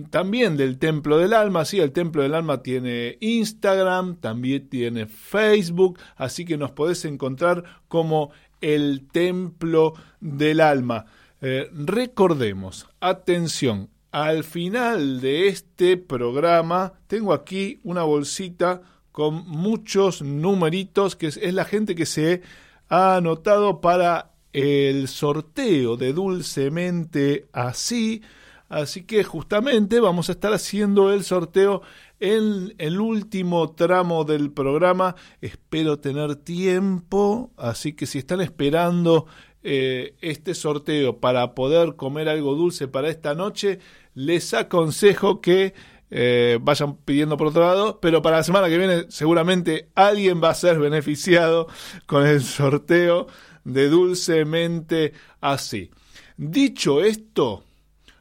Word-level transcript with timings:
también 0.09 0.57
del 0.57 0.77
Templo 0.77 1.17
del 1.17 1.33
Alma, 1.33 1.65
sí, 1.65 1.79
el 1.79 1.91
Templo 1.91 2.21
del 2.21 2.35
Alma 2.35 2.61
tiene 2.61 3.17
Instagram, 3.21 4.17
también 4.17 4.67
tiene 4.67 5.05
Facebook, 5.05 5.99
así 6.15 6.43
que 6.43 6.57
nos 6.57 6.71
podés 6.71 7.05
encontrar 7.05 7.63
como 7.87 8.31
el 8.61 9.07
Templo 9.11 9.93
del 10.19 10.59
Alma. 10.59 11.05
Eh, 11.41 11.69
recordemos, 11.73 12.87
atención, 12.99 13.89
al 14.11 14.43
final 14.43 15.21
de 15.21 15.47
este 15.47 15.97
programa 15.97 16.93
tengo 17.07 17.33
aquí 17.33 17.79
una 17.83 18.03
bolsita 18.03 18.81
con 19.11 19.47
muchos 19.47 20.21
numeritos, 20.21 21.15
que 21.15 21.27
es, 21.27 21.53
la 21.53 21.65
gente 21.65 21.95
que 21.95 22.05
se 22.05 22.43
ha 22.87 23.15
anotado 23.15 23.81
para 23.81 24.31
el 24.53 25.07
sorteo 25.07 25.97
de 25.97 26.13
Dulcemente 26.13 27.47
Así. 27.51 28.21
Así 28.69 29.03
que 29.03 29.23
justamente 29.23 29.99
vamos 29.99 30.29
a 30.29 30.33
estar 30.33 30.53
haciendo 30.53 31.11
el 31.13 31.23
sorteo 31.23 31.81
en 32.19 32.75
el 32.77 32.99
último 32.99 33.71
tramo 33.71 34.23
del 34.23 34.51
programa. 34.51 35.15
Espero 35.41 35.99
tener 35.99 36.35
tiempo, 36.35 37.51
así 37.57 37.93
que 37.93 38.05
si 38.05 38.19
están 38.19 38.41
esperando 38.41 39.25
eh, 39.63 40.15
este 40.21 40.53
sorteo 40.53 41.19
para 41.19 41.53
poder 41.55 41.95
comer 41.95 42.29
algo 42.29 42.55
dulce 42.55 42.87
para 42.87 43.09
esta 43.09 43.35
noche, 43.35 43.79
les 44.13 44.53
aconsejo 44.53 45.41
que 45.41 45.73
eh, 46.09 46.57
vayan 46.61 46.95
pidiendo 46.97 47.35
por 47.35 47.47
otro 47.47 47.63
lado, 47.63 47.99
pero 47.99 48.21
para 48.21 48.37
la 48.37 48.43
semana 48.43 48.69
que 48.69 48.77
viene 48.77 49.05
seguramente 49.09 49.89
alguien 49.93 50.41
va 50.41 50.51
a 50.51 50.55
ser 50.55 50.79
beneficiado 50.79 51.67
con 52.05 52.25
el 52.25 52.41
sorteo 52.41 53.27
de 53.65 53.89
dulcemente 53.89 55.13
así. 55.41 55.91
Dicho 56.37 57.03
esto, 57.03 57.63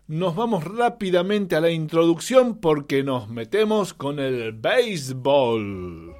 nos 0.08 0.34
vamos 0.34 0.64
rápidamente 0.64 1.54
a 1.54 1.60
la 1.60 1.70
introducción 1.70 2.58
porque 2.58 3.04
nos 3.04 3.28
metemos 3.28 3.94
con 3.94 4.18
el 4.18 4.52
béisbol. 4.52 6.15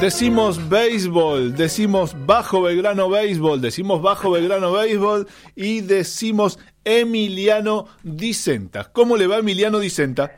Decimos 0.00 0.70
béisbol, 0.70 1.54
decimos 1.54 2.16
bajo 2.24 2.62
Belgrano 2.62 3.10
béisbol, 3.10 3.60
decimos 3.60 4.00
bajo 4.00 4.30
Belgrano 4.30 4.72
béisbol 4.72 5.28
y 5.54 5.82
decimos 5.82 6.58
Emiliano 6.84 7.86
Dicenta. 8.02 8.90
¿Cómo 8.92 9.18
le 9.18 9.26
va 9.26 9.36
Emiliano 9.40 9.78
Dicenta? 9.78 10.32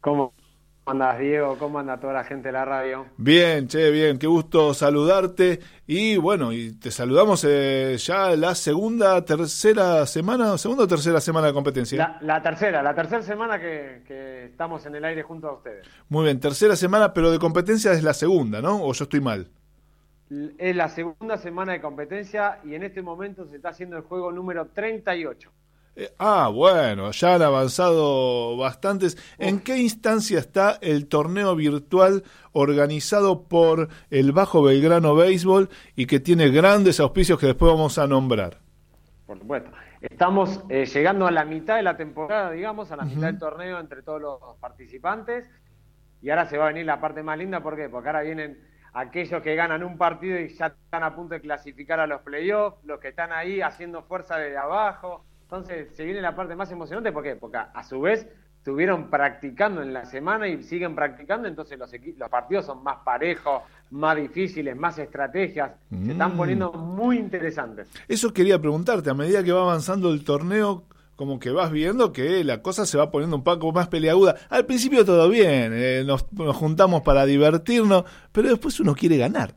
¿Cómo 0.00 0.33
andas, 0.86 1.18
Diego? 1.18 1.56
¿Cómo 1.58 1.78
anda 1.78 1.98
toda 1.98 2.12
la 2.12 2.24
gente 2.24 2.48
de 2.48 2.52
la 2.52 2.64
radio? 2.64 3.06
Bien, 3.16 3.66
che, 3.68 3.90
bien, 3.90 4.18
qué 4.18 4.26
gusto 4.26 4.74
saludarte. 4.74 5.60
Y 5.86 6.16
bueno, 6.16 6.52
y 6.52 6.72
te 6.72 6.90
saludamos 6.90 7.44
eh, 7.48 7.96
ya 7.98 8.36
la 8.36 8.54
segunda, 8.54 9.24
tercera 9.24 10.06
semana, 10.06 10.58
segunda 10.58 10.84
o 10.84 10.88
tercera 10.88 11.20
semana 11.20 11.48
de 11.48 11.52
competencia. 11.52 12.18
La, 12.20 12.42
tercera, 12.42 12.82
la 12.82 12.94
tercera 12.94 13.22
semana 13.22 13.58
que, 13.58 14.02
que, 14.06 14.44
estamos 14.46 14.84
en 14.86 14.94
el 14.94 15.04
aire 15.04 15.22
junto 15.22 15.48
a 15.48 15.54
ustedes. 15.54 15.86
Muy 16.08 16.24
bien, 16.24 16.40
tercera 16.40 16.76
semana, 16.76 17.12
pero 17.12 17.30
de 17.30 17.38
competencia 17.38 17.92
es 17.92 18.02
la 18.02 18.14
segunda, 18.14 18.60
¿no? 18.60 18.82
¿O 18.82 18.92
yo 18.92 19.04
estoy 19.04 19.20
mal? 19.20 19.48
Es 20.58 20.74
la 20.74 20.88
segunda 20.88 21.36
semana 21.36 21.72
de 21.72 21.80
competencia 21.80 22.58
y 22.64 22.74
en 22.74 22.82
este 22.82 23.02
momento 23.02 23.46
se 23.46 23.56
está 23.56 23.70
haciendo 23.70 23.96
el 23.96 24.02
juego 24.02 24.32
número 24.32 24.66
38. 24.66 25.50
Eh, 25.96 26.12
ah, 26.18 26.50
bueno, 26.52 27.12
ya 27.12 27.36
han 27.36 27.42
avanzado 27.42 28.56
bastantes. 28.56 29.16
¿En 29.38 29.60
qué 29.60 29.78
instancia 29.78 30.38
está 30.38 30.78
el 30.80 31.06
torneo 31.06 31.54
virtual 31.54 32.24
organizado 32.52 33.44
por 33.44 33.88
el 34.10 34.32
Bajo 34.32 34.62
Belgrano 34.62 35.14
Béisbol 35.14 35.68
y 35.94 36.06
que 36.06 36.18
tiene 36.18 36.50
grandes 36.50 36.98
auspicios 36.98 37.38
que 37.38 37.46
después 37.46 37.72
vamos 37.72 37.98
a 37.98 38.06
nombrar? 38.06 38.58
Por 39.26 39.38
supuesto. 39.38 39.70
Estamos 40.00 40.62
eh, 40.68 40.84
llegando 40.84 41.26
a 41.26 41.30
la 41.30 41.44
mitad 41.44 41.76
de 41.76 41.82
la 41.82 41.96
temporada, 41.96 42.50
digamos, 42.50 42.90
a 42.92 42.96
la 42.96 43.04
mitad 43.04 43.28
del 43.28 43.38
torneo 43.38 43.80
entre 43.80 44.02
todos 44.02 44.20
los 44.20 44.38
participantes. 44.60 45.48
Y 46.20 46.30
ahora 46.30 46.46
se 46.46 46.58
va 46.58 46.64
a 46.64 46.68
venir 46.68 46.86
la 46.86 47.00
parte 47.00 47.22
más 47.22 47.38
linda, 47.38 47.62
¿por 47.62 47.76
qué? 47.76 47.88
Porque 47.88 48.08
ahora 48.08 48.22
vienen 48.22 48.58
aquellos 48.92 49.42
que 49.42 49.54
ganan 49.54 49.82
un 49.82 49.96
partido 49.96 50.38
y 50.38 50.48
ya 50.48 50.66
están 50.66 51.04
a 51.04 51.14
punto 51.14 51.34
de 51.34 51.40
clasificar 51.40 52.00
a 52.00 52.06
los 52.06 52.20
playoffs, 52.22 52.84
los 52.84 53.00
que 53.00 53.08
están 53.08 53.32
ahí 53.32 53.60
haciendo 53.60 54.02
fuerza 54.02 54.36
desde 54.36 54.56
abajo. 54.56 55.24
Entonces 55.56 55.94
se 55.94 56.04
viene 56.04 56.20
la 56.20 56.34
parte 56.34 56.56
más 56.56 56.70
emocionante, 56.70 57.12
¿por 57.12 57.22
qué? 57.22 57.36
Porque 57.36 57.58
a 57.58 57.82
su 57.84 58.00
vez 58.00 58.26
estuvieron 58.64 59.10
practicando 59.10 59.82
en 59.82 59.92
la 59.92 60.06
semana 60.06 60.48
y 60.48 60.62
siguen 60.62 60.94
practicando, 60.94 61.46
entonces 61.46 61.78
los, 61.78 61.92
los 62.16 62.28
partidos 62.30 62.64
son 62.64 62.82
más 62.82 62.96
parejos, 63.04 63.62
más 63.90 64.16
difíciles, 64.16 64.74
más 64.74 64.98
estrategias, 64.98 65.72
se 65.90 66.12
están 66.12 66.34
mm. 66.34 66.36
poniendo 66.38 66.72
muy 66.72 67.18
interesantes. 67.18 67.88
Eso 68.08 68.32
quería 68.32 68.58
preguntarte, 68.58 69.10
a 69.10 69.14
medida 69.14 69.44
que 69.44 69.52
va 69.52 69.60
avanzando 69.60 70.10
el 70.10 70.24
torneo, 70.24 70.84
como 71.14 71.38
que 71.38 71.50
vas 71.50 71.70
viendo 71.70 72.10
que 72.10 72.42
la 72.42 72.62
cosa 72.62 72.86
se 72.86 72.96
va 72.96 73.10
poniendo 73.10 73.36
un 73.36 73.44
poco 73.44 73.70
más 73.70 73.88
peleaguda. 73.88 74.36
Al 74.48 74.64
principio 74.64 75.04
todo 75.04 75.28
bien, 75.28 75.72
eh, 75.74 76.02
nos, 76.06 76.26
juntamos 76.56 77.02
para 77.02 77.26
divertirnos, 77.26 78.04
pero 78.32 78.48
después 78.48 78.80
uno 78.80 78.94
quiere 78.94 79.18
ganar. 79.18 79.54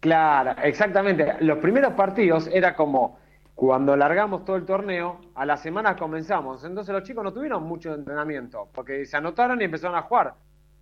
Claro, 0.00 0.56
exactamente. 0.62 1.36
Los 1.40 1.58
primeros 1.58 1.92
partidos 1.92 2.48
era 2.50 2.74
como 2.74 3.18
cuando 3.56 3.96
largamos 3.96 4.44
todo 4.44 4.56
el 4.56 4.66
torneo, 4.66 5.18
a 5.34 5.46
las 5.46 5.62
semanas 5.62 5.96
comenzamos. 5.96 6.62
Entonces 6.62 6.94
los 6.94 7.02
chicos 7.04 7.24
no 7.24 7.32
tuvieron 7.32 7.64
mucho 7.64 7.94
entrenamiento, 7.94 8.68
porque 8.72 9.06
se 9.06 9.16
anotaron 9.16 9.60
y 9.60 9.64
empezaron 9.64 9.96
a 9.96 10.02
jugar. 10.02 10.34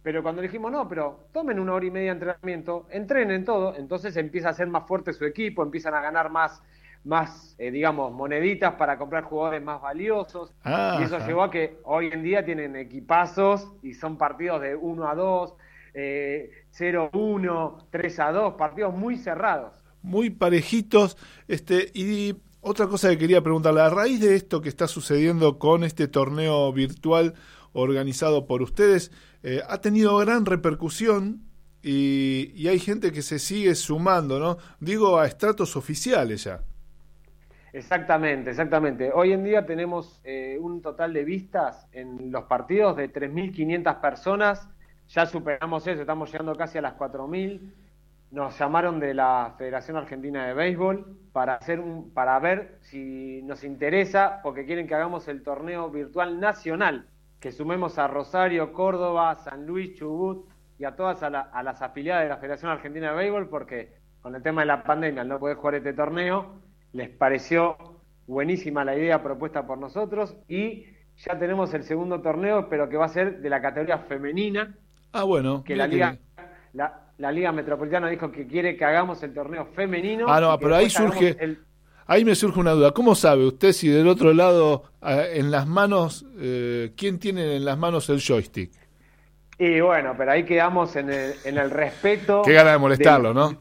Pero 0.02 0.22
cuando 0.22 0.42
dijimos, 0.42 0.72
no, 0.72 0.86
pero 0.88 1.28
tomen 1.32 1.60
una 1.60 1.72
hora 1.72 1.86
y 1.86 1.90
media 1.92 2.12
de 2.12 2.18
entrenamiento, 2.18 2.86
entrenen 2.90 3.44
todo, 3.44 3.76
entonces 3.76 4.16
empieza 4.16 4.48
a 4.48 4.52
ser 4.52 4.66
más 4.66 4.86
fuerte 4.86 5.12
su 5.12 5.24
equipo, 5.24 5.62
empiezan 5.62 5.94
a 5.94 6.00
ganar 6.02 6.30
más 6.30 6.62
más, 7.04 7.54
eh, 7.58 7.70
digamos, 7.70 8.12
moneditas 8.12 8.74
para 8.74 8.96
comprar 8.96 9.24
jugadores 9.24 9.62
más 9.62 9.80
valiosos. 9.80 10.54
y 10.64 11.02
eso 11.02 11.18
llevó 11.26 11.42
a 11.42 11.50
que 11.50 11.78
hoy 11.84 12.08
en 12.10 12.22
día 12.22 12.44
tienen 12.44 12.76
equipazos 12.76 13.70
y 13.82 13.94
son 13.94 14.16
partidos 14.16 14.62
de 14.62 14.74
1 14.74 15.06
a 15.06 15.14
2, 15.14 15.54
eh, 15.92 16.50
0 16.70 17.10
a 17.12 17.16
1, 17.16 17.86
3 17.90 18.20
a 18.20 18.32
2, 18.32 18.54
partidos 18.54 18.94
muy 18.94 19.16
cerrados. 19.16 19.72
Muy 20.02 20.30
parejitos. 20.30 21.16
Este, 21.46 21.90
y 21.94 22.36
otra 22.64 22.86
cosa 22.88 23.10
que 23.10 23.18
quería 23.18 23.42
preguntarle, 23.42 23.80
a 23.80 23.90
raíz 23.90 24.20
de 24.20 24.34
esto 24.34 24.60
que 24.60 24.68
está 24.68 24.88
sucediendo 24.88 25.58
con 25.58 25.84
este 25.84 26.08
torneo 26.08 26.72
virtual 26.72 27.34
organizado 27.72 28.46
por 28.46 28.62
ustedes, 28.62 29.12
eh, 29.42 29.60
ha 29.68 29.80
tenido 29.80 30.16
gran 30.18 30.46
repercusión 30.46 31.42
y, 31.82 32.52
y 32.54 32.68
hay 32.68 32.78
gente 32.78 33.12
que 33.12 33.22
se 33.22 33.38
sigue 33.38 33.74
sumando, 33.74 34.38
¿no? 34.38 34.56
Digo, 34.80 35.18
a 35.18 35.26
estratos 35.26 35.76
oficiales 35.76 36.44
ya. 36.44 36.62
Exactamente, 37.74 38.50
exactamente. 38.50 39.10
Hoy 39.12 39.32
en 39.32 39.42
día 39.42 39.66
tenemos 39.66 40.20
eh, 40.22 40.56
un 40.60 40.80
total 40.80 41.12
de 41.12 41.24
vistas 41.24 41.88
en 41.90 42.30
los 42.30 42.44
partidos 42.44 42.96
de 42.96 43.12
3.500 43.12 44.00
personas. 44.00 44.68
Ya 45.08 45.26
superamos 45.26 45.84
eso, 45.84 46.00
estamos 46.00 46.30
llegando 46.30 46.54
casi 46.54 46.78
a 46.78 46.82
las 46.82 46.94
4.000. 46.94 47.72
Nos 48.34 48.58
llamaron 48.58 48.98
de 48.98 49.14
la 49.14 49.54
Federación 49.56 49.96
Argentina 49.96 50.46
de 50.46 50.54
Béisbol 50.54 51.16
para, 51.32 51.54
hacer 51.54 51.78
un, 51.78 52.12
para 52.12 52.38
ver 52.40 52.78
si 52.80 53.40
nos 53.44 53.62
interesa, 53.62 54.40
porque 54.42 54.66
quieren 54.66 54.86
que 54.88 54.94
hagamos 54.94 55.28
el 55.28 55.42
torneo 55.42 55.88
virtual 55.90 56.40
nacional, 56.40 57.06
que 57.38 57.52
sumemos 57.52 57.98
a 57.98 58.08
Rosario, 58.08 58.72
Córdoba, 58.72 59.36
San 59.36 59.66
Luis, 59.66 59.94
Chubut 59.94 60.48
y 60.78 60.84
a 60.84 60.96
todas 60.96 61.22
a, 61.22 61.30
las 61.30 61.80
afiliadas 61.80 62.24
de 62.24 62.28
la 62.28 62.38
Federación 62.38 62.72
Argentina 62.72 63.10
de 63.10 63.16
Béisbol, 63.16 63.48
porque 63.48 63.94
con 64.20 64.34
el 64.34 64.42
tema 64.42 64.62
de 64.62 64.66
la 64.66 64.82
pandemia 64.82 65.22
no 65.22 65.38
puede 65.38 65.54
jugar 65.54 65.76
este 65.76 65.92
torneo 65.92 66.64
les 66.94 67.10
pareció 67.10 67.76
buenísima 68.26 68.84
la 68.84 68.96
idea 68.96 69.22
propuesta 69.22 69.66
por 69.66 69.78
nosotros 69.78 70.36
y 70.48 70.86
ya 71.16 71.38
tenemos 71.38 71.74
el 71.74 71.82
segundo 71.82 72.22
torneo, 72.22 72.68
pero 72.68 72.88
que 72.88 72.96
va 72.96 73.04
a 73.06 73.08
ser 73.08 73.40
de 73.40 73.50
la 73.50 73.60
categoría 73.60 73.98
femenina. 73.98 74.74
Ah, 75.12 75.24
bueno. 75.24 75.62
Que 75.64 75.76
la 75.76 75.86
Liga, 75.86 76.16
la, 76.72 77.03
Liga 77.18 77.52
Metropolitana 77.52 78.08
dijo 78.08 78.30
que 78.30 78.46
quiere 78.46 78.76
que 78.76 78.84
hagamos 78.84 79.22
el 79.22 79.32
torneo 79.32 79.66
femenino. 79.66 80.26
Ah, 80.28 80.40
no, 80.40 80.58
pero 80.58 80.76
ahí 80.76 80.90
surge... 80.90 81.58
Ahí 82.06 82.22
me 82.22 82.34
surge 82.34 82.60
una 82.60 82.72
duda. 82.72 82.92
¿Cómo 82.92 83.14
sabe 83.14 83.46
usted 83.46 83.72
si 83.72 83.88
del 83.88 84.08
otro 84.08 84.34
lado, 84.34 84.84
en 85.00 85.50
las 85.50 85.66
manos, 85.66 86.26
eh, 86.38 86.92
quién 86.96 87.18
tiene 87.18 87.56
en 87.56 87.64
las 87.64 87.78
manos 87.78 88.10
el 88.10 88.20
joystick? 88.20 88.70
Y 89.58 89.80
bueno, 89.80 90.14
pero 90.16 90.32
ahí 90.32 90.44
quedamos 90.44 90.96
en 90.96 91.10
el, 91.10 91.32
en 91.44 91.56
el 91.56 91.70
respeto. 91.70 92.42
Qué 92.44 92.52
gana 92.52 92.72
de 92.72 92.78
molestarlo, 92.78 93.32
¿no? 93.32 93.56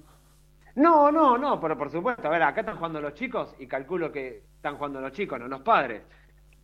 No, 0.75 1.11
no, 1.11 1.38
no, 1.38 1.59
pero 1.61 1.77
por 1.77 1.91
supuesto, 1.91 2.27
a 2.27 2.31
ver, 2.31 2.41
acá 2.41 2.61
están 2.61 2.77
jugando 2.77 3.00
los 3.00 3.13
chicos 3.13 3.55
y 3.59 3.67
calculo 3.67 4.11
que 4.11 4.41
están 4.55 4.75
jugando 4.75 5.00
los 5.00 5.11
chicos, 5.11 5.39
no 5.39 5.47
los 5.47 5.61
padres. 5.61 6.01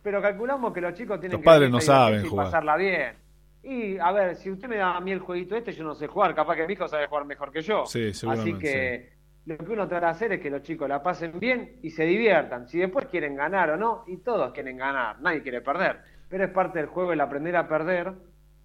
Pero 0.02 0.20
calculamos 0.20 0.72
que 0.72 0.80
los 0.80 0.94
chicos 0.94 1.20
tienen 1.20 1.38
los 1.38 1.44
padres 1.44 1.70
no 1.70 1.80
saben 1.80 2.26
jugar. 2.26 2.46
pasarla 2.46 2.76
bien. 2.76 3.14
Y 3.62 3.98
a 3.98 4.10
ver, 4.12 4.36
si 4.36 4.50
usted 4.50 4.68
me 4.68 4.76
da 4.76 4.96
a 4.96 5.00
mí 5.00 5.12
el 5.12 5.20
jueguito 5.20 5.54
este, 5.54 5.72
yo 5.72 5.84
no 5.84 5.94
sé 5.94 6.06
jugar, 6.06 6.34
capaz 6.34 6.56
que 6.56 6.66
mi 6.66 6.72
hijo 6.72 6.88
sabe 6.88 7.06
jugar 7.06 7.26
mejor 7.26 7.52
que 7.52 7.62
yo. 7.62 7.84
Sí, 7.86 8.10
Así 8.26 8.54
que 8.54 9.12
lo 9.44 9.58
que 9.58 9.72
uno 9.72 9.86
trata 9.86 10.06
de 10.06 10.12
hacer 10.12 10.32
es 10.32 10.40
que 10.40 10.50
los 10.50 10.62
chicos 10.62 10.88
la 10.88 11.02
pasen 11.02 11.38
bien 11.38 11.78
y 11.82 11.90
se 11.90 12.04
diviertan. 12.04 12.68
Si 12.68 12.78
después 12.78 13.06
quieren 13.06 13.36
ganar 13.36 13.70
o 13.70 13.76
no, 13.76 14.04
y 14.06 14.18
todos 14.18 14.52
quieren 14.52 14.76
ganar, 14.76 15.20
nadie 15.20 15.42
quiere 15.42 15.60
perder. 15.60 16.00
Pero 16.28 16.44
es 16.44 16.50
parte 16.50 16.78
del 16.78 16.88
juego 16.88 17.12
el 17.12 17.20
aprender 17.20 17.56
a 17.56 17.68
perder 17.68 18.14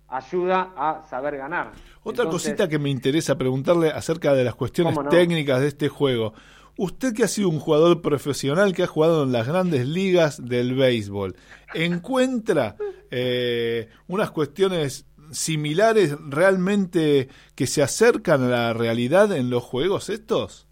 ayuda 0.07 0.73
a 0.77 1.03
saber 1.09 1.37
ganar. 1.37 1.71
Otra 2.03 2.25
cosita 2.25 2.67
que 2.67 2.79
me 2.79 2.89
interesa 2.89 3.37
preguntarle 3.37 3.89
acerca 3.89 4.33
de 4.33 4.43
las 4.43 4.55
cuestiones 4.55 4.95
técnicas 5.09 5.61
de 5.61 5.67
este 5.67 5.89
juego. 5.89 6.33
Usted 6.77 7.13
que 7.13 7.23
ha 7.23 7.27
sido 7.27 7.49
un 7.49 7.59
jugador 7.59 8.01
profesional 8.01 8.73
que 8.73 8.83
ha 8.83 8.87
jugado 8.87 9.23
en 9.23 9.31
las 9.31 9.47
grandes 9.47 9.87
ligas 9.87 10.45
del 10.45 10.75
béisbol, 10.75 11.35
¿encuentra 11.73 12.75
eh, 13.11 13.89
unas 14.07 14.31
cuestiones 14.31 15.05
similares 15.31 16.15
realmente 16.27 17.29
que 17.55 17.67
se 17.67 17.81
acercan 17.81 18.43
a 18.43 18.47
la 18.47 18.73
realidad 18.73 19.31
en 19.31 19.49
los 19.49 19.63
juegos 19.63 20.09
estos? 20.09 20.67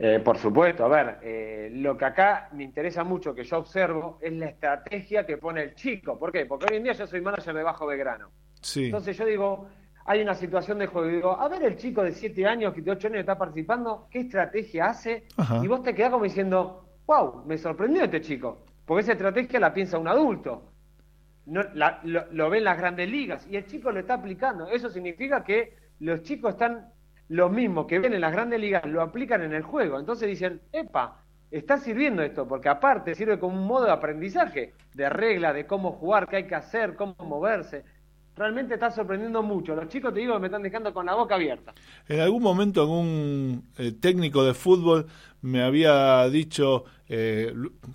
Eh, 0.00 0.20
por 0.20 0.38
supuesto, 0.38 0.84
a 0.84 0.88
ver, 0.88 1.18
eh, 1.22 1.70
lo 1.72 1.96
que 1.96 2.04
acá 2.04 2.50
me 2.52 2.62
interesa 2.62 3.02
mucho 3.02 3.34
que 3.34 3.42
yo 3.42 3.58
observo 3.58 4.18
es 4.22 4.32
la 4.32 4.46
estrategia 4.46 5.26
que 5.26 5.38
pone 5.38 5.62
el 5.62 5.74
chico. 5.74 6.16
¿Por 6.16 6.30
qué? 6.30 6.46
Porque 6.46 6.66
hoy 6.70 6.76
en 6.76 6.84
día 6.84 6.92
yo 6.92 7.06
soy 7.06 7.20
manager 7.20 7.54
de 7.54 7.62
Bajo 7.64 7.84
Belgrano. 7.84 8.30
Sí. 8.60 8.86
Entonces 8.86 9.16
yo 9.16 9.26
digo, 9.26 9.68
hay 10.04 10.22
una 10.22 10.34
situación 10.34 10.78
de 10.78 10.86
juego 10.86 11.08
y 11.08 11.14
digo, 11.16 11.38
a 11.38 11.48
ver 11.48 11.64
el 11.64 11.76
chico 11.76 12.04
de 12.04 12.12
7 12.12 12.46
años, 12.46 12.72
que 12.72 12.80
de 12.80 12.92
8 12.92 13.08
años 13.08 13.20
está 13.20 13.36
participando, 13.36 14.06
¿qué 14.08 14.20
estrategia 14.20 14.86
hace? 14.86 15.24
Y 15.62 15.66
vos 15.66 15.82
te 15.82 15.94
quedás 15.94 16.10
como 16.10 16.24
diciendo, 16.24 16.84
wow, 17.06 17.44
me 17.44 17.58
sorprendió 17.58 18.04
este 18.04 18.20
chico. 18.20 18.64
Porque 18.86 19.02
esa 19.02 19.12
estrategia 19.12 19.58
la 19.58 19.74
piensa 19.74 19.98
un 19.98 20.06
adulto. 20.06 20.62
No, 21.48 21.62
lo, 21.74 22.26
lo 22.30 22.50
ve 22.50 22.58
en 22.58 22.64
las 22.64 22.78
grandes 22.78 23.10
ligas 23.10 23.46
y 23.50 23.56
el 23.56 23.66
chico 23.66 23.90
lo 23.90 24.00
está 24.00 24.14
aplicando. 24.14 24.68
Eso 24.68 24.90
significa 24.90 25.42
que 25.42 25.74
los 25.98 26.22
chicos 26.22 26.52
están 26.54 26.92
los 27.28 27.50
mismos 27.50 27.86
que 27.86 27.98
ven 27.98 28.14
en 28.14 28.22
las 28.22 28.32
grandes 28.32 28.58
ligas 28.60 28.84
lo 28.86 29.02
aplican 29.02 29.42
en 29.42 29.52
el 29.52 29.62
juego. 29.62 29.98
Entonces 29.98 30.28
dicen, 30.28 30.60
epa, 30.72 31.24
está 31.50 31.76
sirviendo 31.78 32.22
esto, 32.22 32.48
porque 32.48 32.68
aparte 32.68 33.14
sirve 33.14 33.38
como 33.38 33.58
un 33.58 33.66
modo 33.66 33.86
de 33.86 33.92
aprendizaje, 33.92 34.74
de 34.94 35.08
regla, 35.08 35.52
de 35.52 35.66
cómo 35.66 35.92
jugar, 35.92 36.28
qué 36.28 36.36
hay 36.36 36.46
que 36.46 36.54
hacer, 36.54 36.96
cómo 36.96 37.14
moverse. 37.18 37.84
Realmente 38.38 38.74
está 38.74 38.90
sorprendiendo 38.90 39.42
mucho. 39.42 39.74
Los 39.74 39.88
chicos, 39.88 40.14
te 40.14 40.20
digo, 40.20 40.38
me 40.38 40.46
están 40.46 40.62
dejando 40.62 40.94
con 40.94 41.06
la 41.06 41.14
boca 41.14 41.34
abierta. 41.34 41.74
En 42.08 42.20
algún 42.20 42.42
momento 42.42 42.80
algún 42.82 43.64
eh, 43.76 43.92
técnico 43.92 44.44
de 44.44 44.54
fútbol 44.54 45.06
me 45.42 45.62
había 45.62 46.28
dicho 46.28 46.84
eh, 47.08 47.52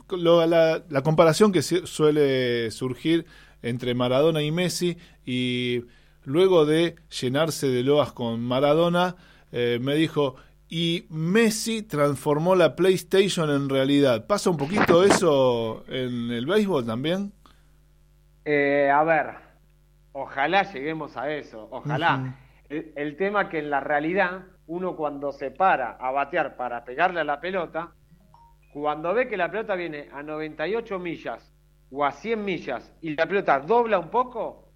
la, 0.09 0.83
la 0.89 1.01
comparación 1.01 1.51
que 1.53 1.61
suele 1.61 2.71
surgir 2.71 3.25
entre 3.61 3.93
Maradona 3.93 4.41
y 4.41 4.51
Messi 4.51 4.97
y 5.25 5.85
luego 6.25 6.65
de 6.65 6.95
llenarse 7.21 7.67
de 7.67 7.83
loas 7.83 8.11
con 8.11 8.41
Maradona, 8.41 9.15
eh, 9.51 9.79
me 9.81 9.95
dijo, 9.95 10.35
y 10.69 11.05
Messi 11.09 11.83
transformó 11.83 12.55
la 12.55 12.75
PlayStation 12.75 13.49
en 13.49 13.69
realidad. 13.69 14.27
¿Pasa 14.27 14.49
un 14.49 14.57
poquito 14.57 15.03
eso 15.03 15.85
en 15.87 16.31
el 16.31 16.45
béisbol 16.45 16.85
también? 16.85 17.31
Eh, 18.45 18.89
a 18.93 19.03
ver, 19.03 19.42
ojalá 20.13 20.63
lleguemos 20.63 21.17
a 21.17 21.29
eso, 21.29 21.67
ojalá. 21.71 22.35
el, 22.69 22.93
el, 22.95 23.17
tema 23.17 23.49
que 23.49 23.59
en 23.59 23.69
la 23.69 23.79
realidad 23.81 24.43
uno 24.67 24.95
cuando 24.95 25.31
se 25.31 25.51
para 25.51 25.91
a 25.91 26.11
batear 26.11 26.55
para 26.55 26.83
pegarle 26.83 27.19
a 27.19 27.23
la 27.23 27.39
pelota, 27.39 27.91
cuando 28.71 29.13
ve 29.13 29.27
que 29.27 29.37
la 29.37 29.51
pelota 29.51 29.75
viene 29.75 30.09
a 30.11 30.23
98 30.23 30.97
millas 30.97 31.53
o 31.91 32.03
a 32.03 32.11
100 32.11 32.43
millas 32.43 32.93
y 33.01 33.15
la 33.15 33.27
pelota 33.27 33.59
dobla 33.59 33.99
un 33.99 34.09
poco, 34.09 34.71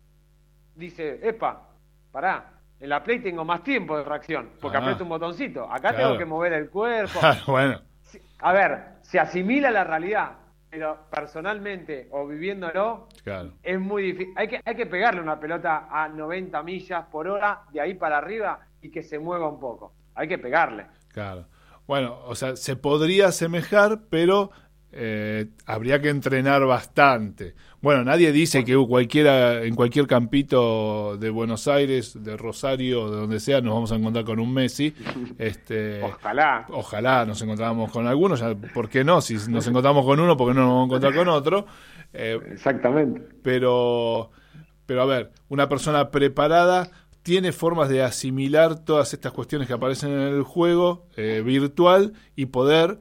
dice, 0.76 1.20
epa, 1.28 1.70
pará, 2.12 2.58
en 2.80 2.90
la 2.90 3.04
Play 3.04 3.20
tengo 3.20 3.44
más 3.44 3.64
tiempo 3.64 3.98
de 3.98 4.04
reacción, 4.04 4.52
porque 4.62 4.78
ah. 4.78 4.82
aprieto 4.82 5.04
un 5.04 5.10
botoncito. 5.10 5.72
Acá 5.72 5.96
tengo 5.96 6.18
que 6.18 6.26
mover 6.26 6.54
el 6.54 6.70
cuerpo. 6.70 7.20
bueno. 7.48 7.82
A 8.40 8.54
ver, 8.54 8.98
se 9.02 9.20
asimila 9.20 9.72
la 9.72 9.84
realidad, 9.84 10.34
pero 10.78 11.08
personalmente 11.10 12.08
o 12.12 12.28
viviéndolo, 12.28 13.08
es 13.64 13.80
muy 13.80 14.04
difícil. 14.04 14.32
Hay 14.38 14.48
que, 14.48 14.62
hay 14.64 14.76
que 14.76 14.86
pegarle 14.86 15.22
una 15.22 15.40
pelota 15.40 15.88
a 15.90 16.08
90 16.08 16.62
millas 16.62 17.06
por 17.12 17.28
hora, 17.28 17.64
de 17.72 17.82
ahí 17.82 17.96
para 17.96 18.20
arriba, 18.20 18.60
y 18.80 18.92
que 18.92 19.02
se 19.02 19.18
mueva 19.18 19.50
un 19.50 19.60
poco. 19.60 19.94
Hay 20.14 20.28
que 20.28 20.38
pegarle. 20.38 20.86
Claro. 21.08 21.48
Bueno, 21.88 22.20
o 22.26 22.36
sea, 22.36 22.56
se 22.56 22.76
podría 22.76 23.30
asemejar, 23.30 24.02
pero 24.12 24.52
eh, 24.92 25.48
habría 25.66 26.02
que 26.02 26.10
entrenar 26.10 26.66
bastante. 26.66 27.56
Bueno, 27.82 28.04
nadie 28.04 28.32
dice 28.32 28.64
que 28.64 28.76
cualquiera, 28.76 29.64
en 29.64 29.76
cualquier 29.76 30.08
campito 30.08 31.18
de 31.18 31.30
Buenos 31.30 31.68
Aires, 31.68 32.24
de 32.24 32.38
Rosario, 32.38 33.12
de 33.12 33.18
donde 33.18 33.40
sea, 33.40 33.62
nos 33.62 33.74
vamos 33.74 33.92
a 33.92 33.96
encontrar 33.96 34.26
con 34.26 34.40
un 34.40 34.54
Messi. 34.54 34.94
Este, 35.38 36.02
ojalá. 36.02 36.66
Ojalá 36.70 37.26
nos 37.26 37.42
encontráramos 37.42 37.92
con 37.92 38.08
algunos, 38.08 38.44
¿por 38.74 38.90
qué 38.90 39.04
no? 39.04 39.22
Si 39.22 39.36
nos 39.50 39.68
encontramos 39.68 40.06
con 40.06 40.20
uno, 40.20 40.36
¿por 40.38 40.50
qué 40.50 40.54
no 40.56 40.62
nos 40.62 40.70
vamos 40.70 40.84
a 40.84 40.88
encontrar 40.88 41.16
con 41.16 41.28
otro? 41.28 41.66
Eh, 42.14 42.40
Exactamente. 42.52 43.22
Pero, 43.44 44.32
pero 44.86 45.02
a 45.02 45.06
ver, 45.06 45.32
una 45.50 45.70
persona 45.70 46.10
preparada 46.10 46.90
tiene 47.22 47.52
formas 47.52 47.90
de 47.90 48.04
asimilar 48.04 48.86
todas 48.86 49.14
estas 49.14 49.34
cuestiones 49.34 49.68
que 49.68 49.74
aparecen 49.74 50.12
en 50.14 50.22
el 50.22 50.44
juego 50.44 51.08
eh, 51.18 51.44
virtual 51.46 52.14
y 52.38 52.46
poder 52.46 53.00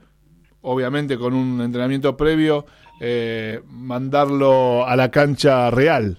obviamente 0.67 1.17
con 1.17 1.33
un 1.33 1.61
entrenamiento 1.61 2.17
previo, 2.17 2.67
eh, 3.01 3.63
mandarlo 3.69 4.85
a 4.85 4.97
la 4.97 5.11
cancha 5.11 5.71
real. 5.71 6.19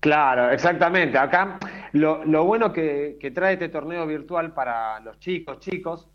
Claro, 0.00 0.50
exactamente. 0.50 1.18
Acá 1.18 1.58
lo, 1.92 2.24
lo 2.24 2.44
bueno 2.44 2.72
que, 2.72 3.16
trae 3.32 3.54
este 3.54 3.68
torneo 3.68 4.06
virtual 4.06 4.52
para 4.52 4.98
los 5.00 5.20
chicos, 5.20 5.60
chicos, 5.60 6.08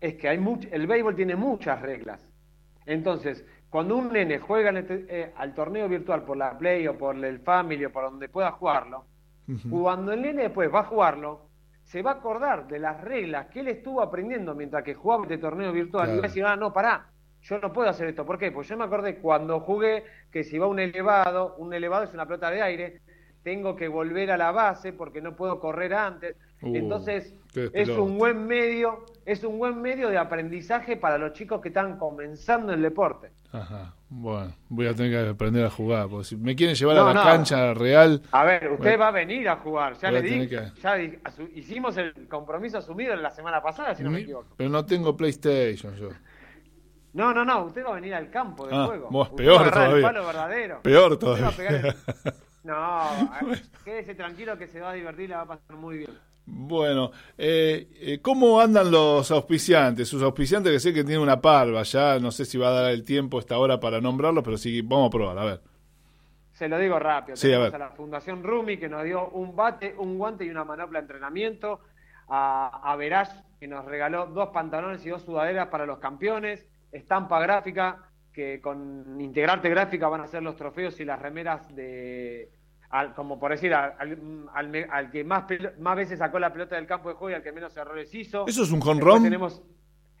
es 0.00 0.14
que 0.16 0.28
hay 0.28 0.38
mucho, 0.38 0.68
el 0.70 0.86
béisbol 0.86 1.16
tiene 1.16 1.34
muchas 1.34 1.80
reglas. 1.80 2.30
Entonces, 2.84 3.44
cuando 3.70 3.96
un 3.96 4.12
nene 4.12 4.38
juega 4.38 4.70
este, 4.78 5.06
eh, 5.08 5.32
al 5.36 5.54
torneo 5.54 5.88
virtual 5.88 6.24
por 6.24 6.36
la 6.36 6.58
Play 6.58 6.86
o 6.88 6.98
por 6.98 7.16
el 7.24 7.40
Family 7.40 7.86
o 7.86 7.92
por 7.92 8.04
donde 8.04 8.28
pueda 8.28 8.52
jugarlo, 8.52 9.06
cuando 9.70 10.12
el 10.12 10.20
nene 10.20 10.42
después 10.42 10.72
va 10.74 10.80
a 10.80 10.84
jugarlo, 10.84 11.45
se 11.86 12.02
va 12.02 12.10
a 12.10 12.14
acordar 12.14 12.66
de 12.66 12.80
las 12.80 13.00
reglas 13.00 13.46
que 13.46 13.60
él 13.60 13.68
estuvo 13.68 14.02
aprendiendo 14.02 14.56
mientras 14.56 14.82
que 14.82 14.94
jugaba 14.94 15.22
este 15.22 15.38
torneo 15.38 15.72
virtual 15.72 16.08
y 16.08 16.12
va 16.14 16.18
a 16.18 16.28
decir, 16.28 16.44
ah, 16.44 16.56
no, 16.56 16.72
pará, 16.72 17.06
yo 17.42 17.60
no 17.60 17.72
puedo 17.72 17.88
hacer 17.88 18.08
esto. 18.08 18.26
¿Por 18.26 18.38
qué? 18.38 18.50
Pues 18.50 18.66
yo 18.68 18.76
me 18.76 18.84
acordé 18.84 19.18
cuando 19.18 19.60
jugué 19.60 20.04
que 20.32 20.42
si 20.42 20.58
va 20.58 20.66
un 20.66 20.80
elevado, 20.80 21.54
un 21.58 21.72
elevado 21.72 22.02
es 22.02 22.12
una 22.12 22.26
pelota 22.26 22.50
de 22.50 22.60
aire, 22.60 23.00
tengo 23.44 23.76
que 23.76 23.86
volver 23.86 24.32
a 24.32 24.36
la 24.36 24.50
base 24.50 24.92
porque 24.92 25.22
no 25.22 25.36
puedo 25.36 25.60
correr 25.60 25.94
antes. 25.94 26.36
Uh, 26.60 26.74
Entonces, 26.74 27.36
es 27.54 27.88
un 27.88 28.18
buen 28.18 28.48
medio, 28.48 29.04
es 29.24 29.44
un 29.44 29.56
buen 29.56 29.80
medio 29.80 30.08
de 30.08 30.18
aprendizaje 30.18 30.96
para 30.96 31.18
los 31.18 31.34
chicos 31.34 31.60
que 31.60 31.68
están 31.68 31.98
comenzando 31.98 32.72
el 32.72 32.82
deporte. 32.82 33.30
Ajá. 33.56 33.94
Bueno, 34.08 34.54
voy 34.68 34.86
a 34.86 34.94
tener 34.94 35.10
que 35.10 35.30
aprender 35.30 35.64
a 35.64 35.70
jugar. 35.70 36.08
Porque 36.08 36.24
si 36.24 36.36
me 36.36 36.54
quieren 36.54 36.76
llevar 36.76 36.98
a 36.98 37.12
la 37.12 37.22
cancha 37.22 37.74
real. 37.74 38.22
A 38.32 38.44
ver, 38.44 38.70
usted 38.72 39.00
va 39.00 39.08
a 39.08 39.12
venir 39.12 39.48
a 39.48 39.56
jugar. 39.56 39.96
Ya 39.98 40.10
le 40.10 40.22
di, 40.22 40.48
ya 40.48 40.98
hicimos 41.54 41.96
el 41.96 42.28
compromiso 42.28 42.78
asumido 42.78 43.16
la 43.16 43.30
semana 43.30 43.62
pasada, 43.62 43.94
si 43.94 44.02
no 44.02 44.10
me 44.10 44.20
equivoco. 44.20 44.54
Pero 44.56 44.70
no 44.70 44.84
tengo 44.84 45.16
PlayStation 45.16 45.94
yo. 45.96 46.10
No, 47.14 47.32
no, 47.32 47.46
no, 47.46 47.64
usted 47.64 47.82
va 47.82 47.92
a 47.92 47.94
venir 47.94 48.14
al 48.14 48.28
campo 48.28 48.66
de 48.66 48.76
ah, 48.76 48.86
juego. 48.86 49.34
peor 49.34 49.70
todavía. 49.70 50.10
verdadero. 50.12 50.82
Peor 50.82 51.18
todavía. 51.18 51.96
No, 52.66 53.30
quédese 53.84 54.16
tranquilo 54.16 54.58
que 54.58 54.66
se 54.66 54.80
va 54.80 54.90
a 54.90 54.94
divertir, 54.94 55.30
la 55.30 55.36
va 55.36 55.42
a 55.42 55.46
pasar 55.46 55.76
muy 55.76 55.98
bien. 55.98 56.10
Bueno, 56.46 57.10
eh, 57.36 57.88
eh, 58.00 58.18
¿cómo 58.22 58.60
andan 58.60 58.90
los 58.90 59.30
auspiciantes? 59.32 60.08
Sus 60.08 60.22
auspiciantes 60.22 60.72
que 60.72 60.78
sé 60.78 60.94
que 60.94 61.02
tienen 61.02 61.20
una 61.20 61.40
parva 61.40 61.82
ya, 61.82 62.20
no 62.20 62.30
sé 62.30 62.44
si 62.44 62.56
va 62.56 62.68
a 62.68 62.82
dar 62.82 62.90
el 62.92 63.04
tiempo 63.04 63.40
esta 63.40 63.58
hora 63.58 63.80
para 63.80 64.00
nombrarlos, 64.00 64.44
pero 64.44 64.56
sí, 64.56 64.80
vamos 64.80 65.08
a 65.08 65.10
probar, 65.10 65.38
a 65.38 65.44
ver. 65.44 65.60
Se 66.52 66.68
lo 66.68 66.78
digo 66.78 66.98
rápido. 66.98 67.36
Sí, 67.36 67.48
Tenemos 67.48 67.74
a, 67.74 67.78
la 67.78 67.90
Fundación 67.90 68.44
Rumi 68.44 68.78
que 68.78 68.88
nos 68.88 69.04
dio 69.04 69.28
un 69.30 69.56
bate, 69.56 69.94
un 69.98 70.16
guante 70.16 70.44
y 70.44 70.48
una 70.48 70.64
manopla 70.64 71.00
de 71.00 71.02
entrenamiento. 71.02 71.80
A, 72.28 72.92
a 72.92 72.98
que 73.60 73.68
nos 73.68 73.84
regaló 73.84 74.26
dos 74.26 74.48
pantalones 74.48 75.04
y 75.04 75.10
dos 75.10 75.22
sudaderas 75.22 75.68
para 75.68 75.84
los 75.84 75.98
campeones. 75.98 76.66
Estampa 76.90 77.40
gráfica 77.40 78.10
que 78.32 78.60
con 78.60 79.20
Integrarte 79.20 79.68
Gráfica 79.70 80.08
van 80.08 80.20
a 80.20 80.26
ser 80.26 80.42
los 80.42 80.56
trofeos 80.56 81.00
y 81.00 81.04
las 81.04 81.20
remeras 81.20 81.74
de, 81.74 82.50
como 83.14 83.38
por 83.38 83.50
decir, 83.50 83.74
al, 83.74 84.48
al, 84.54 85.10
que 85.10 85.24
más, 85.24 85.44
más 85.78 85.96
veces 85.96 86.18
sacó 86.18 86.38
la 86.38 86.52
pelota 86.52 86.76
del 86.76 86.86
campo 86.86 87.08
de 87.08 87.14
juego 87.14 87.30
y 87.30 87.34
al 87.34 87.42
que 87.42 87.52
menos 87.52 87.76
errores 87.76 88.14
hizo. 88.14 88.46
¿Eso 88.46 88.62
es 88.62 88.70
un 88.70 88.80
jonrón? 88.80 89.22
Tenemos, 89.22 89.62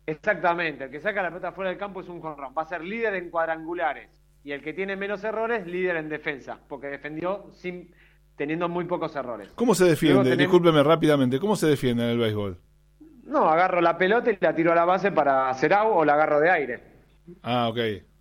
exactamente, 0.04 0.84
el 0.84 0.90
que 0.90 1.00
saca 1.00 1.22
la 1.22 1.28
pelota 1.28 1.52
fuera 1.52 1.70
del 1.70 1.78
campo 1.78 2.00
es 2.00 2.08
un 2.08 2.20
jonrón. 2.20 2.52
Va 2.56 2.62
a 2.62 2.66
ser 2.66 2.82
líder 2.82 3.14
en 3.14 3.30
cuadrangulares 3.30 4.10
y 4.44 4.52
el 4.52 4.62
que 4.62 4.72
tiene 4.72 4.96
menos 4.96 5.24
errores, 5.24 5.66
líder 5.66 5.96
en 5.96 6.08
defensa, 6.08 6.58
porque 6.68 6.86
defendió 6.88 7.50
sin 7.52 7.92
teniendo 8.36 8.68
muy 8.68 8.84
pocos 8.84 9.16
errores. 9.16 9.48
¿Cómo 9.54 9.74
se 9.74 9.84
defiende? 9.84 10.36
Discúlpeme 10.36 10.82
rápidamente, 10.82 11.40
¿cómo 11.40 11.56
se 11.56 11.66
defiende 11.66 12.04
en 12.04 12.10
el 12.10 12.18
béisbol? 12.18 12.58
No, 13.24 13.48
agarro 13.48 13.80
la 13.80 13.98
pelota 13.98 14.30
y 14.30 14.38
la 14.40 14.54
tiro 14.54 14.72
a 14.72 14.74
la 14.74 14.84
base 14.84 15.10
para 15.10 15.48
hacer 15.48 15.72
agua 15.72 15.96
o 15.96 16.04
la 16.04 16.14
agarro 16.14 16.38
de 16.38 16.50
aire. 16.50 16.80
Ah, 17.42 17.68
ok. 17.68 17.78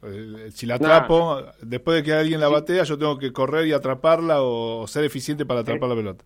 Eh, 0.07 0.51
si 0.51 0.65
la 0.65 0.75
atrapo, 0.75 1.41
después 1.61 1.97
de 1.97 2.03
que 2.03 2.13
alguien 2.13 2.39
la 2.39 2.47
batea, 2.47 2.83
yo 2.83 2.97
tengo 2.97 3.17
que 3.17 3.31
correr 3.31 3.67
y 3.67 3.73
atraparla 3.73 4.41
o 4.41 4.85
ser 4.87 5.03
eficiente 5.03 5.45
para 5.45 5.61
atrapar 5.61 5.89
la 5.89 5.95
pelota. 5.95 6.25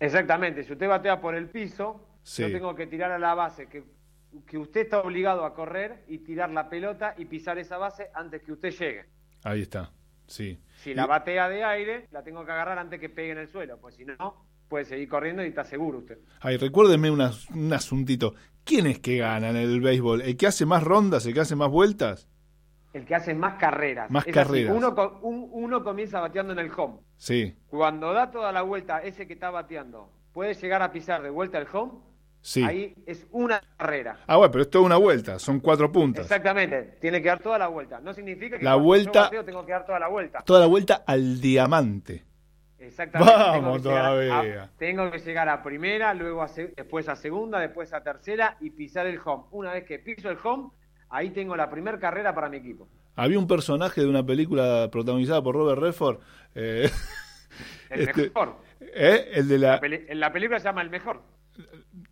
Exactamente, 0.00 0.64
si 0.64 0.72
usted 0.72 0.88
batea 0.88 1.20
por 1.20 1.34
el 1.34 1.48
piso, 1.48 2.00
yo 2.24 2.50
tengo 2.50 2.74
que 2.74 2.86
tirar 2.86 3.12
a 3.12 3.18
la 3.18 3.34
base, 3.34 3.68
que, 3.68 3.84
que 4.46 4.58
usted 4.58 4.82
está 4.82 5.00
obligado 5.00 5.44
a 5.44 5.54
correr 5.54 6.04
y 6.08 6.18
tirar 6.18 6.50
la 6.50 6.68
pelota 6.68 7.14
y 7.16 7.26
pisar 7.26 7.58
esa 7.58 7.78
base 7.78 8.08
antes 8.14 8.42
que 8.42 8.52
usted 8.52 8.70
llegue. 8.70 9.04
Ahí 9.44 9.62
está, 9.62 9.92
sí. 10.26 10.58
Si 10.76 10.94
la 10.94 11.06
batea 11.06 11.48
de 11.48 11.62
aire, 11.62 12.08
la 12.10 12.24
tengo 12.24 12.44
que 12.44 12.50
agarrar 12.50 12.78
antes 12.78 12.98
que 12.98 13.08
pegue 13.08 13.32
en 13.32 13.38
el 13.38 13.48
suelo, 13.48 13.78
pues 13.80 13.94
si 13.94 14.04
no, 14.04 14.44
puede 14.68 14.84
seguir 14.84 15.08
corriendo 15.08 15.44
y 15.44 15.48
está 15.48 15.64
seguro 15.64 15.98
usted. 15.98 16.18
Ay, 16.40 16.56
recuérdeme 16.56 17.10
un 17.10 17.72
asuntito. 17.72 18.34
¿Quién 18.64 18.86
es 18.86 19.00
que 19.00 19.18
gana 19.18 19.50
en 19.50 19.56
el 19.56 19.80
béisbol? 19.80 20.22
¿El 20.22 20.36
que 20.36 20.46
hace 20.46 20.66
más 20.66 20.82
rondas, 20.82 21.26
el 21.26 21.34
que 21.34 21.40
hace 21.40 21.56
más 21.56 21.68
vueltas? 21.68 22.28
El 22.92 23.04
que 23.04 23.14
hace 23.14 23.34
más 23.34 23.54
carreras. 23.54 24.10
Más 24.10 24.24
carreras. 24.24 24.74
Uno, 24.74 24.94
uno 25.22 25.82
comienza 25.82 26.20
bateando 26.20 26.52
en 26.52 26.58
el 26.58 26.70
home. 26.76 26.98
Sí. 27.16 27.56
Cuando 27.68 28.12
da 28.12 28.30
toda 28.30 28.52
la 28.52 28.62
vuelta, 28.62 29.02
ese 29.02 29.26
que 29.26 29.34
está 29.34 29.50
bateando 29.50 30.10
puede 30.32 30.54
llegar 30.54 30.82
a 30.82 30.92
pisar 30.92 31.22
de 31.22 31.30
vuelta 31.30 31.58
el 31.58 31.66
home. 31.72 31.92
Sí. 32.40 32.64
Ahí 32.64 32.94
es 33.06 33.26
una 33.30 33.62
carrera. 33.76 34.18
Ah, 34.26 34.36
bueno, 34.36 34.50
pero 34.50 34.62
es 34.62 34.70
toda 34.70 34.84
una 34.84 34.96
vuelta, 34.96 35.38
son 35.38 35.60
cuatro 35.60 35.92
puntas. 35.92 36.24
Exactamente, 36.24 36.98
tiene 37.00 37.22
que 37.22 37.28
dar 37.28 37.38
toda 37.38 37.56
la 37.56 37.68
vuelta. 37.68 38.00
No 38.00 38.12
significa 38.12 38.58
que 38.58 38.64
la 38.64 38.74
vuelta, 38.74 39.30
yo 39.32 39.44
tengo 39.44 39.64
que 39.64 39.70
dar 39.70 39.86
toda 39.86 40.00
la 40.00 40.08
vuelta. 40.08 40.40
Toda 40.44 40.60
la 40.60 40.66
vuelta 40.66 41.04
al 41.06 41.40
diamante. 41.40 42.24
Exactamente. 42.78 43.32
Vamos 43.32 43.82
tengo 43.82 43.94
todavía. 43.94 44.70
tengo 44.76 45.08
que 45.12 45.18
llegar 45.20 45.48
a 45.48 45.62
primera, 45.62 46.12
luego 46.14 46.44
después 46.76 47.08
a 47.08 47.14
segunda, 47.14 47.60
después 47.60 47.92
a 47.92 48.02
tercera 48.02 48.56
y 48.58 48.70
pisar 48.70 49.06
el 49.06 49.20
home. 49.24 49.44
Una 49.52 49.72
vez 49.72 49.84
que 49.84 50.00
piso 50.00 50.28
el 50.28 50.38
home, 50.42 50.70
ahí 51.12 51.30
tengo 51.30 51.54
la 51.54 51.70
primera 51.70 51.98
carrera 51.98 52.34
para 52.34 52.48
mi 52.48 52.56
equipo. 52.56 52.88
Había 53.14 53.38
un 53.38 53.46
personaje 53.46 54.00
de 54.00 54.08
una 54.08 54.24
película 54.24 54.88
protagonizada 54.90 55.42
por 55.42 55.54
Robert 55.54 55.80
Redford. 55.80 56.18
Eh, 56.54 56.90
el 57.90 58.00
este, 58.00 58.22
mejor. 58.22 58.56
¿eh? 58.80 59.30
El 59.34 59.48
de 59.48 59.58
la... 59.58 59.80
en 59.82 60.18
la 60.18 60.32
película 60.32 60.58
se 60.58 60.64
llama 60.64 60.82
El 60.82 60.90
Mejor. 60.90 61.22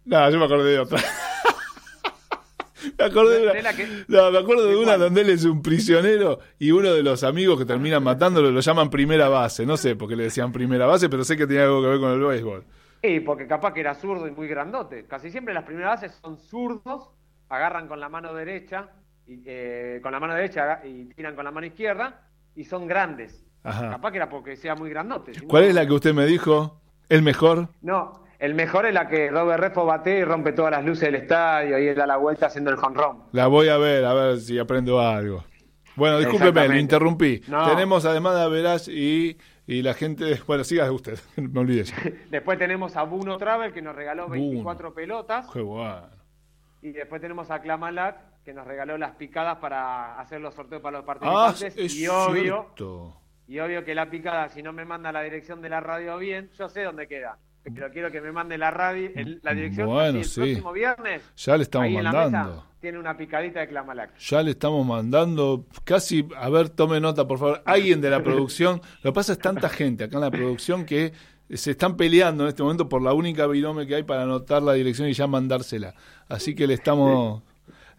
No, 0.05 0.31
yo 0.31 0.39
me 0.39 0.45
acordé 0.45 0.73
de 0.73 0.79
otra. 0.79 0.99
me 2.99 3.05
acordé 3.05 3.41
de 3.41 3.51
una, 3.51 3.73
no, 4.09 4.31
me 4.31 4.39
acuerdo 4.39 4.67
de 4.67 4.77
una 4.77 4.99
donde 4.99 5.23
él 5.23 5.31
es 5.31 5.47
un 5.47 5.63
prisionero 5.63 6.41
y 6.59 6.71
uno 6.71 6.93
de 6.93 7.03
los 7.03 7.25
amigos 7.25 7.59
que 7.59 7.65
terminan 7.65 8.03
matándolo 8.03 8.51
lo 8.51 8.61
llaman 8.61 8.91
primera 8.91 9.31
base. 9.31 9.65
No 9.65 9.79
sé 9.79 9.97
por 9.97 10.11
qué 10.11 10.17
le 10.17 10.25
decían 10.25 10.53
primera 10.53 10.85
base, 10.85 11.09
pero 11.09 11.25
sé 11.25 11.39
que 11.39 11.47
tenía 11.47 11.65
algo 11.65 11.81
que 11.81 11.89
ver 11.89 12.01
con 12.01 12.13
el 12.13 12.21
béisbol. 12.21 12.65
Sí, 13.03 13.21
porque 13.21 13.47
capaz 13.47 13.73
que 13.73 13.81
era 13.81 13.95
zurdo 13.95 14.29
y 14.29 14.31
muy 14.31 14.47
grandote. 14.47 15.07
Casi 15.07 15.31
siempre 15.31 15.55
las 15.55 15.65
primeras 15.65 16.03
bases 16.03 16.19
son 16.21 16.37
zurdos 16.37 17.09
agarran 17.51 17.87
con 17.89 18.01
la 18.01 18.09
mano 18.09 18.33
derecha, 18.33 18.89
y, 19.27 19.43
eh, 19.45 20.01
con 20.03 20.13
la 20.13 20.21
mano 20.21 20.35
derecha 20.35 20.81
y 20.85 21.05
tiran 21.07 21.35
con 21.35 21.45
la 21.45 21.51
mano 21.51 21.67
izquierda, 21.67 22.23
y 22.55 22.65
son 22.65 22.87
grandes. 22.87 23.45
Capaz 23.63 24.11
que 24.11 24.17
era 24.17 24.31
porque 24.31 24.57
sea 24.57 24.75
muy 24.75 24.89
grandote. 24.89 25.33
¿Cuál 25.47 25.65
es 25.65 25.75
la 25.75 25.87
que 25.87 25.93
usted 25.93 26.15
me 26.15 26.25
dijo? 26.25 26.81
¿El 27.11 27.23
mejor? 27.23 27.69
No, 27.83 28.25
el 28.39 28.55
mejor 28.55 28.87
es 28.87 28.95
la 28.95 29.07
que 29.07 29.31
Robert 29.31 29.61
Refo 29.61 29.85
bate 29.85 30.19
y 30.19 30.25
rompe 30.25 30.53
todas 30.53 30.71
las 30.71 30.85
luces 30.85 31.03
del 31.03 31.17
estadio 31.17 31.79
y 31.79 31.89
él 31.89 31.97
da 31.97 32.07
la 32.07 32.17
vuelta 32.17 32.47
haciendo 32.47 32.71
el 32.71 32.77
jonrón. 32.77 33.25
La 33.33 33.49
voy 33.49 33.69
a 33.69 33.77
ver, 33.77 34.05
a 34.05 34.15
ver 34.15 34.39
si 34.39 34.59
aprendo 34.59 34.99
algo. 35.01 35.45
Bueno, 35.97 36.19
discúlpeme, 36.19 36.69
lo 36.69 36.79
interrumpí. 36.79 37.41
Tenemos 37.41 38.07
además 38.07 38.41
de 38.41 38.49
Verás 38.49 38.89
y, 38.89 39.37
y 39.67 39.83
la 39.83 39.93
gente. 39.93 40.41
Bueno, 40.47 40.65
siga 40.65 40.91
usted, 40.91 41.19
no 41.37 41.61
olvides. 41.61 41.93
después 42.31 42.59
tenemos 42.59 42.97
a 42.97 43.03
Buno 43.03 43.37
Travel 43.37 43.73
que 43.73 43.83
nos 43.83 43.95
regaló 43.95 44.29
24 44.29 44.95
pelotas. 44.95 45.47
Qué. 45.53 45.63
Y 46.83 46.93
después 46.93 47.21
tenemos 47.21 47.51
a 47.51 47.61
Clamalat 47.61 48.43
que 48.45 48.55
nos 48.55 48.67
regaló 48.67 48.97
las 48.97 49.13
picadas 49.13 49.59
para 49.59 50.19
hacer 50.19 50.41
los 50.41 50.55
sorteos 50.55 50.81
para 50.81 50.99
los 50.99 51.07
participantes. 51.07 51.75
Ah, 51.77 51.99
y 51.99 52.07
obvio. 52.07 52.75
Y 53.47 53.59
obvio 53.59 53.85
que 53.85 53.95
la 53.95 54.09
picada, 54.09 54.49
si 54.49 54.63
no 54.63 54.73
me 54.73 54.85
manda 54.85 55.13
la 55.13 55.23
dirección 55.23 55.61
de 55.61 55.69
la 55.69 55.81
radio 55.81 56.17
bien, 56.19 56.51
yo 56.57 56.69
sé 56.69 56.85
dónde 56.85 57.09
queda. 57.09 57.37
Pero 57.63 57.91
quiero 57.91 58.11
que 58.11 58.21
me 58.21 58.33
mande 58.33 58.57
la 58.57 58.71
radio, 58.71 59.11
la 59.43 59.53
dirección 59.53 59.87
bueno, 59.87 60.21
el 60.21 60.31
próximo 60.33 60.73
viernes. 60.73 61.23
Ya 61.37 61.57
le 61.57 61.65
estamos 61.65 61.91
mandando. 61.91 62.67
tiene 62.81 62.99
una 62.99 63.17
picadita 63.17 63.61
de 63.61 63.69
Clamalac. 63.69 64.17
Ya 64.17 64.43
le 64.43 64.53
estamos 64.53 64.87
mandando, 64.87 65.67
casi, 65.85 66.27
a 66.37 66.49
ver, 66.49 66.71
tome 66.71 67.01
nota, 67.01 67.27
por 67.27 67.39
favor. 67.39 67.63
Alguien 67.67 68.01
de 68.01 68.09
la 68.09 68.23
producción. 68.23 68.81
Lo 69.03 69.13
que 69.13 69.15
pasa 69.15 69.33
es 69.33 69.39
tanta 69.39 69.69
gente 69.69 70.05
acá 70.05 70.17
en 70.17 70.23
la 70.23 70.31
producción 70.31 70.87
que 70.87 71.13
se 71.57 71.73
están 71.73 71.97
peleando 71.97 72.45
en 72.45 72.49
este 72.49 72.63
momento 72.63 72.89
por 72.89 73.03
la 73.03 73.13
única 73.13 73.47
virome 73.47 73.87
que 73.87 73.97
hay 73.97 74.03
para 74.03 74.23
anotar 74.23 74.63
la 74.63 74.73
dirección 74.75 75.09
y 75.09 75.13
ya 75.13 75.27
mandársela. 75.27 75.95
Así 76.29 76.55
que 76.55 76.67
le 76.67 76.75
estamos 76.75 77.43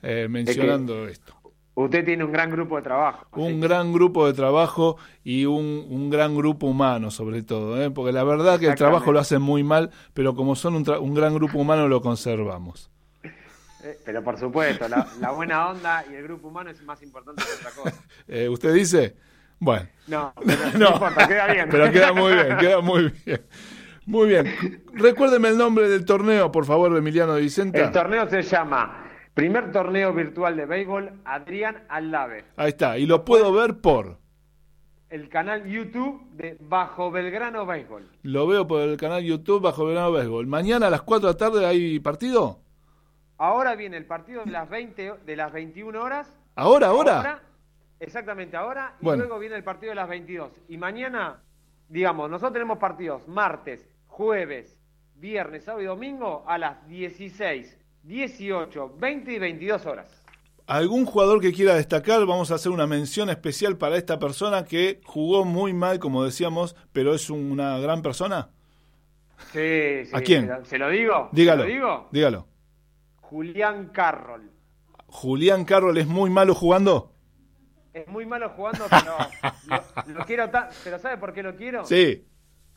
eh, 0.01 0.27
mencionando 0.29 1.08
esto. 1.08 1.34
Usted 1.74 2.03
tiene 2.03 2.24
un 2.25 2.31
gran 2.31 2.51
grupo 2.51 2.75
de 2.75 2.81
trabajo. 2.81 3.25
Un 3.31 3.62
gran 3.62 3.93
grupo 3.93 4.27
de 4.27 4.34
trabajo 4.34 4.98
y 5.24 5.46
un, 5.46 5.86
un 5.89 6.10
gran 6.10 6.36
grupo 6.36 6.67
humano, 6.67 7.12
sobre 7.12 7.43
todo. 7.43 7.81
¿eh? 7.81 7.89
Porque 7.89 8.12
la 8.12 8.24
verdad 8.24 8.60
que 8.60 8.67
el 8.67 8.75
trabajo 8.75 9.12
lo 9.12 9.20
hacen 9.20 9.41
muy 9.41 9.63
mal, 9.63 9.89
pero 10.13 10.36
como 10.36 10.55
son 10.55 10.75
un, 10.75 10.89
un 10.89 11.13
gran 11.13 11.34
grupo 11.34 11.60
humano, 11.60 11.88
lo 11.88 12.01
conservamos. 12.01 12.89
Eh, 13.84 13.98
pero 14.05 14.24
por 14.24 14.38
supuesto, 14.38 14.88
la, 14.88 15.31
buena 15.31 15.70
onda 15.70 16.05
y 16.08 16.13
el 16.13 16.22
grupo 16.22 16.50
humano 16.50 16.70
es 16.70 16.79
más 16.84 17.01
importante 17.01 17.41
que 17.43 17.51
otra 17.51 17.72
cosa. 17.72 18.03
Eh, 18.27 18.48
¿Usted 18.48 18.75
dice? 18.75 19.15
Bueno. 19.62 19.88
No, 20.08 20.34
no, 20.77 20.89
importa, 20.89 21.25
queda 21.25 21.48
bien. 21.53 21.70
Pero 21.70 21.89
queda 21.89 22.12
muy 22.12 22.34
bien, 22.34 22.58
queda 22.58 22.82
muy 22.82 23.13
bien. 23.25 23.41
Muy 24.06 24.27
bien. 24.27 24.84
Recuérdeme 24.94 25.48
el 25.48 25.58
nombre 25.58 25.88
del 25.88 26.03
torneo, 26.03 26.51
por 26.51 26.65
favor, 26.65 26.98
Emiliano 26.98 27.36
Vicenta. 27.36 27.80
El 27.80 27.91
torneo 27.91 28.27
se 28.30 28.41
llama 28.41 29.06
Primer 29.34 29.72
torneo 29.72 30.12
virtual 30.12 30.58
de 30.58 30.65
béisbol, 30.65 31.22
Adrián 31.24 31.86
Aldave. 31.88 32.44
Ahí 32.58 32.70
está, 32.70 32.98
y 32.98 33.06
lo 33.06 33.24
puedo 33.24 33.53
ver 33.53 33.80
por... 33.80 34.18
El 35.10 35.30
canal 35.30 35.65
YouTube 35.65 36.22
de 36.32 36.58
Bajo 36.60 37.12
Belgrano 37.12 37.65
Béisbol. 37.65 38.10
Lo 38.24 38.48
veo 38.48 38.68
por 38.68 38.82
el 38.82 38.98
canal 38.98 39.24
YouTube 39.24 39.62
Bajo 39.62 39.86
Belgrano 39.86 40.12
Béisbol. 40.12 40.48
¿Mañana 40.48 40.88
a 40.88 40.89
las 40.89 41.03
4 41.03 41.27
de 41.27 41.34
la 41.34 41.38
tarde 41.38 41.65
hay 41.65 42.00
partido? 42.00 42.60
Ahora 43.38 43.75
viene 43.75 43.96
el 43.96 44.06
partido 44.06 44.44
de 44.44 44.51
las, 44.51 44.70
20, 44.70 45.13
de 45.25 45.36
las 45.38 45.53
21 45.53 46.01
horas. 46.01 46.38
¿Ahora, 46.56 46.88
ahora? 46.88 47.41
Exactamente 48.01 48.58
ahora. 48.58 48.98
Y 49.01 49.05
luego 49.05 49.39
viene 49.39 49.55
el 49.55 49.63
partido 49.63 49.91
de 49.91 49.96
las 49.96 50.10
22. 50.10 50.51
Y 50.67 50.77
mañana, 50.77 51.41
digamos, 51.88 52.29
nosotros 52.29 52.53
tenemos 52.53 52.77
partidos 52.77 53.25
martes, 53.27 53.88
jueves, 54.08 54.77
viernes, 55.15 55.63
sábado 55.63 55.84
y 55.84 55.86
domingo 55.86 56.43
a 56.48 56.58
las 56.58 56.86
16 56.89 57.77
18, 58.03 58.96
20 58.98 59.34
y 59.34 59.39
22 59.39 59.86
horas. 59.86 60.24
¿Algún 60.67 61.05
jugador 61.05 61.41
que 61.41 61.53
quiera 61.53 61.75
destacar? 61.75 62.25
Vamos 62.25 62.51
a 62.51 62.55
hacer 62.55 62.72
una 62.72 62.88
mención 62.88 63.29
especial 63.29 63.77
para 63.77 63.98
esta 63.98 64.20
persona 64.20 64.63
que 64.65 65.01
jugó 65.03 65.43
muy 65.43 65.74
mal, 65.74 66.00
como 66.00 66.24
decíamos, 66.24 66.75
pero 66.93 67.13
es 67.13 67.29
una 67.29 67.77
gran 67.79 68.01
persona. 68.01 68.50
Sí, 69.51 70.05
sí. 70.05 70.12
¿A 70.13 70.22
quién? 70.22 70.50
¿Se 70.63 70.77
lo 70.77 70.89
digo? 70.89 71.29
Dígalo. 71.31 71.63
¿Se 71.63 71.70
lo 71.70 71.74
digo? 71.74 72.10
Dígalo. 72.12 72.48
Julián 73.22 73.88
Carroll. 73.88 74.51
¿Julián 75.08 75.65
Carroll 75.65 75.98
es 75.98 76.08
muy 76.08 76.29
malo 76.29 76.55
jugando? 76.55 77.12
Es 77.93 78.07
muy 78.07 78.25
malo 78.25 78.50
jugando, 78.50 78.86
pero 78.89 79.17
lo, 80.19 80.25
quiero 80.25 80.50
¿Pero 80.83 81.00
sabe 81.00 81.18
por 81.18 81.33
qué 81.33 81.44
lo 81.44 81.55
quiero? 81.55 81.85
Sí. 81.85 82.25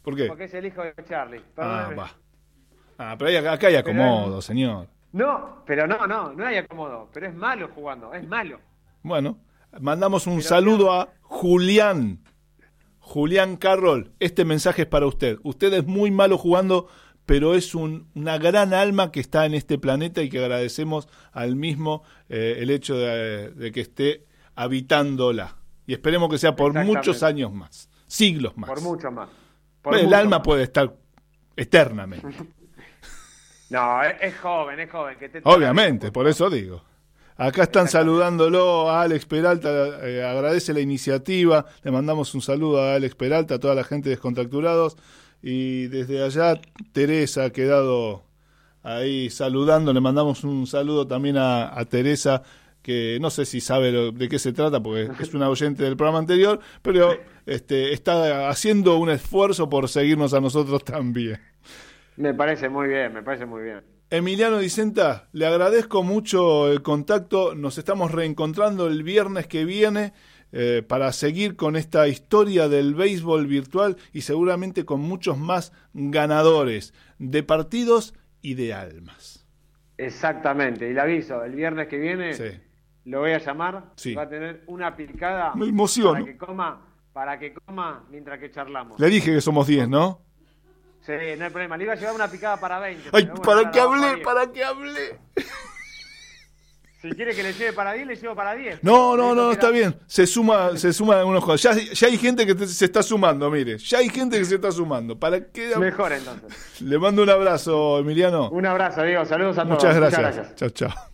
¿Por 0.03 0.17
qué? 0.17 0.27
Porque 0.27 0.45
es 0.45 0.55
el 0.55 0.67
hijo 0.67 0.83
de 0.83 0.95
Charlie. 1.09 1.43
Ah, 1.57 1.91
va. 1.97 2.11
ah, 2.99 3.17
pero 3.19 3.51
acá 3.51 3.69
hay 3.69 3.77
acomodo, 3.77 4.43
señor. 4.43 4.89
No, 5.13 5.63
pero 5.65 5.87
no, 5.87 6.07
no, 6.07 6.33
no 6.33 6.45
hay 6.45 6.57
acomodo, 6.57 7.09
pero 7.13 7.29
es 7.29 7.35
malo 7.35 7.69
jugando, 7.73 8.13
es 8.13 8.27
malo. 8.27 8.59
Bueno, 9.03 9.39
mandamos 9.81 10.27
un 10.27 10.43
saludo 10.43 10.93
a 10.93 11.09
Julián. 11.21 12.19
Julián 12.99 13.57
Carroll, 13.57 14.13
este 14.19 14.45
mensaje 14.45 14.83
es 14.83 14.89
para 14.89 15.07
usted. 15.07 15.39
Usted 15.43 15.73
es 15.75 15.87
muy 15.87 16.11
malo 16.11 16.39
jugando, 16.39 16.89
pero 17.27 17.55
es 17.55 17.75
una 17.75 18.39
gran 18.39 18.75
alma 18.75 19.13
que 19.13 19.21
está 19.21 19.47
en 19.47 19.55
este 19.55 19.79
planeta 19.79 20.23
y 20.23 20.31
que 20.31 20.39
agradecemos 20.39 21.09
al 21.33 21.55
mismo 21.55 22.03
eh, 22.29 22.57
el 22.59 22.71
hecho 22.71 22.97
de, 22.97 23.71
que 23.73 23.81
esté 23.81 24.25
habitándola. 24.55 25.57
Y 25.87 25.93
esperemos 25.93 26.31
que 26.31 26.39
sea 26.39 26.57
por 26.57 26.73
muchos 26.85 27.23
años 27.23 27.53
más, 27.53 27.91
siglos 28.07 28.57
más. 28.57 28.71
Por 28.71 28.81
mucho 28.81 29.11
más. 29.11 29.29
el 29.93 30.15
alma 30.15 30.43
puede 30.43 30.65
estar 30.65 30.95
eternamente. 31.57 32.27
No, 33.71 34.03
es, 34.05 34.37
joven, 34.37 34.79
es 34.79 34.91
joven. 34.91 35.17
Obviamente, 35.43 36.13
por 36.13 36.29
eso 36.29 36.49
digo. 36.49 36.85
Acá 37.37 37.65
están 37.65 37.89
saludándolo 37.89 38.89
a 38.89 39.03
Alex 39.03 39.27
Peralta, 39.27 39.69
eh, 40.07 40.23
agradece 40.23 40.73
la 40.73 40.79
iniciativa, 40.79 41.67
le 41.83 41.91
mandamos 41.91 42.33
un 42.35 42.43
saludo 42.43 42.81
a 42.81 42.95
Alex 42.95 43.17
Peralta, 43.17 43.57
a 43.57 43.59
toda 43.59 43.75
la 43.75 43.83
gente 43.83 44.09
de 44.09 44.15
Descontracturados, 44.15 44.97
y 45.43 45.89
desde 45.89 46.23
allá 46.23 46.61
Teresa 46.93 47.47
ha 47.47 47.51
quedado 47.51 48.23
ahí 48.85 49.31
saludando, 49.31 49.93
le 49.93 50.01
mandamos 50.01 50.45
un 50.45 50.69
saludo 50.69 51.09
también 51.09 51.37
a, 51.37 51.85
Teresa, 51.89 52.45
que 52.85 53.17
no 53.19 53.31
sé 53.31 53.47
si 53.47 53.63
sabe 53.63 53.91
de 54.13 54.29
qué 54.29 54.39
se 54.39 54.53
trata, 54.53 54.83
porque 54.83 55.09
es 55.19 55.33
una 55.33 55.49
oyente 55.49 55.83
del 55.83 55.97
programa 55.97 56.19
anterior, 56.19 56.61
pero 56.83 57.19
este, 57.47 57.95
está 57.95 58.51
haciendo 58.51 58.99
un 58.99 59.09
esfuerzo 59.09 59.71
por 59.71 59.89
seguirnos 59.89 60.35
a 60.35 60.41
nosotros 60.41 60.85
también. 60.85 61.41
Me 62.17 62.35
parece 62.35 62.69
muy 62.69 62.89
bien, 62.89 63.15
me 63.15 63.23
parece 63.23 63.47
muy 63.47 63.63
bien. 63.63 63.81
Emiliano 64.11 64.59
Dicenta, 64.59 65.29
le 65.33 65.47
agradezco 65.47 66.03
mucho 66.03 66.71
el 66.71 66.83
contacto. 66.83 67.55
Nos 67.55 67.79
estamos 67.79 68.13
reencontrando 68.13 68.87
el 68.87 69.03
viernes 69.03 69.47
que 69.47 69.65
viene 69.65 70.13
eh, 70.53 70.83
para 70.87 71.11
seguir 71.13 71.57
con 71.57 71.77
esta 71.77 72.07
historia 72.07 72.69
del 72.69 72.95
béisbol 72.95 73.47
virtual 73.47 73.97
y 74.13 74.21
seguramente 74.21 74.85
con 74.85 75.01
muchos 75.01 75.39
más 75.39 75.73
ganadores 75.95 76.93
de 77.19 77.43
partidos 77.43 78.15
y 78.43 78.55
de 78.55 78.75
almas. 78.75 79.47
Exactamente, 79.97 80.91
y 80.91 80.93
le 80.93 81.01
aviso, 81.01 81.43
el 81.45 81.55
viernes 81.55 81.89
que 81.89 81.99
viene 81.99 82.33
lo 83.05 83.21
voy 83.21 83.33
a 83.33 83.39
llamar, 83.39 83.85
sí. 83.97 84.15
va 84.15 84.23
a 84.23 84.29
tener 84.29 84.63
una 84.67 84.97
picada 84.97 85.55
Me 85.55 85.67
emociono. 85.67 86.13
para 86.13 86.25
que 86.25 86.37
coma, 86.37 86.81
para 87.13 87.39
que 87.39 87.55
coma 87.55 88.05
mientras 88.11 88.39
que 88.39 88.51
charlamos. 88.51 88.99
Le 88.99 89.09
dije 89.09 89.33
que 89.33 89.41
somos 89.41 89.67
10, 89.67 89.89
¿no? 89.89 90.21
Sí, 91.01 91.13
no 91.37 91.45
hay 91.45 91.51
problema. 91.51 91.77
Le 91.77 91.85
iba 91.85 91.93
a 91.93 91.97
llevar 91.97 92.15
una 92.15 92.29
picada 92.29 92.59
para 92.59 92.79
20. 92.79 93.11
Ay, 93.13 93.31
¿para 93.45 93.71
qué 93.71 93.81
hablé? 93.81 94.19
¿Para 94.19 94.51
qué 94.51 94.65
hablé? 94.65 95.19
Si 97.03 97.11
quiere 97.11 97.35
que 97.35 97.43
le 97.43 97.53
lleve 97.53 97.75
para 97.75 97.93
10, 97.93 98.07
le 98.07 98.17
llevo 98.17 98.35
para 98.35 98.55
10. 98.55 98.83
No, 98.83 99.15
no, 99.15 99.35
no, 99.35 99.53
está 99.53 99.69
bien. 99.69 99.95
Se 100.07 100.27
suma, 100.27 100.75
se 100.79 100.91
suma 100.91 101.23
unos 101.23 101.45
juegos. 101.45 101.63
Ya, 101.63 101.73
ya 101.75 102.07
hay 102.07 102.17
gente 102.17 102.47
que 102.47 102.67
se 102.67 102.87
está 102.87 103.03
sumando, 103.03 103.51
mire. 103.51 103.77
Ya 103.77 103.99
hay 103.99 104.09
gente 104.09 104.39
que 104.39 104.45
se 104.47 104.55
está 104.55 104.73
sumando. 104.73 105.19
¿Para 105.19 105.45
qué? 105.53 105.77
Mejor 105.77 106.15
entonces. 106.15 106.81
Le 106.81 106.99
mando 106.99 107.23
un 107.23 107.29
abrazo, 107.29 107.99
Emiliano. 107.99 108.49
Un 108.49 108.65
abrazo, 108.65 109.03
Diego. 109.03 109.27
Saludos 109.27 109.59
a 109.59 109.65
todos. 109.65 109.75
Muchas 109.75 109.95
gracias. 109.95 110.21
Muchas 110.23 110.37
gracias. 110.37 110.55
Chao, 110.57 110.71
chao. 110.71 111.14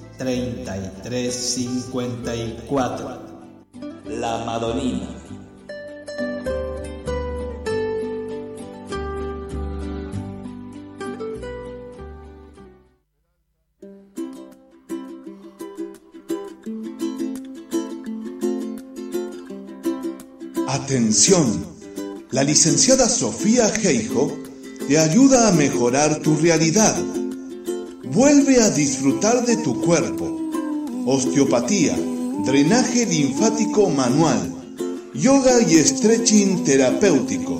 3354. 0.23 3.19
La 4.05 4.45
Madonina. 4.45 5.17
Atención 20.67 21.65
La 22.31 22.43
licenciada 22.43 23.09
Sofía 23.09 23.69
Geijo 23.69 24.31
te 24.87 24.99
ayuda 24.99 25.47
a 25.47 25.51
mejorar 25.51 26.19
tu 26.19 26.35
realidad. 26.37 26.95
Vuelve 28.13 28.61
a 28.61 28.69
disfrutar 28.69 29.45
de 29.45 29.55
tu 29.55 29.79
cuerpo. 29.79 30.25
Osteopatía, 31.05 31.97
drenaje 32.45 33.05
linfático 33.05 33.89
manual, 33.89 34.53
yoga 35.13 35.61
y 35.61 35.75
stretching 35.75 36.65
terapéutico. 36.65 37.57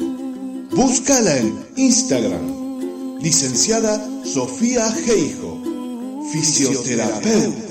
Búscala 0.72 1.38
en 1.38 1.58
Instagram. 1.78 3.20
Licenciada 3.22 4.06
Sofía 4.26 4.92
Geijo, 4.92 5.58
fisioterapeuta. 6.34 7.70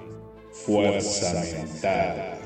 Fuerza 0.51 1.33
mental. 1.33 2.37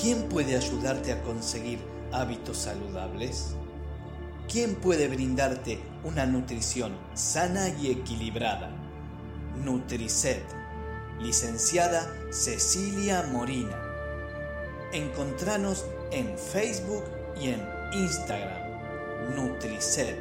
¿Quién 0.00 0.28
puede 0.28 0.56
ayudarte 0.56 1.12
a 1.12 1.20
conseguir 1.22 1.80
hábitos 2.12 2.56
saludables? 2.58 3.54
¿Quién 4.50 4.76
puede 4.76 5.08
brindarte 5.08 5.80
una 6.04 6.24
nutrición 6.24 6.96
sana 7.14 7.68
y 7.80 7.90
equilibrada? 7.90 8.70
Nutricet, 9.64 10.44
licenciada 11.20 12.06
Cecilia 12.30 13.22
Morina 13.32 13.83
Encontranos 14.94 15.86
en 16.12 16.38
Facebook 16.38 17.02
y 17.36 17.48
en 17.48 17.68
Instagram. 17.94 19.34
Nutricet. 19.34 20.16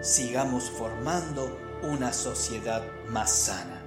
Sigamos 0.00 0.70
formando 0.70 1.54
una 1.82 2.10
sociedad 2.10 2.82
más 3.10 3.30
sana. 3.30 3.82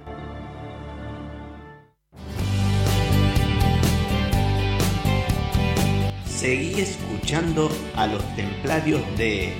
Seguí 6.24 6.80
escuchando 6.80 7.68
a 7.96 8.06
los 8.06 8.22
templarios 8.36 9.02
de 9.16 9.52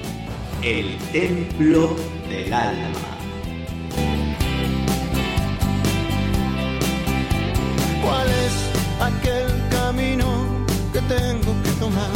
El 0.62 0.96
Templo 1.10 1.96
del 2.28 2.52
Alma. 2.52 3.13
Tengo 11.08 11.52
que 11.62 11.70
tomar. 11.80 12.10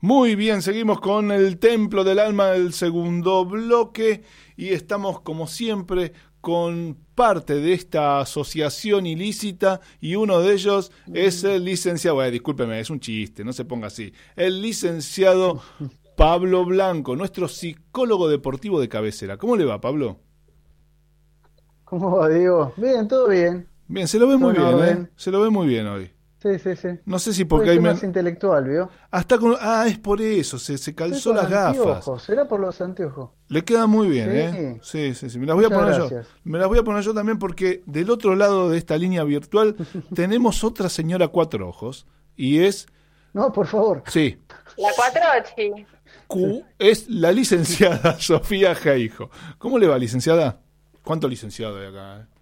Muy 0.00 0.36
bien, 0.36 0.62
seguimos 0.62 1.00
con 1.00 1.32
el 1.32 1.58
Templo 1.58 2.04
del 2.04 2.18
Alma 2.18 2.48
del 2.48 2.72
segundo 2.72 3.44
bloque 3.44 4.22
y 4.56 4.68
estamos 4.68 5.20
como 5.22 5.46
siempre 5.46 6.12
con 6.40 6.96
parte 7.14 7.54
de 7.54 7.72
esta 7.72 8.20
asociación 8.20 9.06
ilícita 9.06 9.80
y 10.00 10.14
uno 10.14 10.40
de 10.40 10.52
ellos 10.52 10.92
es 11.12 11.42
el 11.44 11.64
licenciado, 11.64 12.16
bueno, 12.16 12.30
discúlpeme, 12.30 12.78
es 12.78 12.90
un 12.90 13.00
chiste, 13.00 13.42
no 13.42 13.52
se 13.52 13.64
ponga 13.64 13.88
así, 13.88 14.12
el 14.36 14.62
licenciado 14.62 15.60
Pablo 16.16 16.64
Blanco, 16.64 17.16
nuestro 17.16 17.48
psicólogo 17.48 18.28
deportivo 18.28 18.80
de 18.80 18.88
cabecera. 18.88 19.38
¿Cómo 19.38 19.56
le 19.56 19.64
va, 19.64 19.80
Pablo? 19.80 20.20
¿Cómo 21.84 22.16
va, 22.16 22.28
Diego? 22.28 22.72
Bien, 22.76 23.08
todo 23.08 23.28
bien. 23.28 23.68
Bien, 23.88 24.08
se 24.08 24.18
lo 24.18 24.28
ve 24.28 24.36
muy 24.36 24.52
bien, 24.54 24.84
¿eh? 24.84 25.08
Se 25.16 25.30
lo 25.30 25.40
ve 25.40 25.50
muy 25.50 25.66
bien 25.66 25.86
hoy. 25.86 26.10
Sí, 26.38 26.58
sí, 26.58 26.76
sí. 26.76 26.88
No 27.06 27.18
sé 27.18 27.32
si 27.32 27.44
porque 27.44 27.70
hay 27.70 27.80
más 27.80 28.02
intelectual, 28.02 28.68
¿vio? 28.68 28.90
Hasta 29.10 29.38
con... 29.38 29.56
Ah, 29.58 29.86
es 29.88 29.98
por 29.98 30.20
eso, 30.20 30.58
se, 30.58 30.76
se 30.78 30.94
calzó 30.94 31.32
las 31.32 31.48
gafas. 31.48 32.04
Será 32.22 32.46
por 32.46 32.60
los 32.60 32.80
anteojos. 32.80 33.30
Le 33.48 33.64
queda 33.64 33.86
muy 33.86 34.08
bien, 34.08 34.30
¿eh? 34.30 34.78
Sí, 34.82 35.14
sí, 35.14 35.30
sí. 35.30 35.38
Me 35.38 35.46
las 35.46 35.56
voy 35.56 35.64
a 35.64 35.70
poner 35.70 35.98
yo. 35.98 36.08
Me 36.44 36.58
las 36.58 36.68
voy 36.68 36.78
a 36.78 36.84
poner 36.84 37.02
yo 37.02 37.14
también 37.14 37.38
porque 37.38 37.82
del 37.86 38.10
otro 38.10 38.36
lado 38.36 38.70
de 38.70 38.78
esta 38.78 38.96
línea 38.96 39.24
virtual 39.24 39.76
tenemos 40.14 40.62
otra 40.62 40.88
señora 40.88 41.28
cuatro 41.28 41.68
ojos 41.68 42.06
y 42.36 42.60
es... 42.60 42.86
No, 43.32 43.52
por 43.52 43.66
favor. 43.66 44.02
Sí. 44.06 44.38
La 44.76 44.88
cuatro 44.94 45.22
ochi. 45.40 45.86
Q 46.26 46.64
es 46.78 47.08
la 47.08 47.32
licenciada 47.32 48.16
Sofía 48.20 48.74
Jaijo. 48.74 49.30
¿Cómo 49.58 49.78
le 49.78 49.86
va, 49.86 49.98
licenciada? 49.98 50.60
¿Cuánto 51.02 51.28
licenciado 51.28 51.78
hay 51.78 51.86
acá? 51.86 52.20
Eh? 52.20 52.35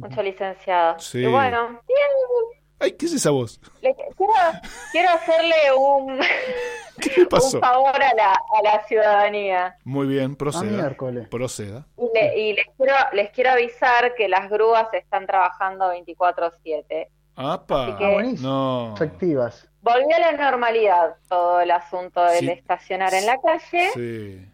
Mucho 0.00 0.22
licenciado. 0.22 0.98
Sí. 0.98 1.18
Y 1.18 1.26
bueno, 1.26 1.68
bien. 1.68 2.58
Ay, 2.80 2.92
¿qué 2.92 3.06
es 3.06 3.14
esa 3.14 3.30
voz? 3.30 3.60
quiero, 3.80 5.10
hacerle 5.10 5.56
un, 5.76 6.20
¿Qué 7.00 7.26
pasó? 7.26 7.56
un 7.56 7.60
favor 7.60 8.02
a 8.02 8.14
la, 8.14 8.32
a 8.32 8.62
la 8.62 8.86
ciudadanía. 8.86 9.76
Muy 9.84 10.06
bien, 10.06 10.36
proceda. 10.36 10.96
Proceda. 11.28 11.86
Y, 12.36 12.52
les, 12.52 12.66
quiero, 12.76 12.94
les 13.14 13.30
quiero 13.30 13.50
avisar 13.50 14.14
que 14.14 14.28
las 14.28 14.48
grúas 14.48 14.86
están 14.94 15.26
trabajando 15.26 15.92
24-7. 15.92 17.08
¡Apa! 17.34 17.96
Que 17.96 18.04
ah, 18.04 18.32
no. 18.40 18.94
Efectivas. 18.94 19.68
Volvió 19.80 20.16
a 20.16 20.18
la 20.20 20.32
normalidad 20.32 21.16
todo 21.28 21.60
el 21.60 21.70
asunto 21.70 22.24
del 22.24 22.48
estacionar 22.48 23.12
en 23.14 23.26
la 23.26 23.40
calle. 23.40 23.90
Sí. 23.94 24.44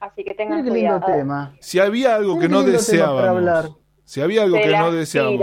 Así 0.00 0.24
que 0.24 0.34
tengan 0.34 0.66
cuidado. 0.66 1.06
tema. 1.06 1.56
Si 1.60 1.78
había 1.78 2.16
algo 2.16 2.38
que 2.38 2.48
no 2.48 2.62
deseábamos 2.62 3.76
si 4.06 4.20
había 4.20 4.44
algo 4.44 4.56
que 4.56 4.70
no 4.70 4.92
deseamos, 4.92 5.42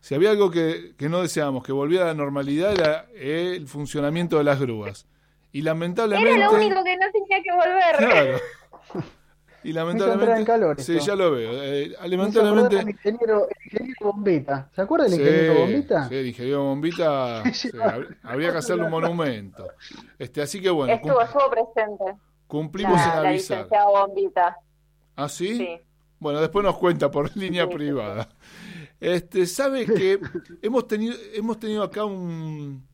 si 0.00 0.14
había 0.14 0.30
algo 0.30 0.50
que, 0.50 0.94
no 1.00 1.22
deseamos, 1.22 1.64
que 1.64 1.72
volviera 1.72 2.04
a 2.04 2.08
la 2.08 2.14
normalidad, 2.14 2.72
era 2.72 3.06
el 3.12 3.66
funcionamiento 3.66 4.38
de 4.38 4.44
las 4.44 4.60
grúas. 4.60 5.06
Y 5.50 5.62
lamentablemente. 5.62 6.34
Era 6.34 6.46
lo 6.46 6.56
único 6.56 6.84
que 6.84 6.96
no 6.96 7.06
tenía 7.12 7.42
que 7.42 7.52
volver. 7.52 7.96
Claro. 7.98 8.38
Y 9.64 9.72
lamentablemente. 9.72 10.44
calor, 10.44 10.80
sí, 10.80 10.96
ya 11.00 11.16
lo 11.16 11.32
veo. 11.32 11.60
Eh, 11.60 11.92
lamentablemente. 12.06 12.78
El 12.78 12.90
ingeniero, 12.90 13.48
el 13.48 13.64
ingeniero 13.64 14.12
Bombita. 14.12 14.70
¿Se 14.72 14.82
acuerda 14.82 15.06
del 15.06 15.14
ingeniero 15.14 15.54
Bombita? 15.54 16.08
Sí, 16.08 16.14
el 16.14 16.26
ingeniero 16.28 16.62
Bombita. 16.62 17.42
habría 18.22 18.52
que 18.52 18.58
hacerle 18.58 18.84
un 18.84 18.90
monumento. 18.92 19.66
Este, 20.20 20.40
así 20.40 20.60
que 20.60 20.70
bueno. 20.70 20.92
Estuvo, 20.92 21.20
estuvo 21.20 21.50
presente. 21.50 22.04
Cumplimos 22.46 23.00
en 23.00 23.26
avisar. 23.26 23.66
La 23.68 23.86
Bombita. 23.86 24.56
¿Ah, 25.16 25.28
sí? 25.28 25.56
Sí. 25.56 25.80
Bueno, 26.18 26.40
después 26.40 26.64
nos 26.64 26.76
cuenta 26.76 27.10
por 27.10 27.36
línea 27.36 27.68
privada. 27.68 28.28
Este, 29.00 29.46
sabe 29.46 29.84
que 29.84 30.18
hemos 30.62 30.86
tenido, 30.88 31.14
hemos 31.34 31.58
tenido 31.58 31.82
acá 31.82 32.04
un, 32.04 32.86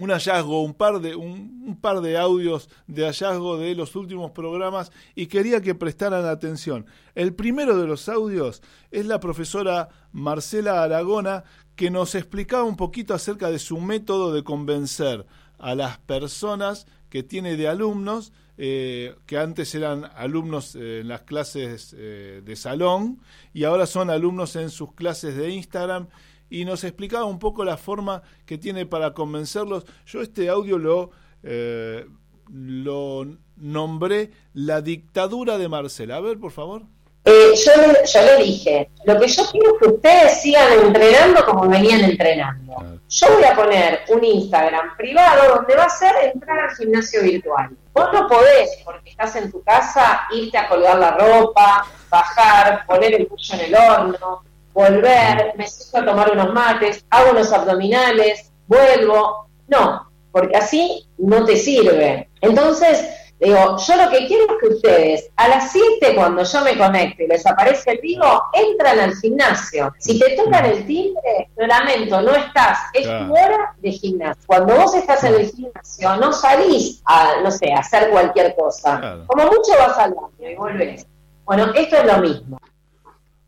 un 0.00 0.10
hallazgo, 0.10 0.62
un 0.62 0.74
par 0.74 1.00
de 1.00 1.14
un, 1.14 1.78
par 1.80 2.00
de 2.00 2.16
audios 2.16 2.68
de 2.86 3.04
hallazgo 3.04 3.58
de 3.58 3.74
los 3.74 3.96
últimos 3.96 4.30
programas 4.30 4.92
y 5.14 5.26
quería 5.26 5.60
que 5.60 5.74
prestaran 5.74 6.24
atención. 6.24 6.86
El 7.14 7.34
primero 7.34 7.76
de 7.78 7.86
los 7.86 8.08
audios 8.08 8.62
es 8.90 9.06
la 9.06 9.20
profesora 9.20 9.88
Marcela 10.12 10.82
Aragona 10.82 11.44
que 11.74 11.90
nos 11.90 12.14
explicaba 12.14 12.64
un 12.64 12.76
poquito 12.76 13.14
acerca 13.14 13.50
de 13.50 13.58
su 13.58 13.78
método 13.78 14.32
de 14.32 14.42
convencer 14.42 15.26
a 15.58 15.74
las 15.74 15.98
personas 15.98 16.86
que 17.08 17.22
tiene 17.22 17.56
de 17.56 17.68
alumnos 17.68 18.32
eh, 18.58 19.14
que 19.26 19.36
antes 19.38 19.74
eran 19.74 20.04
alumnos 20.14 20.74
en 20.76 21.08
las 21.08 21.22
clases 21.22 21.94
eh, 21.98 22.42
de 22.44 22.56
salón 22.56 23.20
y 23.52 23.64
ahora 23.64 23.86
son 23.86 24.08
alumnos 24.08 24.56
en 24.56 24.70
sus 24.70 24.94
clases 24.94 25.36
de 25.36 25.50
Instagram 25.50 26.08
y 26.48 26.64
nos 26.64 26.84
explicaba 26.84 27.24
un 27.24 27.38
poco 27.38 27.64
la 27.64 27.76
forma 27.76 28.22
que 28.46 28.58
tiene 28.58 28.86
para 28.86 29.12
convencerlos. 29.12 29.84
Yo 30.06 30.22
este 30.22 30.48
audio 30.48 30.78
lo, 30.78 31.10
eh, 31.42 32.06
lo 32.50 33.26
nombré 33.56 34.30
La 34.54 34.80
dictadura 34.80 35.58
de 35.58 35.68
Marcela. 35.68 36.16
A 36.16 36.20
ver, 36.20 36.38
por 36.38 36.52
favor. 36.52 36.84
Eh, 37.28 37.54
yo, 37.56 37.72
yo, 38.04 38.22
le 38.22 38.44
dije, 38.44 38.88
lo 39.02 39.18
que 39.18 39.26
yo 39.26 39.42
quiero 39.50 39.74
es 39.74 39.80
que 39.80 39.88
ustedes 39.88 40.40
sigan 40.40 40.72
entrenando 40.74 41.44
como 41.44 41.68
venían 41.68 42.04
entrenando. 42.04 43.00
Yo 43.08 43.26
voy 43.34 43.42
a 43.42 43.56
poner 43.56 44.00
un 44.10 44.22
Instagram 44.22 44.96
privado 44.96 45.56
donde 45.56 45.74
va 45.74 45.84
a 45.84 45.90
ser 45.90 46.14
entrar 46.32 46.56
al 46.60 46.76
gimnasio 46.76 47.22
virtual. 47.22 47.70
Vos 47.92 48.08
no 48.12 48.28
podés, 48.28 48.78
porque 48.84 49.10
estás 49.10 49.34
en 49.34 49.50
tu 49.50 49.60
casa, 49.64 50.28
irte 50.30 50.56
a 50.56 50.68
colgar 50.68 50.98
la 50.98 51.16
ropa, 51.16 51.86
bajar, 52.08 52.86
poner 52.86 53.14
el 53.14 53.26
pollo 53.26 53.54
en 53.54 53.60
el 53.60 53.74
horno, 53.74 54.44
volver, 54.72 55.52
me 55.56 55.66
siento 55.66 55.98
a 55.98 56.12
tomar 56.12 56.30
unos 56.30 56.52
mates, 56.52 57.04
hago 57.10 57.32
unos 57.32 57.52
abdominales, 57.52 58.52
vuelvo. 58.68 59.48
No, 59.66 60.08
porque 60.30 60.56
así 60.56 61.08
no 61.18 61.44
te 61.44 61.56
sirve. 61.56 62.28
Entonces, 62.40 63.04
digo, 63.40 63.76
yo 63.78 63.96
lo 63.96 64.10
que 64.10 64.26
quiero 64.26 64.44
es 64.44 64.60
que 64.60 64.74
ustedes 64.74 65.30
a 65.36 65.48
las 65.48 65.72
7 65.72 66.14
cuando 66.14 66.42
yo 66.42 66.60
me 66.62 66.76
conecte 66.76 67.24
y 67.24 67.28
les 67.28 67.46
aparece 67.46 67.92
el 67.92 67.98
vivo, 67.98 68.44
entran 68.52 68.98
al 69.00 69.14
gimnasio. 69.16 69.92
Si 69.98 70.18
te 70.18 70.36
tocan 70.36 70.64
el 70.64 70.86
timbre, 70.86 71.50
lo 71.56 71.66
lamento, 71.66 72.22
no 72.22 72.34
estás, 72.34 72.78
es 72.94 73.04
tu 73.04 73.32
hora 73.32 73.74
de 73.78 73.92
gimnasio. 73.92 74.42
Cuando 74.46 74.76
vos 74.76 74.94
estás 74.94 75.24
en 75.24 75.34
el 75.34 75.50
gimnasio, 75.50 76.16
no 76.16 76.32
salís 76.32 77.02
a, 77.04 77.40
no 77.42 77.50
sé, 77.50 77.72
a 77.72 77.80
hacer 77.80 78.10
cualquier 78.10 78.54
cosa. 78.56 79.24
Como 79.26 79.44
mucho 79.44 79.72
vas 79.78 79.98
al 79.98 80.14
baño 80.14 80.50
y 80.50 80.54
volvés. 80.54 81.06
Bueno, 81.44 81.72
esto 81.74 81.96
es 81.96 82.06
lo 82.06 82.18
mismo. 82.18 82.58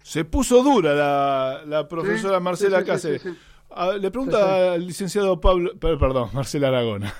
Se 0.02 0.24
puso 0.24 0.62
dura 0.62 0.94
la, 0.94 1.62
la 1.66 1.88
profesora 1.88 2.40
Marcela 2.40 2.84
Cáceres. 2.84 3.22
Ah, 3.70 3.92
le 3.92 4.10
pregunta 4.10 4.72
al 4.72 4.86
licenciado 4.86 5.38
Pablo, 5.40 5.72
perdón, 5.78 6.30
Marcela 6.32 6.68
Aragona. 6.68 7.12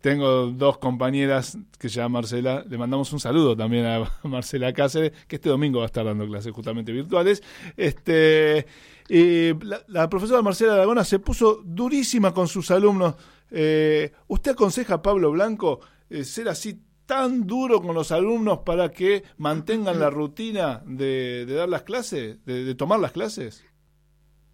Tengo 0.00 0.46
dos 0.46 0.78
compañeras 0.78 1.58
que 1.78 1.88
se 1.88 2.06
Marcela. 2.08 2.64
Le 2.68 2.78
mandamos 2.78 3.12
un 3.12 3.20
saludo 3.20 3.56
también 3.56 3.84
a 3.84 4.10
Marcela 4.22 4.72
Cáceres, 4.72 5.12
que 5.28 5.36
este 5.36 5.48
domingo 5.48 5.78
va 5.80 5.84
a 5.84 5.86
estar 5.86 6.04
dando 6.04 6.26
clases 6.26 6.52
justamente 6.52 6.92
virtuales. 6.92 7.42
Este, 7.76 8.66
y 9.08 9.52
la, 9.88 10.08
profesora 10.08 10.42
Marcela 10.42 10.74
Aragona 10.74 11.04
se 11.04 11.18
puso 11.18 11.60
durísima 11.64 12.32
con 12.32 12.48
sus 12.48 12.70
alumnos. 12.70 13.16
Eh, 13.50 14.12
¿Usted 14.28 14.52
aconseja 14.52 14.94
a 14.94 15.02
Pablo 15.02 15.30
Blanco 15.30 15.80
eh, 16.08 16.24
ser 16.24 16.48
así 16.48 16.80
tan 17.06 17.46
duro 17.46 17.82
con 17.82 17.94
los 17.94 18.12
alumnos 18.12 18.60
para 18.60 18.90
que 18.90 19.24
mantengan 19.36 20.00
la 20.00 20.08
rutina 20.08 20.82
de, 20.86 21.44
dar 21.46 21.68
las 21.68 21.82
clases, 21.82 22.42
de, 22.46 22.74
tomar 22.74 23.00
las 23.00 23.12
clases? 23.12 23.62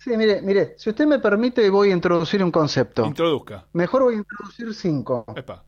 Sí, 0.03 0.17
mire, 0.17 0.41
mire, 0.43 0.75
si 0.79 0.91
usted 0.91 1.07
me 1.07 1.19
permite 1.19 1.69
voy 1.69 1.91
a 1.91 1.93
introducir 1.93 2.43
un 2.43 2.51
concepto. 2.51 3.05
Introduzca. 3.07 3.67
Mejor 3.75 4.03
voy 4.03 4.15
a 4.15 4.19
introducir 4.19 4.75
cinco. 4.75 5.25
Epa. 5.37 5.63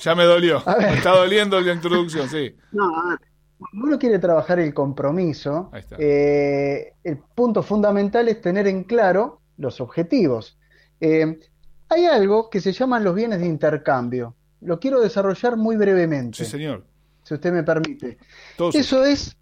Ya 0.00 0.14
me 0.14 0.24
dolió. 0.24 0.62
me 0.78 0.94
está 0.94 1.10
doliendo 1.10 1.60
la 1.60 1.72
introducción, 1.72 2.28
sí. 2.28 2.54
No, 2.72 2.84
a 2.84 3.08
ver. 3.10 3.18
Cuando 3.58 3.88
uno 3.88 3.98
quiere 3.98 4.20
trabajar 4.20 4.60
el 4.60 4.72
compromiso, 4.72 5.72
eh, 5.98 6.94
el 7.02 7.18
punto 7.18 7.64
fundamental 7.64 8.28
es 8.28 8.40
tener 8.40 8.68
en 8.68 8.84
claro 8.84 9.40
los 9.56 9.80
objetivos. 9.80 10.56
Eh, 11.00 11.40
hay 11.88 12.04
algo 12.06 12.48
que 12.48 12.60
se 12.60 12.72
llaman 12.72 13.02
los 13.02 13.16
bienes 13.16 13.40
de 13.40 13.46
intercambio 13.46 14.36
lo 14.60 14.80
quiero 14.80 15.00
desarrollar 15.00 15.56
muy 15.56 15.76
brevemente. 15.76 16.44
Sí, 16.44 16.50
señor. 16.50 16.84
Si 17.22 17.34
usted 17.34 17.52
me 17.52 17.62
permite. 17.62 18.18
Eso 18.72 19.04
es 19.04 19.36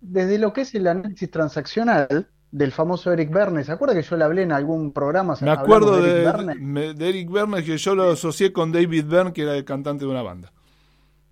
desde 0.00 0.38
lo 0.38 0.52
que 0.52 0.62
es 0.62 0.74
el 0.74 0.86
análisis 0.86 1.30
transaccional 1.30 2.28
del 2.54 2.70
famoso 2.70 3.12
Eric 3.12 3.32
Berne. 3.32 3.64
¿Se 3.64 3.72
acuerda 3.72 3.96
que 3.96 4.02
yo 4.02 4.16
le 4.16 4.22
hablé 4.22 4.42
en 4.42 4.52
algún 4.52 4.92
programa? 4.92 5.34
Me 5.40 5.50
acuerdo 5.50 6.00
de, 6.00 6.22
Eric, 7.00 7.28
Berne, 7.28 7.64
que 7.64 7.76
yo 7.76 7.96
lo 7.96 8.12
asocié 8.12 8.52
con 8.52 8.70
David 8.70 9.06
Byrne, 9.06 9.32
que 9.32 9.42
era 9.42 9.56
el 9.56 9.64
cantante 9.64 10.04
de 10.04 10.10
una 10.12 10.22
banda. 10.22 10.52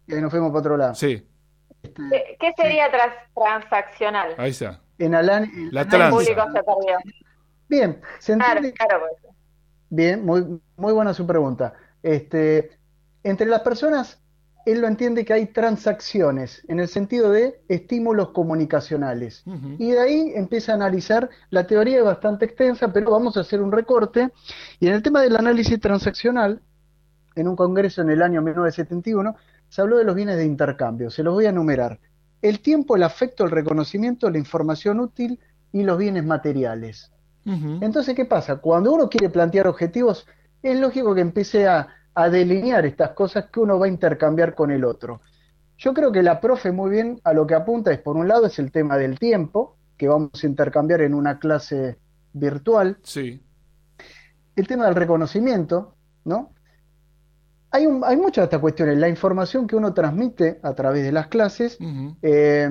Y 0.08 0.14
ahí 0.14 0.20
nos 0.20 0.32
fuimos 0.32 0.50
para 0.50 0.58
otro 0.58 0.76
lado. 0.76 0.96
Sí. 0.96 1.24
¿Qué, 1.80 2.52
sería 2.56 2.90
transaccional? 3.35 4.35
Ahí 4.37 4.50
está. 4.50 4.80
En 4.98 5.14
Alan, 5.14 5.48
la 5.70 5.87
trans. 5.87 6.28
Bien, 7.68 8.00
¿se 8.18 8.32
entiende? 8.32 8.72
Claro, 8.72 9.04
pues. 9.08 9.35
Bien, 9.90 10.26
muy, 10.26 10.61
muy 10.76 10.92
buena 10.92 11.14
su 11.14 11.24
pregunta. 11.24 11.74
Este, 12.02 12.78
entre 13.22 13.46
las 13.46 13.61
personas, 13.61 14.20
él 14.64 14.81
lo 14.81 14.87
entiende 14.87 15.25
que 15.25 15.33
hay 15.33 15.46
transacciones 15.46 16.64
en 16.68 16.81
el 16.81 16.88
sentido 16.88 17.31
de 17.31 17.62
estímulos 17.68 18.31
comunicacionales. 18.31 19.44
Y 19.79 19.90
de 19.90 20.01
ahí 20.01 20.33
empieza 20.35 20.72
a 20.72 20.75
analizar, 20.77 21.29
la 21.51 21.66
teoría 21.66 21.98
es 21.98 22.05
bastante 22.05 22.44
extensa, 22.44 22.92
pero 22.92 23.11
vamos 23.11 23.37
a 23.37 23.40
hacer 23.40 23.61
un 23.61 23.72
recorte. 23.72 24.31
Y 24.79 24.87
en 24.87 24.94
el 24.94 25.03
tema 25.03 25.20
del 25.20 25.37
análisis 25.37 25.81
transaccional, 25.81 26.62
en 27.35 27.48
un 27.48 27.57
congreso 27.57 28.03
en 28.03 28.11
el 28.11 28.22
año 28.22 28.42
1971, 28.42 29.35
se 29.68 29.81
habló 29.81 29.98
de 29.98 30.05
los 30.05 30.14
bienes 30.14 30.37
de 30.37 30.44
intercambio. 30.44 31.11
Se 31.11 31.22
los 31.22 31.35
voy 31.35 31.46
a 31.46 31.51
enumerar. 31.51 31.98
El 32.40 32.61
tiempo, 32.61 32.96
el 32.96 33.03
afecto, 33.03 33.44
el 33.44 33.51
reconocimiento, 33.51 34.31
la 34.31 34.38
información 34.38 35.01
útil 35.01 35.40
y 35.72 35.83
los 35.83 35.98
bienes 35.98 36.25
materiales. 36.25 37.11
Entonces, 37.44 38.14
¿qué 38.14 38.25
pasa? 38.25 38.57
Cuando 38.57 38.92
uno 38.92 39.09
quiere 39.09 39.29
plantear 39.29 39.66
objetivos, 39.66 40.29
es 40.62 40.79
lógico 40.79 41.12
que 41.12 41.22
empiece 41.22 41.66
a, 41.66 41.88
delinear 42.14 42.85
estas 42.87 43.11
cosas 43.11 43.46
que 43.51 43.61
uno 43.61 43.79
va 43.79 43.87
a 43.87 43.88
intercambiar 43.88 44.55
con 44.55 44.70
el 44.70 44.85
otro. 44.85 45.20
Yo 45.79 45.94
creo 45.94 46.12
que 46.12 46.22
la 46.22 46.40
profe 46.40 46.70
muy 46.70 46.90
bien 46.90 47.20
a 47.25 47.33
lo 47.33 47.46
que 47.46 47.55
apunta 47.55 47.90
es, 47.92 47.98
por 47.98 48.16
un 48.16 48.29
lado, 48.29 48.46
es 48.46 48.59
el 48.59 48.70
tema 48.70 48.96
del 48.96 49.18
tiempo, 49.18 49.77
que 49.96 50.09
vamos 50.09 50.42
a 50.42 50.46
intercambiar 50.46 51.01
en 51.01 51.14
una 51.14 51.38
clase 51.38 51.98
virtual. 52.33 52.98
Sí. 53.03 53.40
El 54.55 54.66
tema 54.66 54.87
del 54.87 54.94
reconocimiento, 54.94 55.94
¿no? 56.25 56.53
Hay, 57.70 57.87
un, 57.87 58.05
hay 58.05 58.16
muchas 58.16 58.42
de 58.42 58.44
estas 58.44 58.61
cuestiones, 58.61 58.98
la 58.98 59.09
información 59.09 59.66
que 59.66 59.77
uno 59.77 59.94
transmite 59.94 60.61
a 60.62 60.75
través 60.75 61.05
de 61.05 61.12
las 61.12 61.29
clases. 61.29 61.79
Eh, 62.20 62.68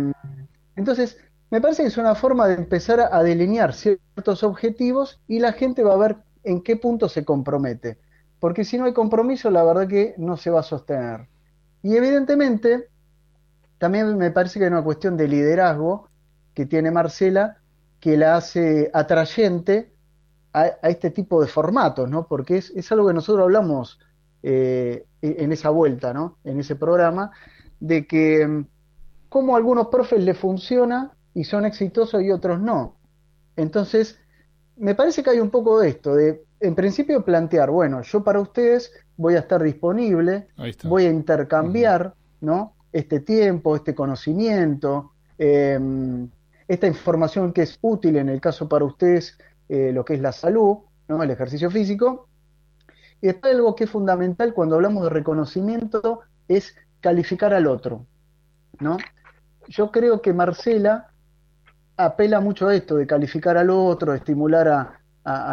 entonces, 0.76 1.18
me 1.50 1.60
parece 1.60 1.82
que 1.82 1.90
es 1.90 1.98
una 1.98 2.16
forma 2.16 2.48
de 2.48 2.54
empezar 2.54 3.10
a 3.12 3.24
delinear 3.24 3.74
ciertos 3.74 4.44
objetivos 4.44 5.20
y 5.28 5.40
la 5.40 5.54
gente 5.54 5.84
va 5.84 5.96
a 5.96 5.98
ver 5.98 6.18
en 6.44 6.62
qué 6.62 6.78
punto 6.78 7.10
se 7.10 7.26
compromete. 7.26 7.98
Porque 8.42 8.66
si 8.66 8.80
no 8.80 8.86
hay 8.86 8.94
compromiso, 8.94 9.52
la 9.52 9.64
verdad 9.64 9.88
que 9.88 10.16
no 10.18 10.36
se 10.36 10.50
va 10.50 10.62
a 10.62 10.64
sostener. 10.64 11.28
Y 11.84 11.96
evidentemente, 11.96 12.90
también 13.78 14.18
me 14.18 14.32
parece 14.32 14.58
que 14.58 14.66
hay 14.66 14.72
una 14.72 14.84
cuestión 14.84 15.16
de 15.16 15.28
liderazgo 15.28 16.10
que 16.56 16.66
tiene 16.66 16.90
Marcela 16.90 17.60
que 18.00 18.18
la 18.18 18.36
hace 18.36 18.90
atrayente 18.96 19.94
a, 20.54 20.66
este 20.90 21.12
tipo 21.12 21.40
de 21.40 21.48
formatos, 21.48 22.10
¿no? 22.10 22.26
Porque 22.28 22.58
es, 22.58 22.92
algo 22.92 23.08
que 23.08 23.14
nosotros 23.14 23.44
hablamos 23.44 24.00
eh, 24.42 25.06
en 25.22 25.52
esa 25.52 25.70
vuelta, 25.70 26.12
¿no? 26.12 26.40
En 26.44 26.60
ese 26.60 26.76
programa, 26.76 27.30
de 27.80 28.08
que 28.08 28.48
mm, 28.48 28.66
como 29.30 29.54
a 29.54 29.58
algunos 29.58 29.90
profes 29.90 30.24
le 30.24 30.34
funciona 30.34 31.12
y 31.36 31.44
son 31.44 31.64
exitosos 31.66 32.24
y 32.24 32.32
otros 32.32 32.60
no. 32.60 32.98
Entonces, 33.56 34.18
me 34.78 34.96
parece 34.96 35.22
que 35.22 35.30
hay 35.30 35.40
un 35.40 35.52
poco 35.52 35.80
de 35.80 35.90
esto, 35.90 36.16
de 36.16 36.44
en 36.62 36.76
principio 36.76 37.26
plantear, 37.26 37.72
bueno, 37.72 38.02
yo 38.04 38.24
para 38.24 38.40
ustedes 38.40 38.94
voy 39.18 39.36
a 39.36 39.40
estar 39.40 39.62
disponible, 39.62 40.48
voy 40.84 41.06
a 41.06 41.10
intercambiar, 41.10 42.14
¿no? 42.40 42.76
Este 42.94 43.20
tiempo, 43.20 43.76
este 43.76 43.96
conocimiento, 43.96 45.12
em, 45.38 46.30
esta 46.68 46.88
información 46.88 47.52
que 47.52 47.64
es 47.64 47.80
útil 47.82 48.18
en 48.18 48.30
el 48.30 48.40
caso 48.40 48.70
para 48.70 48.86
ustedes, 48.86 49.38
eh, 49.70 49.92
lo 49.92 50.06
que 50.06 50.14
es 50.14 50.22
la 50.22 50.32
salud, 50.32 50.78
¿no? 51.08 51.24
El 51.24 51.32
ejercicio 51.32 51.72
físico. 51.72 52.28
Y 53.22 53.28
después 53.28 53.54
algo 53.54 53.76
que 53.76 53.86
es 53.86 53.90
fundamental 53.90 54.54
cuando 54.54 54.76
hablamos 54.76 55.04
de 55.04 55.10
reconocimiento 55.10 56.22
es 56.48 56.76
calificar 57.00 57.54
al 57.54 57.66
otro, 57.66 58.06
¿no? 58.80 58.98
Yo 59.68 59.92
creo 59.92 60.22
que 60.22 60.34
Marcela 60.34 61.12
apela 61.98 62.40
mucho 62.40 62.68
a 62.68 62.76
esto 62.76 62.96
de 62.96 63.08
calificar 63.08 63.58
al 63.58 63.70
otro, 63.70 64.14
estimular 64.14 64.68
a, 64.68 65.01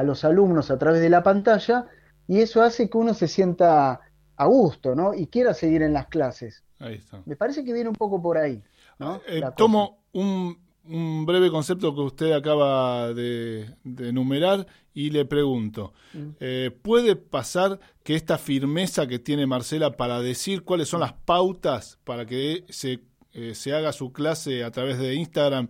los 0.05 0.25
alumnos 0.25 0.71
a 0.71 0.79
través 0.79 1.01
de 1.01 1.11
la 1.11 1.23
pantalla, 1.23 1.87
y 2.27 2.41
eso 2.41 2.63
hace 2.63 2.89
que 2.89 2.99
uno 2.99 3.15
se 3.15 3.29
sienta 3.29 4.01
a 4.37 4.47
gusto, 4.47 4.95
¿no? 4.95 5.15
Y 5.15 5.27
quiera 5.27 5.55
seguir 5.55 5.83
en 5.83 5.93
las 5.93 6.07
clases. 6.07 6.63
Ahí 6.79 6.95
está. 6.95 7.23
Me 7.27 7.37
parece 7.37 7.65
que 7.65 7.73
viene 7.73 7.89
un 7.89 7.97
poco 7.97 8.23
por 8.23 8.39
ahí. 8.39 8.63
¿no? 8.99 9.21
Eh, 9.27 9.43
tomo 9.57 9.99
un, 10.13 10.59
un 10.89 11.27
breve 11.27 11.51
concepto 11.51 11.95
que 11.95 12.01
usted 12.01 12.33
acaba 12.33 13.13
de, 13.13 13.75
enumerar 13.85 14.67
y 14.95 15.11
le 15.11 15.25
pregunto, 15.25 15.93
mm. 16.15 16.29
eh, 16.41 16.71
¿puede 16.83 17.15
pasar 17.15 17.79
que 18.03 18.15
esta 18.15 18.39
firmeza 18.39 19.07
que 19.07 19.19
tiene 19.19 19.47
Marcela 19.47 19.97
para 19.97 20.21
decir 20.21 20.65
cuáles 20.65 20.89
son 20.89 21.01
las 21.01 21.13
pautas 21.13 21.99
para 22.05 22.27
que 22.27 22.65
se, 22.69 23.01
eh, 23.33 23.55
se 23.55 23.75
haga 23.75 23.93
su 23.93 24.13
clase 24.13 24.65
a 24.65 24.71
través 24.71 24.99
de 24.99 25.15
Instagram, 25.15 25.69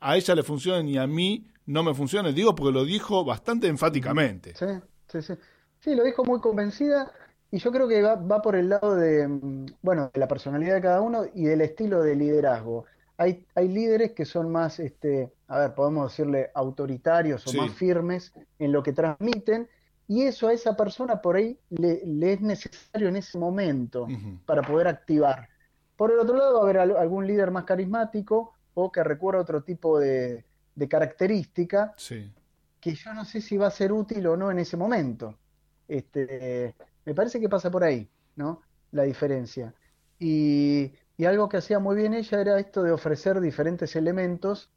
a 0.00 0.16
ella 0.16 0.34
le 0.34 0.42
funcione 0.42 0.90
y 0.90 0.98
a 0.98 1.06
mí 1.06 1.46
no 1.68 1.82
me 1.82 1.94
funcione? 1.94 2.32
Digo 2.32 2.54
porque 2.54 2.72
lo 2.72 2.84
dijo 2.84 3.24
bastante 3.24 3.68
enfáticamente. 3.68 4.54
Sí, 4.56 4.66
sí, 5.06 5.22
sí. 5.22 5.34
Sí, 5.80 5.94
lo 5.94 6.02
dijo 6.02 6.24
muy 6.24 6.40
convencida 6.40 7.12
y 7.50 7.58
yo 7.58 7.70
creo 7.70 7.86
que 7.86 8.02
va, 8.02 8.16
va 8.16 8.42
por 8.42 8.56
el 8.56 8.68
lado 8.68 8.96
de, 8.96 9.28
mm, 9.28 9.66
bueno, 9.80 10.10
de 10.12 10.20
la 10.20 10.26
personalidad 10.26 10.74
de 10.74 10.80
cada 10.80 11.00
uno 11.00 11.24
y 11.34 11.44
del 11.44 11.60
estilo 11.60 12.02
de 12.02 12.16
liderazgo 12.16 12.84
hay, 13.18 13.44
hay 13.56 13.68
líderes 13.68 14.12
que 14.12 14.24
son 14.24 14.50
más, 14.50 14.78
este, 14.78 15.32
a 15.48 15.58
ver, 15.58 15.74
podemos 15.74 16.10
decirle 16.10 16.50
autoritarios 16.54 17.44
o 17.48 17.52
más 17.52 17.72
firmes 17.72 18.32
en 18.60 18.72
lo 18.72 18.82
que 18.82 18.92
transmiten, 18.92 19.68
y 20.06 20.22
eso 20.22 20.46
a 20.46 20.52
esa 20.52 20.76
persona 20.76 21.20
por 21.20 21.36
ahí 21.36 21.58
le, 21.68 22.00
es 22.32 22.40
necesario 22.40 23.08
en 23.08 23.16
ese 23.16 23.36
momento 23.36 24.06
para 24.46 24.62
poder 24.62 24.86
activar. 24.86 25.48
Por 25.96 26.12
el 26.12 26.20
otro 26.20 26.36
lado, 26.36 26.54
va 26.54 26.60
a 26.60 26.62
haber 26.62 26.78
algún 26.78 27.26
líder 27.26 27.50
más 27.50 27.64
carismático 27.64 28.54
o 28.74 28.90
que 28.92 29.02
recuerda 29.02 29.40
otro 29.40 29.64
tipo 29.64 29.98
de, 29.98 30.44
característica 30.86 31.94
que 32.80 32.94
yo 32.94 33.14
no 33.14 33.24
sé 33.24 33.40
si 33.40 33.56
va 33.56 33.68
a 33.68 33.70
ser 33.70 33.90
útil 33.90 34.26
o 34.26 34.36
no 34.36 34.50
en 34.50 34.58
ese 34.58 34.76
momento. 34.76 35.38
Este, 35.88 36.74
me 37.06 37.14
parece 37.14 37.40
que 37.40 37.48
pasa 37.48 37.70
por 37.70 37.82
ahí, 37.82 38.06
¿no? 38.36 38.60
La 38.92 39.04
diferencia. 39.04 39.74
Y 40.18 40.92
y 41.18 41.24
algo 41.24 41.48
que 41.48 41.56
hacía 41.56 41.80
muy 41.80 41.96
bien 41.96 42.14
ella 42.14 42.40
era 42.40 42.60
esto 42.60 42.84
de 42.84 42.92
ofrecer 42.92 43.40
diferentes 43.40 43.96
elementos, 43.96 44.70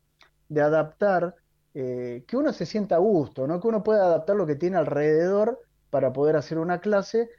de 0.49 0.61
adaptar, 0.61 1.35
eh, 1.75 2.25
que 2.27 2.35
uno 2.35 2.51
se 2.51 2.65
sienta 2.65 2.95
a 2.95 2.97
gusto, 2.97 3.45
¿no? 3.45 3.61
que 3.61 3.67
uno 3.67 3.83
pueda 3.83 4.05
adaptar 4.05 4.35
lo 4.35 4.47
que 4.47 4.55
tiene 4.55 4.77
alrededor 4.77 5.59
para 5.91 6.11
poder 6.11 6.35
hacer 6.35 6.57
una 6.57 6.81
clase 6.81 7.29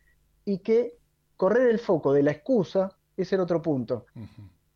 y 0.45 0.59
que 0.59 0.97
correr 1.37 1.69
el 1.69 1.81
foco 1.81 2.13
de 2.13 2.23
la 2.23 2.31
excusa 2.31 2.97
es 3.17 3.33
el 3.33 3.41
otro 3.41 3.61
punto. 3.61 4.07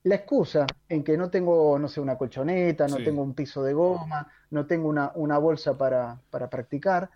La 0.07 0.15
excusa 0.15 0.67
en 0.89 1.03
que 1.03 1.17
no 1.17 1.31
tengo, 1.31 1.79
no 1.81 1.89
sé, 1.89 2.01
una 2.01 2.17
colchoneta, 2.17 2.87
no 2.87 2.99
tengo 2.99 3.23
un 3.23 3.35
piso 3.35 3.65
de 3.65 3.73
goma, 3.73 4.29
no 4.51 4.65
tengo 4.65 4.89
una, 4.89 5.11
una 5.17 5.37
bolsa 5.39 5.77
para, 5.77 6.21
para 6.31 6.49
practicar, 6.49 7.11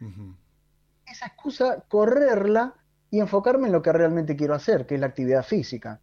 esa 1.07 1.27
excusa, 1.27 1.85
correrla 1.87 2.75
y 3.09 3.21
enfocarme 3.21 3.69
en 3.69 3.73
lo 3.73 3.81
que 3.81 3.93
realmente 3.93 4.35
quiero 4.35 4.55
hacer, 4.55 4.87
que 4.87 4.97
es 4.97 5.01
la 5.01 5.07
actividad 5.07 5.45
física. 5.45 6.01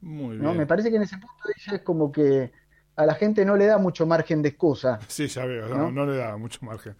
¿no? 0.00 0.54
Me 0.54 0.66
parece 0.66 0.90
que 0.90 0.96
en 0.96 1.02
ese 1.02 1.18
punto 1.18 1.44
ella 1.56 1.76
es 1.76 1.82
como 1.82 2.10
que 2.10 2.50
a 2.98 3.06
la 3.06 3.14
gente 3.14 3.44
no 3.44 3.56
le 3.56 3.66
da 3.66 3.78
mucho 3.78 4.06
margen 4.06 4.42
de 4.42 4.48
excusa. 4.50 4.98
Sí, 5.08 5.28
ya 5.28 5.46
veo, 5.46 5.68
no, 5.68 6.04
le 6.04 6.16
da 6.16 6.36
mucho 6.36 6.58
margen. 6.62 6.96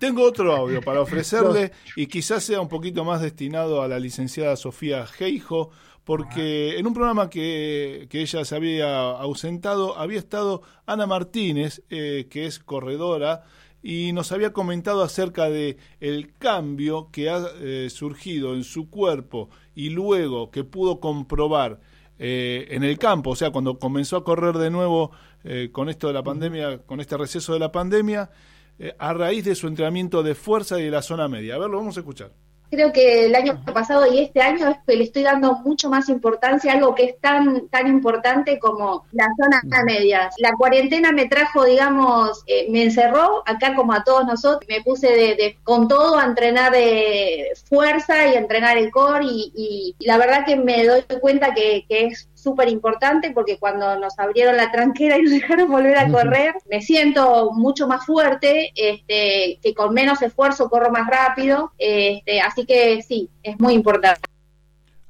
Tengo 0.00 0.24
otro 0.24 0.54
audio 0.54 0.82
para 0.82 1.00
ofrecerle 1.00 1.70
y 1.96 2.08
quizás 2.08 2.42
sea 2.42 2.60
un 2.60 2.68
poquito 2.68 3.04
más 3.04 3.20
destinado 3.22 3.80
a 3.80 3.86
la 3.86 4.00
licenciada 4.00 4.56
Sofía 4.56 5.06
Geijo, 5.06 5.70
porque 6.02 6.78
en 6.78 6.86
un 6.86 6.94
programa 6.94 7.30
que, 7.30 8.08
ella 8.10 8.44
se 8.44 8.56
había 8.56 9.10
ausentado 9.10 9.96
había 9.96 10.18
estado 10.18 10.62
Ana 10.84 11.06
Martínez, 11.06 11.82
eh, 11.90 12.26
que 12.28 12.46
es 12.46 12.58
corredora, 12.58 13.44
y 13.84 14.12
nos 14.12 14.32
había 14.32 14.52
comentado 14.52 15.04
acerca 15.04 15.48
de 15.48 15.76
el 16.00 16.32
cambio 16.34 17.10
que 17.12 17.30
ha 17.30 17.44
eh, 17.60 17.86
surgido 17.88 18.54
en 18.54 18.64
su 18.64 18.90
cuerpo 18.90 19.48
y 19.76 19.90
luego 19.90 20.50
que 20.50 20.64
pudo 20.64 20.98
comprobar 20.98 21.78
eh, 22.18 22.68
en 22.70 22.82
el 22.82 22.98
campo, 22.98 23.30
o 23.30 23.36
sea, 23.36 23.50
cuando 23.50 23.78
comenzó 23.78 24.16
a 24.16 24.24
correr 24.24 24.56
de 24.56 24.70
nuevo 24.70 25.10
eh, 25.46 25.70
con 25.70 25.88
esto 25.88 26.08
de 26.08 26.12
la 26.12 26.22
pandemia, 26.22 26.78
con 26.78 27.00
este 27.00 27.16
receso 27.16 27.52
de 27.52 27.60
la 27.60 27.72
pandemia, 27.72 28.30
eh, 28.78 28.94
a 28.98 29.14
raíz 29.14 29.44
de 29.44 29.54
su 29.54 29.68
entrenamiento 29.68 30.22
de 30.22 30.34
fuerza 30.34 30.78
y 30.80 30.84
de 30.84 30.90
la 30.90 31.02
zona 31.02 31.28
media. 31.28 31.54
A 31.54 31.58
ver, 31.58 31.70
lo 31.70 31.78
vamos 31.78 31.96
a 31.96 32.00
escuchar 32.00 32.32
creo 32.70 32.92
que 32.92 33.26
el 33.26 33.34
año 33.34 33.62
pasado 33.72 34.12
y 34.12 34.18
este 34.18 34.40
año 34.40 34.68
es 34.68 34.76
que 34.86 34.96
le 34.96 35.04
estoy 35.04 35.22
dando 35.22 35.54
mucho 35.64 35.88
más 35.88 36.08
importancia 36.08 36.72
a 36.72 36.76
algo 36.76 36.94
que 36.94 37.04
es 37.04 37.20
tan, 37.20 37.68
tan 37.68 37.86
importante 37.86 38.58
como 38.58 39.06
la 39.12 39.26
zona 39.36 39.84
media. 39.84 40.30
La 40.38 40.52
cuarentena 40.52 41.12
me 41.12 41.26
trajo, 41.26 41.64
digamos, 41.64 42.42
eh, 42.46 42.66
me 42.70 42.82
encerró 42.82 43.42
acá 43.46 43.74
como 43.74 43.92
a 43.92 44.04
todos 44.04 44.26
nosotros, 44.26 44.68
me 44.68 44.82
puse 44.82 45.08
de, 45.08 45.58
con 45.62 45.88
todo 45.88 46.18
a 46.18 46.24
entrenar 46.24 46.72
de 46.72 47.52
fuerza 47.68 48.26
y 48.26 48.34
a 48.34 48.38
entrenar 48.38 48.76
el 48.76 48.90
core 48.90 49.24
y, 49.26 49.94
la 50.00 50.18
verdad 50.18 50.44
que 50.44 50.56
me 50.56 50.84
doy 50.84 51.02
cuenta 51.20 51.54
que, 51.54 51.84
que 51.88 52.06
es 52.06 52.28
súper 52.46 52.68
importante 52.68 53.32
porque 53.32 53.58
cuando 53.58 53.98
nos 53.98 54.16
abrieron 54.20 54.56
la 54.56 54.70
tranquera 54.70 55.18
y 55.18 55.22
nos 55.22 55.32
dejaron 55.32 55.68
volver 55.68 55.98
a 55.98 56.08
correr, 56.08 56.54
me 56.70 56.80
siento 56.80 57.50
mucho 57.52 57.88
más 57.88 58.06
fuerte, 58.06 58.70
este, 58.76 59.58
que 59.60 59.74
con 59.74 59.92
menos 59.92 60.22
esfuerzo 60.22 60.70
corro 60.70 60.92
más 60.92 61.08
rápido, 61.10 61.72
este, 61.76 62.40
así 62.40 62.64
que 62.64 63.02
sí, 63.02 63.28
es 63.42 63.58
muy 63.58 63.74
importante. 63.74 64.20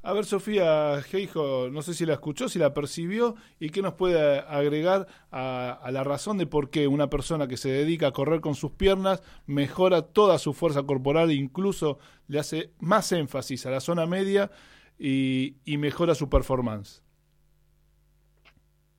A 0.01 0.13
ver, 0.13 0.25
Sofía 0.25 0.99
Geijo, 1.03 1.69
no 1.69 1.83
sé 1.83 1.93
si 1.93 2.07
la 2.07 2.13
escuchó, 2.13 2.49
si 2.49 2.57
la 2.57 2.73
percibió 2.73 3.35
y 3.59 3.69
qué 3.69 3.83
nos 3.83 3.93
puede 3.93 4.39
agregar 4.39 5.05
a, 5.29 5.73
a, 5.73 5.91
la 5.91 6.03
razón 6.03 6.39
de 6.39 6.47
por 6.47 6.71
qué 6.71 6.87
una 6.87 7.09
persona 7.09 7.47
que 7.47 7.57
se 7.57 7.69
dedica 7.69 8.07
a 8.07 8.13
correr 8.13 8.41
con 8.41 8.55
sus 8.55 8.71
piernas 8.71 9.21
mejora 9.45 10.01
toda 10.01 10.39
su 10.39 10.53
fuerza 10.53 10.81
corporal 10.83 11.29
e 11.29 11.35
incluso 11.35 11.99
le 12.27 12.39
hace 12.39 12.71
más 12.79 13.11
énfasis 13.11 13.67
a 13.67 13.69
la 13.69 13.79
zona 13.79 14.07
media 14.07 14.49
y, 14.97 15.57
y 15.65 15.77
mejora 15.77 16.15
su 16.15 16.29
performance. 16.29 17.03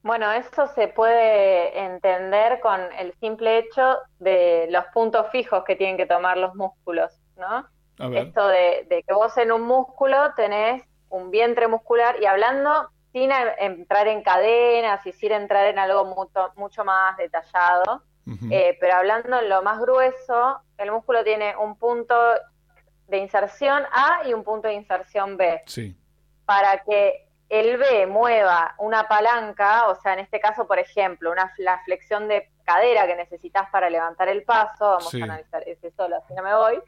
Bueno, 0.02 0.30
eso 0.32 0.68
se 0.68 0.88
puede 0.88 1.78
entender 1.78 2.60
con 2.60 2.80
el 2.98 3.12
simple 3.20 3.58
hecho 3.58 3.98
de 4.18 4.68
los 4.70 4.84
puntos 4.86 5.26
fijos 5.30 5.64
que 5.64 5.76
tienen 5.76 5.96
que 5.96 6.06
tomar 6.06 6.36
los 6.36 6.54
músculos, 6.54 7.12
¿no? 7.36 7.66
Esto 8.14 8.46
de, 8.46 9.04
que 9.06 9.12
vos 9.12 9.36
en 9.38 9.50
un 9.50 9.62
músculo 9.62 10.32
tenés 10.36 10.84
un 11.08 11.30
vientre 11.32 11.66
muscular 11.66 12.16
y 12.22 12.26
hablando 12.26 12.90
sin 13.12 13.32
entrar 13.58 14.06
en 14.06 14.22
cadenas 14.22 15.04
y 15.04 15.12
sin 15.12 15.32
entrar 15.32 15.66
en 15.66 15.80
algo 15.80 16.04
mucho, 16.04 16.52
mucho 16.54 16.84
más 16.84 17.16
detallado, 17.16 18.02
eh, 18.50 18.76
pero 18.78 18.94
hablando 18.94 19.40
en 19.40 19.48
lo 19.48 19.62
más 19.62 19.80
grueso, 19.80 20.60
el 20.76 20.92
músculo 20.92 21.24
tiene 21.24 21.56
un 21.56 21.76
punto 21.76 22.14
de 23.08 23.18
inserción 23.18 23.82
A 23.90 24.28
y 24.28 24.34
un 24.34 24.44
punto 24.44 24.68
de 24.68 24.74
inserción 24.74 25.36
B. 25.36 25.62
Sí. 25.66 25.96
Para 26.44 26.78
que 26.84 27.27
el 27.48 27.78
B 27.78 28.06
mueva 28.06 28.74
una 28.78 29.08
palanca, 29.08 29.88
o 29.88 29.94
sea, 29.94 30.12
en 30.12 30.18
este 30.20 30.40
caso, 30.40 30.66
por 30.66 30.78
ejemplo, 30.78 31.30
una, 31.30 31.52
la 31.58 31.78
flexión 31.84 32.28
de 32.28 32.50
cadera 32.64 33.06
que 33.06 33.16
necesitas 33.16 33.70
para 33.70 33.88
levantar 33.88 34.28
el 34.28 34.42
paso, 34.44 34.84
vamos 34.84 35.14
a 35.14 35.24
analizar 35.24 35.62
ese 35.66 35.90
solo, 35.92 36.16
así 36.16 36.34
no 36.34 36.42
me 36.42 36.54
voy, 36.54 36.82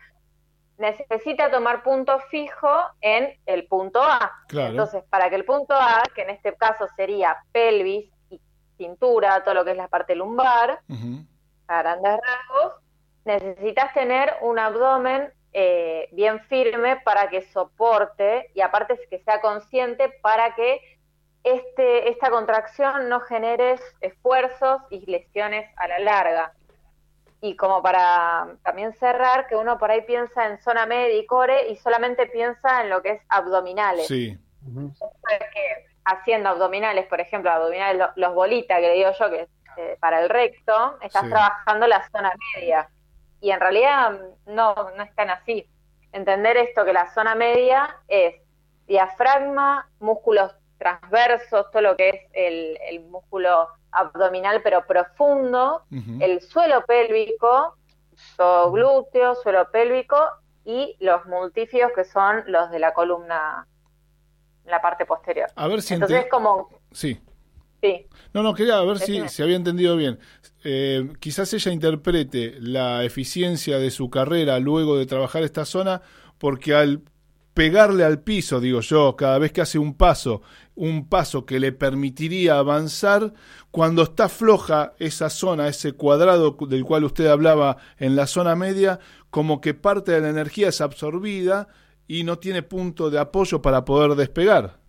necesita 0.77 1.51
tomar 1.51 1.83
punto 1.83 2.19
fijo 2.31 2.69
en 3.01 3.39
el 3.47 3.67
punto 3.67 4.03
A. 4.03 4.33
Entonces, 4.51 5.05
para 5.09 5.31
que 5.31 5.37
el 5.37 5.45
punto 5.45 5.75
A, 5.75 6.03
que 6.15 6.23
en 6.23 6.31
este 6.31 6.55
caso 6.55 6.87
sería 6.97 7.37
pelvis 7.53 8.11
y 8.29 8.41
cintura, 8.77 9.43
todo 9.43 9.55
lo 9.55 9.65
que 9.65 9.73
es 9.73 9.77
la 9.77 9.89
parte 9.89 10.15
lumbar, 10.15 10.81
a 11.69 11.79
grandes 11.83 12.19
rasgos, 12.21 12.83
necesitas 13.25 13.95
tener 13.95 14.35
un 14.41 14.59
abdomen 14.59 15.33
eh, 15.53 16.09
bien 16.13 16.41
firme 16.45 17.01
para 17.05 17.29
que 17.29 17.43
soporte 17.43 18.51
y 18.55 18.61
aparte 18.61 19.01
que 19.11 19.19
sea 19.19 19.41
consciente 19.41 20.09
para 20.23 20.55
que 20.55 20.81
este, 21.43 22.09
esta 22.09 22.31
contracción 22.31 23.09
no 23.09 23.21
genere 23.21 23.77
esfuerzos 24.01 24.83
y 24.91 25.05
lesiones 25.11 25.69
a 25.77 25.89
la 25.89 25.99
larga. 25.99 26.53
Y 27.41 27.57
como 27.57 27.83
para 27.83 28.55
también 28.63 28.93
cerrar, 28.95 29.49
que 29.49 29.57
uno 29.57 29.79
por 29.79 29.91
ahí 29.91 30.03
piensa 30.03 30.47
en 30.47 30.61
zona 30.61 30.87
media 30.87 31.19
y 31.19 31.27
core 31.27 31.69
y 31.69 31.77
solamente 31.77 32.27
piensa 32.27 32.83
en 32.83 32.91
lo 32.91 33.03
que 33.03 33.13
es 33.13 33.23
abdominales. 33.29 34.07
Sí. 34.07 34.39
haciendo 36.05 36.51
abdominales, 36.51 37.07
por 37.07 37.21
ejemplo, 37.21 37.51
abdominales, 37.51 38.09
los, 38.15 38.35
bolitas 38.35 38.79
que 38.79 38.89
le 38.89 38.95
digo 38.95 39.11
yo, 39.19 39.31
que 39.31 39.41
es 39.41 39.49
eh, 39.79 39.97
para 40.01 40.21
el 40.21 40.29
recto, 40.29 40.99
estás 41.03 41.29
trabajando 41.29 41.87
la 41.87 42.07
zona 42.11 42.33
media 42.55 42.89
y 43.41 43.51
en 43.51 43.61
realidad 43.61 44.21
no, 44.47 44.75
no 44.97 45.03
es 45.03 45.15
tan 45.15 45.31
así. 45.31 45.67
Entender 46.13 46.57
esto, 46.57 46.85
que 46.85 46.93
la 46.93 47.13
zona 47.15 47.35
media 47.35 47.97
es 48.09 48.35
diafragma, 48.87 49.89
músculos 50.01 50.53
transversos, 50.79 51.71
todo 51.71 51.83
lo 51.83 51.97
que 51.97 52.09
es 52.09 52.21
el, 52.33 53.01
músculo 53.05 53.69
abdominal 53.93 54.61
pero 54.63 54.87
profundo, 54.87 55.83
el 56.21 56.41
suelo 56.41 56.85
pélvico, 56.87 57.77
todo 58.37 58.73
glúteo, 58.73 59.35
suelo 59.37 59.71
pélvico 59.71 60.17
y 60.65 60.97
los 61.01 61.25
multifios 61.27 61.93
que 61.95 62.05
son 62.05 62.45
los 62.47 62.71
de 62.71 62.79
la 62.79 62.95
columna, 62.95 63.67
la 64.65 64.81
parte 64.81 65.05
posterior. 65.05 65.51
A 65.55 65.69
ver 65.69 65.83
si 65.83 65.95
Entonces 65.95 66.25
es 66.25 66.31
como... 66.31 66.69
Sí. 66.93 67.21
Sí. 67.83 68.07
No, 68.33 68.43
no, 68.43 68.55
quería 68.55 68.81
ver 68.83 68.99
si, 68.99 69.29
si 69.29 69.43
había 69.43 69.57
entendido 69.57 69.97
bien. 69.97 70.19
Eh, 70.63 71.13
quizás 71.21 71.53
ella 71.55 71.73
interprete 71.73 72.57
la 72.61 73.05
eficiencia 73.05 73.79
de 73.79 73.91
su 73.91 74.11
carrera 74.11 74.59
luego 74.59 74.99
de 74.99 75.07
trabajar 75.07 75.43
esta 75.43 75.65
zona 75.65 76.03
porque 76.39 76.75
al 76.75 77.03
pegarle 77.55 78.05
al 78.05 78.21
piso, 78.23 78.61
digo 78.61 78.81
yo, 78.81 79.17
cada 79.17 79.39
vez 79.39 79.53
que 79.53 79.61
hace 79.61 79.79
un 79.79 79.95
paso, 79.95 80.43
un 80.75 81.09
paso 81.09 81.45
que 81.45 81.61
le 81.61 81.73
permitiría 81.73 82.59
avanzar, 82.59 83.35
cuando 83.71 84.03
está 84.05 84.29
floja 84.29 84.95
esa 84.99 85.31
zona, 85.31 85.69
ese 85.69 85.93
cuadrado 85.93 86.57
del 86.69 86.85
cual 86.85 87.05
usted 87.05 87.27
hablaba 87.27 87.77
en 87.99 88.17
la 88.17 88.27
zona 88.27 88.57
media, 88.57 89.01
como 89.31 89.61
que 89.61 89.75
parte 89.75 90.13
de 90.13 90.21
la 90.21 90.31
energía 90.31 90.69
es 90.69 90.81
absorbida 90.81 91.69
y 92.07 92.25
no 92.25 92.39
tiene 92.39 92.63
punto 92.63 93.11
de 93.11 93.19
apoyo 93.19 93.63
para 93.63 93.85
poder 93.85 94.17
despegar. 94.17 94.80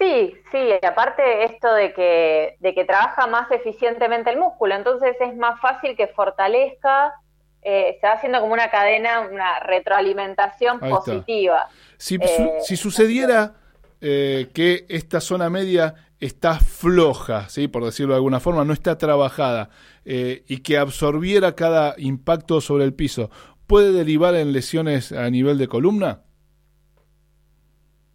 Sí, 0.00 0.34
sí, 0.50 0.58
aparte 0.82 1.44
esto 1.44 1.74
de 1.74 1.92
que, 1.92 2.56
de 2.58 2.74
que 2.74 2.86
trabaja 2.86 3.26
más 3.26 3.50
eficientemente 3.50 4.30
el 4.30 4.38
músculo, 4.38 4.74
entonces 4.74 5.14
es 5.20 5.36
más 5.36 5.60
fácil 5.60 5.94
que 5.94 6.06
fortalezca, 6.08 7.12
eh, 7.60 7.98
se 8.00 8.06
va 8.06 8.14
haciendo 8.14 8.40
como 8.40 8.54
una 8.54 8.70
cadena, 8.70 9.20
una 9.20 9.60
retroalimentación 9.60 10.80
positiva. 10.80 11.68
Si, 11.98 12.14
eh, 12.14 12.60
si 12.62 12.78
sucediera 12.78 13.56
eh, 14.00 14.48
que 14.54 14.86
esta 14.88 15.20
zona 15.20 15.50
media 15.50 15.94
está 16.18 16.54
floja, 16.54 17.50
¿sí? 17.50 17.68
por 17.68 17.84
decirlo 17.84 18.14
de 18.14 18.18
alguna 18.18 18.40
forma, 18.40 18.64
no 18.64 18.72
está 18.72 18.96
trabajada, 18.96 19.68
y 20.02 20.62
que 20.62 20.78
absorbiera 20.78 21.54
cada 21.54 21.94
impacto 21.98 22.62
sobre 22.62 22.84
el 22.84 22.94
piso, 22.94 23.30
¿puede 23.66 23.92
derivar 23.92 24.34
en 24.34 24.52
lesiones 24.52 25.12
a 25.12 25.28
nivel 25.28 25.58
de 25.58 25.68
columna? 25.68 26.22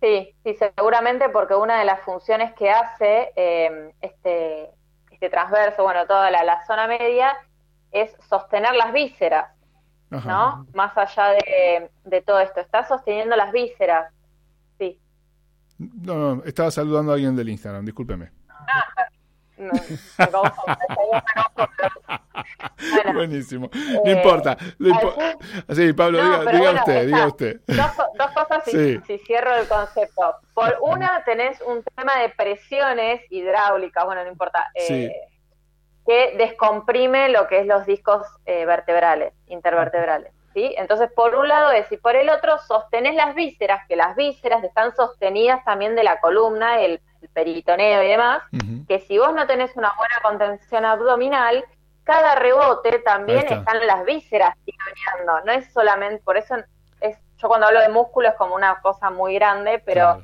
Sí, 0.06 0.36
sí, 0.44 0.54
seguramente 0.54 1.30
porque 1.30 1.56
una 1.56 1.80
de 1.80 1.86
las 1.86 2.02
funciones 2.02 2.54
que 2.54 2.70
hace 2.70 3.32
eh, 3.36 3.92
este, 4.02 4.70
este 5.10 5.32
transverso, 5.32 5.82
bueno, 5.82 6.06
toda 6.06 6.30
la, 6.30 6.64
zona 6.68 6.86
media, 6.86 7.36
es 7.92 8.16
sostener 8.30 8.76
las 8.76 8.94
vísceras, 8.94 9.50
¿no? 10.12 10.68
Más 10.76 10.96
allá 10.96 11.30
de, 12.04 12.22
todo 12.22 12.40
esto, 12.40 12.60
está 12.60 12.88
sosteniendo 12.88 13.36
las 13.36 13.52
vísceras, 13.52 14.14
sí. 14.78 15.02
No, 15.80 16.36
no, 16.36 16.44
estaba 16.44 16.70
saludando 16.70 17.12
a 17.12 17.16
alguien 17.16 17.36
del 17.36 17.50
Instagram, 17.50 17.84
discúlpeme. 17.84 18.30
Ah, 18.48 19.08
no, 19.58 19.72
Buenísimo. 23.14 23.70
No 23.74 24.12
eh, 24.12 24.12
importa. 24.12 24.58
sí, 25.74 25.94
Pablo, 25.94 26.20
diga, 26.52 26.72
usted, 26.72 27.06
diga 27.06 27.28
usted. 27.28 27.60
Dos, 27.68 28.32
cosas 28.34 28.64
si, 28.66 29.00
cierro 29.26 29.56
el 29.56 29.68
concepto. 29.68 30.36
Por 30.54 30.78
una, 30.82 31.24
tenés 31.24 31.62
un 31.62 31.84
tema 31.96 32.18
de 32.20 32.30
presiones 32.30 33.22
hidráulicas, 33.30 34.06
bueno, 34.06 34.24
no 34.24 34.30
importa, 34.30 34.72
eh, 34.76 35.14
que 36.06 36.36
descomprime 36.38 37.30
lo 37.30 37.48
que 37.48 37.60
es 37.60 37.66
los 37.66 37.86
discos 37.86 38.26
eh, 38.46 38.66
vertebrales, 38.66 39.34
intervertebrales. 39.48 40.32
¿Sí? 40.54 40.74
Entonces, 40.78 41.12
por 41.14 41.36
un 41.36 41.50
lado 41.50 41.72
es, 41.72 41.92
y 41.92 41.98
por 41.98 42.16
el 42.16 42.30
otro, 42.30 42.58
sostenés 42.60 43.14
las 43.16 43.36
vísceras, 43.36 43.86
que 43.90 43.98
las 43.98 44.16
vísceras 44.16 44.64
están 44.64 44.96
sostenidas 44.96 45.66
también 45.66 45.98
de 45.98 46.04
la 46.04 46.22
columna, 46.22 46.80
el 46.80 47.02
peritoneo 47.30 48.04
y 48.04 48.08
demás, 48.08 48.44
que 48.88 49.00
si 49.02 49.18
vos 49.18 49.34
no 49.34 49.48
tenés 49.48 49.76
una 49.76 49.94
buena 49.98 50.16
contención 50.22 50.86
abdominal, 50.86 51.64
cada 52.04 52.36
rebote 52.36 53.00
también 53.00 53.40
están 53.40 53.86
las 53.86 54.06
vísceras 54.06 54.56
tironeando, 54.64 55.46
no 55.46 55.52
es 55.52 55.72
solamente, 55.74 56.22
por 56.24 56.38
eso 56.38 56.56
es, 57.02 57.18
yo 57.38 57.48
cuando 57.48 57.68
hablo 57.68 57.82
de 57.82 57.90
músculo 57.90 58.30
es 58.30 58.36
como 58.36 58.56
una 58.56 58.80
cosa 58.82 59.10
muy 59.10 59.34
grande, 59.36 59.82
pero 59.84 60.24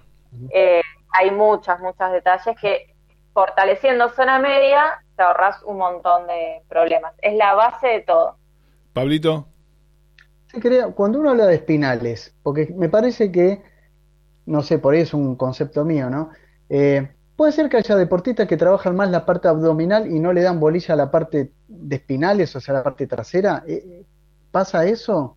eh, 0.51 0.81
hay 1.11 1.31
muchas, 1.31 1.79
muchos 1.79 2.11
detalles 2.11 2.55
que 2.59 2.95
fortaleciendo 3.33 4.09
zona 4.09 4.39
media 4.39 5.03
te 5.15 5.23
ahorras 5.23 5.63
un 5.63 5.77
montón 5.77 6.27
de 6.27 6.61
problemas, 6.69 7.13
es 7.21 7.35
la 7.35 7.55
base 7.55 7.87
de 7.87 8.01
todo. 8.01 8.37
Pablito. 8.93 9.47
Sí, 10.47 10.59
creo, 10.59 10.93
cuando 10.93 11.19
uno 11.19 11.31
habla 11.31 11.47
de 11.47 11.55
espinales, 11.55 12.35
porque 12.43 12.67
me 12.75 12.89
parece 12.89 13.31
que, 13.31 13.63
no 14.45 14.61
sé, 14.61 14.79
por 14.79 14.93
ahí 14.93 15.01
es 15.01 15.13
un 15.13 15.35
concepto 15.35 15.85
mío, 15.85 16.09
¿no? 16.09 16.29
Eh, 16.73 17.05
puede 17.35 17.51
ser 17.51 17.67
que 17.67 17.77
haya 17.77 17.97
deportistas 17.97 18.47
que 18.47 18.55
trabajan 18.55 18.95
más 18.95 19.09
la 19.11 19.25
parte 19.25 19.49
abdominal 19.49 20.07
y 20.07 20.19
no 20.19 20.31
le 20.31 20.41
dan 20.41 20.57
bolilla 20.57 20.93
a 20.93 20.97
la 20.97 21.11
parte 21.11 21.51
de 21.67 21.95
espinales, 21.97 22.55
o 22.55 22.61
sea, 22.61 22.75
la 22.75 22.83
parte 22.83 23.07
trasera. 23.07 23.63
Eh, 23.67 24.05
¿Pasa 24.51 24.85
eso? 24.85 25.35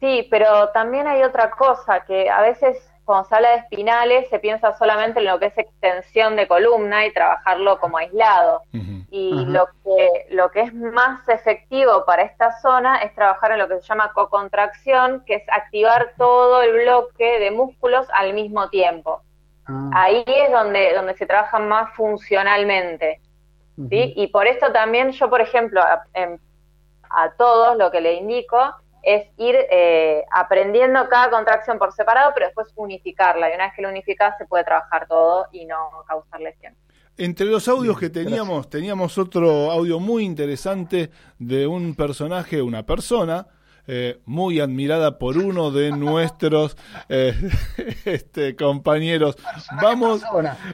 Sí, 0.00 0.26
pero 0.30 0.70
también 0.70 1.06
hay 1.06 1.22
otra 1.22 1.52
cosa, 1.52 2.04
que 2.04 2.28
a 2.28 2.42
veces 2.42 2.76
cuando 3.04 3.28
se 3.28 3.36
habla 3.36 3.50
de 3.50 3.56
espinales 3.58 4.28
se 4.30 4.40
piensa 4.40 4.76
solamente 4.76 5.20
en 5.20 5.26
lo 5.26 5.38
que 5.38 5.46
es 5.46 5.58
extensión 5.58 6.34
de 6.34 6.48
columna 6.48 7.06
y 7.06 7.12
trabajarlo 7.12 7.78
como 7.78 7.98
aislado. 7.98 8.62
Y 9.10 9.44
lo 9.44 9.66
que, 9.84 10.26
lo 10.30 10.50
que 10.50 10.62
es 10.62 10.74
más 10.74 11.28
efectivo 11.28 12.04
para 12.06 12.22
esta 12.22 12.58
zona 12.60 13.02
es 13.02 13.14
trabajar 13.14 13.52
en 13.52 13.58
lo 13.58 13.68
que 13.68 13.80
se 13.80 13.86
llama 13.86 14.10
co-contracción, 14.14 15.22
que 15.26 15.34
es 15.34 15.42
activar 15.50 16.14
todo 16.16 16.62
el 16.62 16.72
bloque 16.72 17.38
de 17.38 17.50
músculos 17.50 18.06
al 18.14 18.32
mismo 18.32 18.70
tiempo. 18.70 19.22
Ah. 19.66 19.90
Ahí 19.94 20.24
es 20.26 20.50
donde, 20.50 20.92
donde 20.94 21.14
se 21.14 21.26
trabaja 21.26 21.58
más 21.58 21.94
funcionalmente. 21.94 23.20
¿sí? 23.76 24.12
Y 24.16 24.26
por 24.28 24.46
esto 24.46 24.72
también 24.72 25.12
yo, 25.12 25.30
por 25.30 25.40
ejemplo, 25.40 25.80
a, 25.80 26.04
em, 26.14 26.38
todos 27.36 27.76
lo 27.76 27.90
que 27.90 28.00
le 28.00 28.14
indico 28.14 28.58
es 29.02 29.26
ir 29.36 29.56
eh, 29.70 30.24
aprendiendo 30.30 31.08
cada 31.08 31.30
contracción 31.30 31.78
por 31.78 31.92
separado, 31.92 32.30
pero 32.34 32.46
después 32.46 32.68
unificarla. 32.76 33.50
Y 33.50 33.54
una 33.54 33.64
vez 33.64 33.74
que 33.74 33.82
lo 33.82 33.88
unificas 33.88 34.38
se 34.38 34.46
puede 34.46 34.64
trabajar 34.64 35.06
todo 35.08 35.46
y 35.52 35.64
no 35.66 35.76
causar 36.06 36.40
lesión. 36.40 36.74
Entre 37.18 37.46
los 37.46 37.68
audios 37.68 37.98
que 37.98 38.08
teníamos, 38.08 38.70
teníamos 38.70 39.18
otro 39.18 39.70
audio 39.70 40.00
muy 40.00 40.24
interesante 40.24 41.10
de 41.38 41.66
un 41.66 41.94
personaje, 41.94 42.62
una 42.62 42.84
persona, 42.84 43.46
eh, 43.86 44.18
muy 44.26 44.60
admirada 44.60 45.18
por 45.18 45.38
uno 45.38 45.70
de 45.72 45.90
nuestros 45.90 46.76
eh, 47.08 47.34
este, 48.04 48.54
compañeros. 48.54 49.36
Vamos, 49.80 50.22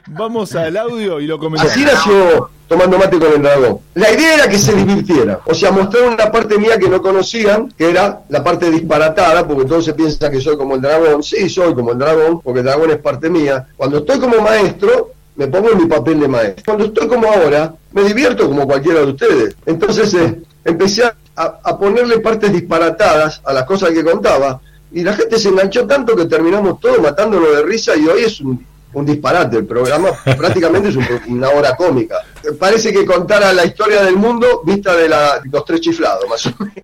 vamos 0.09 0.55
al 0.55 0.77
audio 0.77 1.21
y 1.21 1.27
lo 1.27 1.39
comentamos. 1.39 1.73
Así 1.73 1.85
nació 1.85 2.51
tomando 2.69 2.99
mate 2.99 3.19
con 3.19 3.33
el 3.33 3.43
dragón. 3.43 3.79
La 3.95 4.13
idea 4.13 4.35
era 4.35 4.49
que 4.49 4.59
se 4.59 4.75
divirtiera, 4.75 5.41
o 5.47 5.55
sea, 5.55 5.73
mostrar 5.73 6.05
una 6.05 6.31
parte 6.31 6.59
mía 6.59 6.79
que 6.79 6.89
no 6.89 7.01
conocían, 7.01 7.73
que 7.77 7.89
era 7.89 8.21
la 8.29 8.45
parte 8.45 8.71
disparatada, 8.71 9.49
porque 9.49 9.65
todos 9.65 9.87
se 9.87 9.95
piensan 9.95 10.31
que 10.31 10.41
soy 10.41 10.57
como 10.57 10.75
el 10.75 10.83
dragón. 10.83 11.23
Sí, 11.23 11.49
soy 11.49 11.75
como 11.75 11.93
el 11.93 11.99
dragón, 11.99 12.41
porque 12.43 12.61
el 12.61 12.67
dragón 12.67 12.91
es 12.91 12.99
parte 12.99 13.31
mía. 13.31 13.69
Cuando 13.77 13.99
estoy 13.99 14.19
como 14.19 14.41
maestro, 14.43 15.13
me 15.37 15.47
pongo 15.47 15.71
en 15.71 15.79
mi 15.79 15.87
papel 15.87 16.21
de 16.21 16.29
maestro. 16.29 16.63
Cuando 16.67 16.85
estoy 16.85 17.09
como 17.09 17.27
ahora, 17.27 17.73
me 17.93 18.03
divierto 18.03 18.47
como 18.47 18.67
cualquiera 18.67 19.01
de 19.01 19.07
ustedes. 19.07 19.57
Entonces 19.65 20.13
eh, 20.15 20.43
empecé 20.65 21.05
a 21.05 21.17
a, 21.39 21.79
ponerle 21.79 22.19
partes 22.21 22.53
disparatadas 22.53 23.41
a 23.45 23.53
las 23.53 23.65
cosas 23.65 23.91
que 23.91 24.05
contaba 24.05 24.61
y 24.91 25.03
la 25.03 25.15
gente 25.15 25.39
se 25.39 25.49
enganchó 25.49 25.87
tanto 25.87 26.17
que 26.17 26.25
terminamos 26.25 26.81
todos 26.81 26.99
matándolo 27.01 27.53
de 27.55 27.63
risa 27.63 27.97
y 27.97 28.07
hoy 28.07 28.23
es 28.25 28.41
un, 28.41 28.67
disparate. 29.05 29.59
El 29.59 29.67
programa 29.67 30.09
prácticamente 30.37 30.89
es 30.89 30.97
una 31.29 31.51
hora 31.51 31.77
cómica. 31.77 32.17
Parece 32.59 32.93
que 32.93 33.07
contara 33.07 33.53
la 33.53 33.65
historia 33.65 34.03
del 34.03 34.17
mundo 34.17 34.63
vista 34.65 34.97
de 34.97 35.09
la, 35.09 35.41
los 35.45 35.65
tres 35.65 35.81
chiflados, 35.83 36.25
más 36.29 36.47
o 36.47 36.51
menos. 36.59 36.75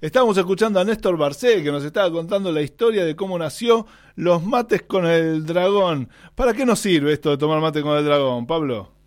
Estamos 0.00 0.38
escuchando 0.38 0.80
a 0.80 0.84
Néstor 0.84 1.18
Barcé, 1.18 1.62
que 1.62 1.72
nos 1.72 1.84
estaba 1.84 2.10
contando 2.10 2.52
la 2.52 2.62
historia 2.62 3.04
de 3.04 3.16
cómo 3.16 3.36
nació 3.38 3.84
los 4.14 4.42
mates 4.44 4.82
con 4.82 5.04
el 5.04 5.44
dragón. 5.44 6.08
¿Para 6.34 6.54
qué 6.54 6.64
nos 6.64 6.78
sirve 6.78 7.12
esto 7.12 7.30
de 7.30 7.36
tomar 7.36 7.60
mate 7.60 7.82
con 7.82 7.98
el 7.98 8.04
dragón, 8.04 8.46
Pablo? 8.46 8.97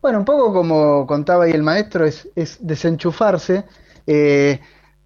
Bueno, 0.00 0.20
un 0.20 0.24
poco 0.24 0.52
como 0.52 1.06
contaba 1.06 1.44
ahí 1.44 1.52
el 1.52 1.62
maestro, 1.62 2.04
es, 2.04 2.28
es 2.36 2.58
desenchufarse. 2.60 3.64
Eh, 4.06 4.60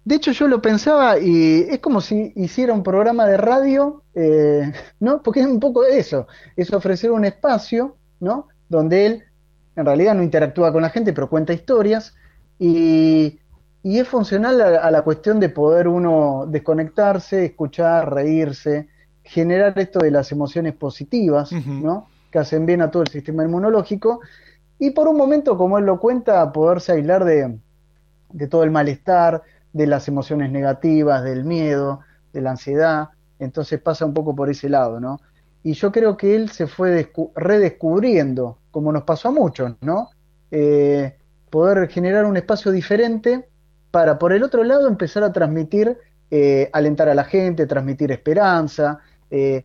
de 0.05 0.15
hecho, 0.15 0.31
yo 0.31 0.47
lo 0.47 0.61
pensaba 0.61 1.17
y 1.17 1.61
es 1.69 1.79
como 1.79 2.01
si 2.01 2.33
hiciera 2.35 2.73
un 2.73 2.83
programa 2.83 3.25
de 3.25 3.37
radio, 3.37 4.03
eh, 4.13 4.71
¿no? 4.99 5.23
Porque 5.23 5.39
es 5.39 5.47
un 5.47 5.59
poco 5.59 5.85
eso, 5.85 6.27
es 6.55 6.71
ofrecer 6.73 7.11
un 7.11 7.25
espacio, 7.25 7.97
¿no? 8.19 8.49
Donde 8.69 9.05
él 9.05 9.23
en 9.75 9.85
realidad 9.85 10.13
no 10.13 10.21
interactúa 10.21 10.71
con 10.71 10.81
la 10.83 10.89
gente, 10.89 11.13
pero 11.13 11.29
cuenta 11.29 11.53
historias 11.53 12.13
y, 12.59 13.39
y 13.81 13.97
es 13.97 14.07
funcional 14.07 14.61
a, 14.61 14.91
la 14.91 15.01
cuestión 15.01 15.39
de 15.39 15.49
poder 15.49 15.87
uno 15.87 16.45
desconectarse, 16.47 17.45
escuchar, 17.45 18.13
reírse, 18.13 18.89
generar 19.23 19.77
esto 19.79 19.99
de 19.99 20.11
las 20.11 20.31
emociones 20.31 20.75
positivas, 20.75 21.51
¿no? 21.51 22.07
Que 22.29 22.39
hacen 22.39 22.65
bien 22.65 22.81
a 22.81 22.91
todo 22.91 23.03
el 23.03 23.09
sistema 23.09 23.43
inmunológico 23.43 24.19
y 24.79 24.91
por 24.91 25.07
un 25.07 25.17
momento, 25.17 25.57
como 25.57 25.77
él 25.77 25.85
lo 25.85 25.99
cuenta, 25.99 26.51
poderse 26.51 26.93
aislar 26.93 27.23
de, 27.25 27.57
todo 28.49 28.63
el 28.63 28.71
malestar, 28.71 29.43
de 29.71 29.87
las 29.87 30.07
emociones 30.07 30.51
negativas, 30.51 31.23
del 31.23 31.43
miedo, 31.43 32.01
de 32.31 32.41
la 32.41 32.51
ansiedad, 32.51 33.09
entonces 33.39 33.79
pasa 33.79 34.05
un 34.05 34.13
poco 34.13 34.35
por 34.35 34.49
ese 34.49 34.69
lado, 34.69 34.99
¿no? 34.99 35.19
Y 35.63 35.73
yo 35.73 35.91
creo 35.91 36.17
que 36.17 36.35
él 36.35 36.49
se 36.49 36.67
fue 36.67 37.11
redescubriendo, 37.35 38.57
como 38.71 38.91
nos 38.91 39.03
pasó 39.03 39.29
a 39.29 39.31
muchos, 39.31 39.73
¿no? 39.81 40.09
Eh, 40.51 41.15
poder 41.49 41.87
generar 41.89 42.25
un 42.25 42.35
espacio 42.35 42.71
diferente 42.71 43.47
para, 43.91 44.19
por 44.19 44.33
el 44.33 44.43
otro 44.43 44.63
lado, 44.63 44.87
empezar 44.87 45.23
a 45.23 45.31
transmitir, 45.31 45.97
eh, 46.29 46.69
alentar 46.73 47.07
a 47.09 47.15
la 47.15 47.23
gente, 47.23 47.67
transmitir 47.67 48.11
esperanza. 48.11 48.99
Eh, 49.29 49.63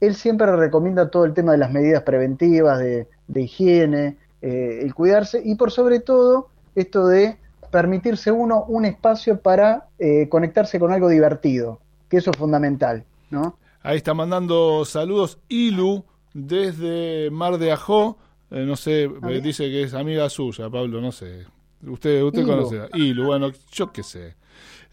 él 0.00 0.14
siempre 0.14 0.54
recomienda 0.54 1.10
todo 1.10 1.24
el 1.24 1.34
tema 1.34 1.52
de 1.52 1.58
las 1.58 1.72
medidas 1.72 2.02
preventivas, 2.02 2.78
de, 2.78 3.08
de 3.26 3.40
higiene, 3.42 4.18
eh, 4.42 4.80
el 4.82 4.94
cuidarse 4.94 5.42
y 5.44 5.54
por 5.54 5.70
sobre 5.70 6.00
todo 6.00 6.48
esto 6.74 7.06
de 7.06 7.36
permitirse 7.70 8.32
uno 8.32 8.64
un 8.64 8.84
espacio 8.84 9.40
para 9.40 9.88
eh, 9.98 10.28
conectarse 10.28 10.78
con 10.78 10.92
algo 10.92 11.08
divertido, 11.08 11.80
que 12.08 12.16
eso 12.18 12.30
es 12.30 12.36
fundamental, 12.36 13.04
¿no? 13.30 13.56
Ahí 13.82 13.96
está 13.96 14.12
mandando 14.12 14.84
saludos 14.84 15.38
Ilu 15.48 16.04
desde 16.34 17.30
Mar 17.30 17.58
de 17.58 17.72
Ajó, 17.72 18.18
eh, 18.50 18.64
no 18.66 18.76
sé, 18.76 19.08
dice 19.42 19.64
que 19.70 19.84
es 19.84 19.94
amiga 19.94 20.28
suya, 20.28 20.68
Pablo, 20.68 21.00
no 21.00 21.12
sé. 21.12 21.46
Usted, 21.86 22.22
usted 22.22 22.44
conoce. 22.44 22.80
Ilu, 22.94 23.26
bueno, 23.26 23.50
yo 23.72 23.92
qué 23.92 24.02
sé. 24.02 24.34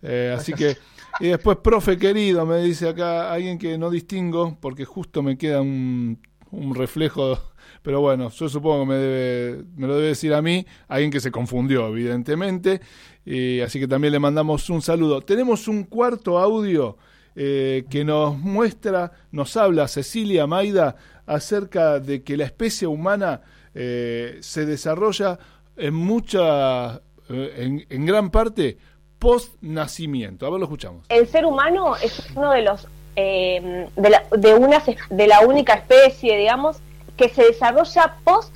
Eh, 0.02 0.34
así 0.38 0.54
que, 0.54 0.78
y 1.20 1.28
después, 1.30 1.58
profe 1.58 1.98
querido, 1.98 2.45
me 2.45 2.62
dice 2.62 2.89
acá 2.89 3.34
alguien 3.34 3.58
que 3.58 3.78
no 3.78 3.89
distingo, 3.89 4.58
porque 4.60 4.86
justo 4.86 5.24
me 5.24 5.38
queda 5.38 5.62
un, 5.62 6.20
un 6.58 6.76
reflejo, 6.76 7.39
pero 7.82 8.01
bueno, 8.01 8.30
yo 8.30 8.49
supongo 8.49 8.82
que 8.82 8.89
me, 8.89 8.95
debe, 8.95 9.64
me 9.76 9.88
lo 9.88 9.95
debe 9.95 10.10
decir 10.10 10.34
a 10.34 10.41
mí, 10.41 10.66
alguien 10.88 11.12
que 11.12 11.20
se 11.20 11.32
confundió, 11.32 11.88
evidentemente. 11.88 12.82
Y 13.26 13.60
así 13.62 13.80
que 13.80 13.88
también 13.88 14.14
le 14.14 14.20
mandamos 14.20 14.70
un 14.70 14.82
saludo. 14.82 15.22
Tenemos 15.22 15.68
un 15.68 15.84
cuarto 15.84 16.38
audio 16.39 16.97
eh, 17.36 17.86
que 17.89 18.03
nos 18.03 18.38
muestra, 18.38 19.12
nos 19.32 19.55
habla 19.58 19.88
Cecilia 19.88 20.47
Maida 20.47 20.95
acerca 21.28 21.99
de 21.99 22.24
que 22.24 22.36
la 22.36 22.45
especie 22.45 22.88
humana 22.88 23.41
eh, 23.76 24.38
se 24.41 24.66
desarrolla 24.66 25.38
en 25.76 25.93
mucha, 25.93 26.95
eh, 27.30 27.86
en, 27.89 28.05
gran 28.05 28.32
parte, 28.32 28.78
post 29.20 29.55
nacimiento. 29.62 30.47
A 30.47 30.49
ver, 30.49 30.60
lo 30.60 30.66
escuchamos. 30.66 31.05
El 31.10 31.28
ser 31.28 31.45
humano 31.45 31.95
es 31.97 32.28
uno 32.36 32.51
de 32.53 32.64
los 32.64 32.88
eh, 33.18 33.89
de, 33.97 34.09
la, 34.09 34.24
de, 34.32 34.53
una, 34.53 34.82
de 35.09 35.28
la 35.28 35.41
única 35.41 35.74
especie, 35.74 36.38
digamos, 36.38 36.78
que 37.18 37.28
se 37.28 37.43
desarrolla 37.43 38.15
post 38.24 38.55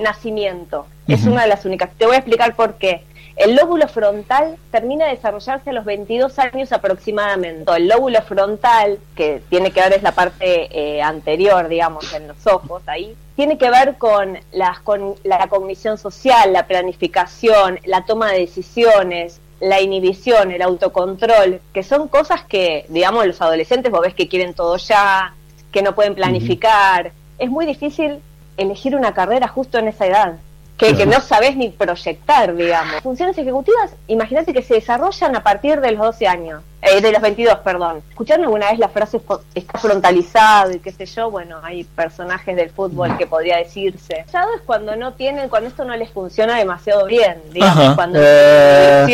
nacimiento. 0.00 0.86
Es 1.08 1.24
una 1.24 1.42
de 1.42 1.48
las 1.48 1.64
únicas. 1.64 1.90
Te 1.96 2.04
voy 2.04 2.16
a 2.16 2.18
explicar 2.18 2.54
por 2.54 2.74
qué. 2.74 3.02
El 3.36 3.54
lóbulo 3.54 3.86
frontal 3.86 4.56
termina 4.70 5.04
de 5.04 5.16
desarrollarse 5.16 5.68
a 5.68 5.72
los 5.74 5.84
22 5.84 6.38
años 6.38 6.72
aproximadamente. 6.72 7.70
El 7.76 7.86
lóbulo 7.86 8.20
frontal, 8.22 8.98
que 9.14 9.42
tiene 9.50 9.72
que 9.72 9.80
ver 9.82 9.92
es 9.92 10.02
la 10.02 10.12
parte 10.12 10.68
eh, 10.70 11.02
anterior, 11.02 11.68
digamos, 11.68 12.14
en 12.14 12.28
los 12.28 12.46
ojos, 12.46 12.82
ahí, 12.86 13.14
tiene 13.36 13.58
que 13.58 13.68
ver 13.68 13.98
con, 13.98 14.38
las, 14.52 14.80
con 14.80 15.16
la 15.22 15.46
cognición 15.48 15.98
social, 15.98 16.54
la 16.54 16.66
planificación, 16.66 17.78
la 17.84 18.06
toma 18.06 18.32
de 18.32 18.40
decisiones, 18.40 19.38
la 19.60 19.80
inhibición, 19.80 20.50
el 20.50 20.62
autocontrol, 20.62 21.60
que 21.72 21.82
son 21.82 22.08
cosas 22.08 22.44
que, 22.44 22.86
digamos, 22.88 23.26
los 23.26 23.40
adolescentes 23.40 23.90
vos 23.90 24.02
ves 24.02 24.14
que 24.14 24.28
quieren 24.28 24.54
todo 24.54 24.76
ya, 24.76 25.34
que 25.72 25.82
no 25.82 25.94
pueden 25.94 26.14
planificar. 26.14 27.12
Es 27.38 27.50
muy 27.50 27.66
difícil 27.66 28.20
elegir 28.56 28.96
una 28.96 29.14
carrera 29.14 29.48
justo 29.48 29.78
en 29.78 29.88
esa 29.88 30.06
edad 30.06 30.38
que, 30.76 31.06
no 31.06 31.20
sabes 31.20 31.56
ni 31.56 31.70
proyectar, 31.70 32.54
digamos. 32.54 33.00
Funciones 33.02 33.36
ejecutivas, 33.38 33.92
imagínate 34.08 34.52
que 34.52 34.62
se 34.62 34.74
desarrollan 34.74 35.34
a 35.34 35.42
partir 35.42 35.80
de 35.80 35.92
los 35.92 36.00
12 36.00 36.26
años, 36.26 36.62
eh, 36.82 37.00
de 37.00 37.12
los 37.12 37.22
22, 37.22 37.58
perdón. 37.60 38.02
¿Escucharon 38.10 38.44
alguna 38.44 38.70
vez 38.70 38.78
la 38.78 38.88
frase 38.88 39.20
está 39.54 39.78
frontalizado 39.78 40.72
y 40.72 40.80
qué 40.80 40.92
sé 40.92 41.06
yo? 41.06 41.30
Bueno, 41.30 41.60
hay 41.62 41.84
personajes 41.84 42.54
del 42.56 42.70
fútbol 42.70 43.16
que 43.16 43.26
podría 43.26 43.56
decirse. 43.56 44.26
Ya 44.32 44.44
es 44.54 44.62
cuando 44.66 44.96
no 44.96 45.14
tienen, 45.14 45.48
cuando 45.48 45.68
esto 45.68 45.84
no 45.84 45.96
les 45.96 46.10
funciona 46.10 46.58
demasiado 46.58 47.06
bien, 47.06 47.40
digamos, 47.52 47.94
cuando 47.94 48.18
eh... 48.22 49.06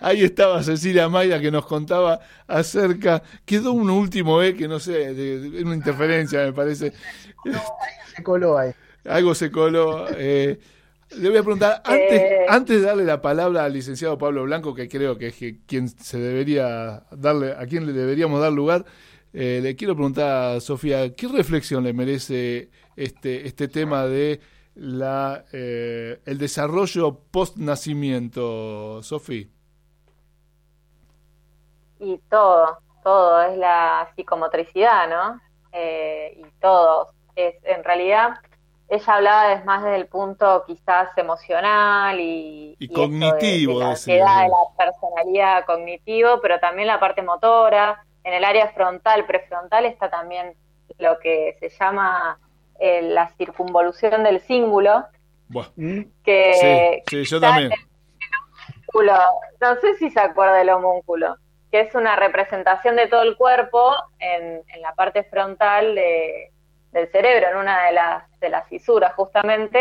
Ahí 0.00 0.22
estaba 0.22 0.62
Cecilia 0.62 1.08
Maya 1.08 1.40
que 1.40 1.50
nos 1.50 1.66
contaba 1.66 2.20
acerca. 2.46 3.20
Quedó 3.44 3.72
un 3.72 3.90
último, 3.90 4.40
eh, 4.40 4.54
que 4.54 4.68
no 4.68 4.78
sé, 4.78 5.12
de, 5.12 5.60
una 5.64 5.74
interferencia, 5.74 6.38
me 6.44 6.52
parece. 6.52 6.92
se 8.14 8.22
coló 8.22 8.58
ahí 8.58 8.72
algo 9.04 9.34
se 9.34 9.50
coló. 9.50 10.06
Eh, 10.10 10.58
le 11.16 11.28
voy 11.28 11.38
a 11.38 11.42
preguntar, 11.42 11.82
antes, 11.84 12.20
eh. 12.20 12.46
antes 12.48 12.80
de 12.80 12.86
darle 12.86 13.04
la 13.04 13.22
palabra 13.22 13.64
al 13.64 13.72
licenciado 13.72 14.18
Pablo 14.18 14.42
Blanco, 14.44 14.74
que 14.74 14.88
creo 14.88 15.16
que 15.16 15.28
es 15.28 15.36
quien 15.66 15.88
se 15.88 16.18
debería 16.18 17.04
darle, 17.10 17.52
a 17.52 17.66
quien 17.66 17.86
le 17.86 17.92
deberíamos 17.92 18.40
dar 18.40 18.52
lugar, 18.52 18.84
eh, 19.32 19.60
le 19.62 19.76
quiero 19.76 19.94
preguntar 19.94 20.56
a 20.56 20.60
Sofía, 20.60 21.14
¿qué 21.14 21.28
reflexión 21.28 21.84
le 21.84 21.92
merece 21.92 22.70
este, 22.96 23.46
este 23.46 23.68
tema 23.68 24.06
de 24.06 24.40
la 24.74 25.44
el 25.50 26.38
desarrollo 26.38 27.18
post 27.30 27.56
nacimiento, 27.56 29.02
Sofía? 29.02 29.46
Y 32.00 32.18
todo, 32.30 32.78
todo, 33.02 33.42
es 33.42 33.58
la 33.58 34.12
psicomotricidad, 34.14 35.08
¿no? 35.08 35.40
y 35.72 36.44
todo. 36.60 37.12
Es, 37.34 37.54
en 37.64 37.84
realidad, 37.84 38.40
ella 38.88 39.14
hablaba 39.14 39.62
más 39.64 39.82
desde 39.82 39.96
el 39.96 40.06
punto 40.06 40.64
quizás 40.66 41.10
emocional 41.16 42.18
y, 42.18 42.76
cognitivo, 42.94 43.80
de, 43.80 43.84
la 43.84 44.42
de 44.42 44.48
la 44.48 44.76
personalidad 44.76 45.66
cognitivo, 45.66 46.40
pero 46.40 46.58
también 46.58 46.88
la 46.88 46.98
parte 46.98 47.22
motora. 47.22 48.02
En 48.24 48.32
el 48.32 48.44
área 48.44 48.68
frontal, 48.72 49.26
prefrontal 49.26 49.84
está 49.84 50.10
también 50.10 50.54
lo 50.98 51.18
que 51.18 51.56
se 51.60 51.68
llama 51.68 52.38
eh, 52.78 53.02
la 53.02 53.28
circunvolución 53.36 54.24
del 54.24 54.40
cíngulo. 54.40 55.04
Mm. 55.76 56.00
Que 56.24 57.02
sí, 57.06 57.24
yo 57.24 57.40
también. 57.40 57.70
No 58.94 59.74
sé 59.80 59.96
si 59.98 60.10
se 60.10 60.20
acuerda 60.20 60.54
del 60.54 60.70
homúnculo, 60.70 61.36
que 61.70 61.80
es 61.80 61.94
una 61.94 62.16
representación 62.16 62.96
de 62.96 63.06
todo 63.06 63.22
el 63.22 63.36
cuerpo 63.36 63.94
en, 64.18 64.62
en 64.66 64.82
la 64.82 64.94
parte 64.94 65.24
frontal 65.24 65.94
de, 65.94 66.52
del 66.92 67.10
cerebro, 67.10 67.48
en 67.50 67.56
una 67.58 67.86
de 67.86 67.92
las, 67.92 68.40
de 68.40 68.48
las 68.48 68.66
fisuras 68.68 69.12
justamente, 69.14 69.80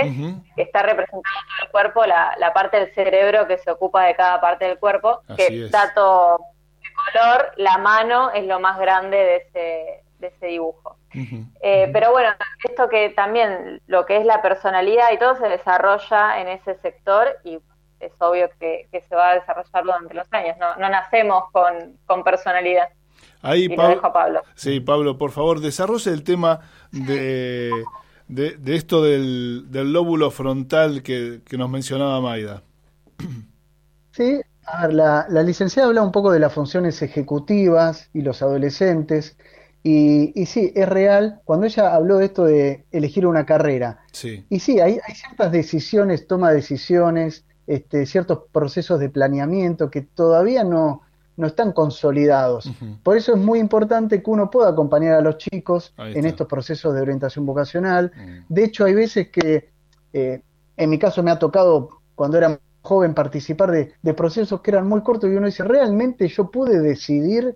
que 0.55 0.61
está 0.61 0.83
representando 0.83 1.23
todo 1.23 1.65
el 1.65 1.71
cuerpo, 1.71 2.05
la, 2.05 2.35
la, 2.37 2.53
parte 2.53 2.77
del 2.79 2.93
cerebro 2.93 3.47
que 3.47 3.57
se 3.57 3.71
ocupa 3.71 4.03
de 4.03 4.15
cada 4.15 4.41
parte 4.41 4.65
del 4.65 4.77
cuerpo, 4.77 5.21
que 5.35 5.69
dato 5.69 6.37
de 6.81 6.87
color, 6.93 7.51
la 7.55 7.77
mano 7.77 8.31
es 8.31 8.45
lo 8.45 8.59
más 8.59 8.77
grande 8.77 9.17
de 9.17 9.35
ese, 9.37 10.03
de 10.19 10.27
ese 10.27 10.47
dibujo. 10.47 10.97
Eh, 11.61 11.89
pero 11.93 12.11
bueno, 12.11 12.29
esto 12.63 12.89
que 12.89 13.09
también 13.09 13.81
lo 13.87 14.05
que 14.05 14.17
es 14.17 14.25
la 14.25 14.41
personalidad 14.41 15.11
y 15.11 15.17
todo 15.17 15.35
se 15.35 15.47
desarrolla 15.47 16.39
en 16.39 16.47
ese 16.49 16.75
sector 16.75 17.37
y 17.43 17.59
es 17.99 18.11
obvio 18.19 18.49
que, 18.59 18.87
se 18.91 19.15
va 19.15 19.31
a 19.31 19.35
desarrollar 19.35 19.83
durante 19.83 20.13
los 20.13 20.31
años, 20.31 20.57
no, 20.57 20.75
no 20.75 20.89
nacemos 20.89 21.45
con, 21.51 21.97
con 22.05 22.23
personalidad. 22.23 22.89
Ahí, 23.41 23.69
Pablo, 23.69 24.41
Sí, 24.55 24.79
Pablo, 24.79 25.17
por 25.17 25.31
favor, 25.31 25.59
desarrolle 25.59 26.11
el 26.11 26.23
tema 26.23 26.61
de, 26.91 27.71
de, 28.27 28.75
esto 28.75 29.03
del, 29.03 29.65
del, 29.69 29.93
lóbulo 29.93 30.31
frontal 30.31 31.03
que, 31.03 31.41
nos 31.57 31.69
mencionaba 31.69 32.19
Maida. 32.21 32.63
Sí, 34.11 34.41
a 34.65 34.87
ver, 34.87 34.95
la, 34.95 35.27
la, 35.29 35.43
licenciada 35.43 35.87
habla 35.87 36.01
un 36.01 36.11
poco 36.11 36.31
de 36.31 36.39
las 36.39 36.51
funciones 36.51 37.01
ejecutivas 37.01 38.09
y 38.13 38.21
los 38.21 38.41
adolescentes. 38.41 39.37
Y, 39.83 40.33
y, 40.35 40.47
sí, 40.47 40.73
es 40.75 40.89
real, 40.89 41.39
cuando 41.45 41.67
ella 41.67 41.93
habló 41.93 42.17
de 42.17 42.25
esto 42.25 42.43
de 42.43 42.85
elegir 42.91 43.25
una 43.25 43.45
carrera, 43.45 43.99
sí. 44.11 44.45
y 44.49 44.59
sí, 44.59 44.79
hay, 44.79 44.99
hay 45.07 45.15
ciertas 45.15 45.51
decisiones, 45.51 46.27
toma 46.27 46.51
decisiones, 46.51 47.45
este, 47.67 48.05
ciertos 48.05 48.39
procesos 48.51 48.99
de 48.99 49.09
planeamiento 49.09 49.89
que 49.89 50.01
todavía 50.01 50.63
no, 50.63 51.03
no 51.37 51.47
están 51.47 51.71
consolidados. 51.71 52.69
Por 53.03 53.15
eso 53.15 53.33
es 53.33 53.37
muy 53.39 53.59
importante 53.59 54.21
que 54.23 54.29
uno 54.29 54.49
pueda 54.49 54.69
acompañar 54.69 55.13
a 55.13 55.21
los 55.21 55.37
chicos 55.37 55.93
en 55.97 56.25
estos 56.25 56.47
procesos 56.47 56.95
de 56.95 57.01
orientación 57.01 57.45
vocacional. 57.45 58.11
Mm. 58.15 58.53
De 58.53 58.63
hecho, 58.63 58.85
hay 58.85 58.95
veces 58.95 59.29
que, 59.29 59.69
eh, 60.13 60.41
en 60.75 60.89
mi 60.89 60.97
caso 60.97 61.21
me 61.21 61.29
ha 61.29 61.37
tocado, 61.37 62.01
cuando 62.15 62.37
era 62.39 62.59
joven, 62.81 63.13
participar 63.13 63.71
de, 63.71 64.13
procesos 64.15 64.61
que 64.61 64.71
eran 64.71 64.87
muy 64.87 65.01
cortos 65.01 65.29
y 65.29 65.35
uno 65.35 65.45
dice, 65.45 65.63
realmente 65.63 66.27
yo 66.27 66.49
pude 66.49 66.79
decidir 66.79 67.55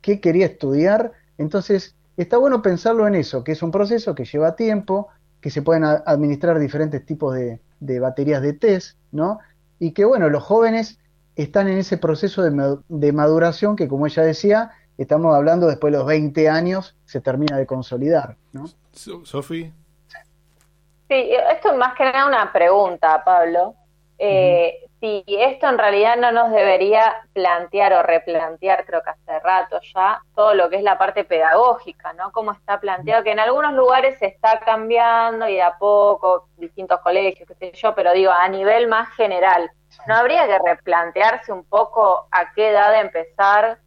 qué 0.00 0.20
quería 0.20 0.46
estudiar. 0.46 1.12
Entonces, 1.38 1.94
está 2.16 2.36
bueno 2.36 2.62
pensarlo 2.62 3.06
en 3.06 3.14
eso, 3.14 3.44
que 3.44 3.52
es 3.52 3.62
un 3.62 3.70
proceso 3.70 4.14
que 4.16 4.24
lleva 4.24 4.56
tiempo, 4.56 5.08
que 5.40 5.50
se 5.50 5.62
pueden 5.62 5.84
administrar 5.84 6.58
diferentes 6.58 7.06
tipos 7.06 7.34
de, 7.34 7.60
de 7.78 8.00
baterías 8.00 8.42
de 8.42 8.54
test, 8.54 8.98
¿no? 9.12 9.38
Y 9.78 9.92
que, 9.92 10.04
bueno, 10.04 10.28
los 10.30 10.42
jóvenes 10.42 10.98
están 11.36 11.68
en 11.68 11.78
ese 11.78 11.98
proceso 11.98 12.42
de, 12.42 13.12
maduración 13.12 13.76
que, 13.76 13.88
como 13.88 14.06
ella 14.06 14.22
decía, 14.22 14.70
estamos 14.98 15.34
hablando 15.34 15.66
después 15.66 15.92
de 15.92 15.98
los 15.98 16.06
20 16.06 16.48
años, 16.48 16.96
se 17.04 17.20
termina 17.20 17.56
de 17.56 17.66
consolidar. 17.66 18.36
¿no? 18.52 18.66
Sofi. 18.92 19.72
Sí, 21.08 21.30
esto 21.50 21.72
es 21.72 21.76
más 21.76 21.94
que 21.94 22.04
nada 22.04 22.26
una 22.26 22.52
pregunta, 22.52 23.22
Pablo. 23.24 23.74
Eh, 24.18 24.78
Si 25.00 25.22
esto 25.26 25.68
en 25.68 25.76
realidad 25.76 26.16
no 26.16 26.32
nos 26.32 26.50
debería 26.50 27.14
plantear 27.34 27.92
o 27.92 28.02
replantear, 28.02 28.86
creo 28.86 29.02
que 29.02 29.10
hace 29.10 29.38
rato 29.40 29.78
ya, 29.94 30.22
todo 30.34 30.54
lo 30.54 30.70
que 30.70 30.76
es 30.76 30.82
la 30.82 30.96
parte 30.96 31.24
pedagógica, 31.24 32.14
¿no? 32.14 32.32
Cómo 32.32 32.52
está 32.52 32.80
planteado, 32.80 33.22
que 33.22 33.32
en 33.32 33.38
algunos 33.38 33.74
lugares 33.74 34.18
se 34.18 34.26
está 34.26 34.60
cambiando 34.60 35.46
y 35.46 35.60
a 35.60 35.76
poco, 35.78 36.48
distintos 36.56 37.00
colegios, 37.00 37.46
qué 37.46 37.54
sé 37.54 37.72
yo, 37.76 37.94
pero 37.94 38.14
digo, 38.14 38.30
a 38.32 38.48
nivel 38.48 38.88
más 38.88 39.10
general, 39.10 39.70
¿No 40.06 40.14
habría 40.14 40.46
que 40.46 40.58
replantearse 40.58 41.52
un 41.52 41.64
poco 41.64 42.26
a 42.30 42.52
qué 42.54 42.70
edad 42.70 43.00
empezar 43.00 43.78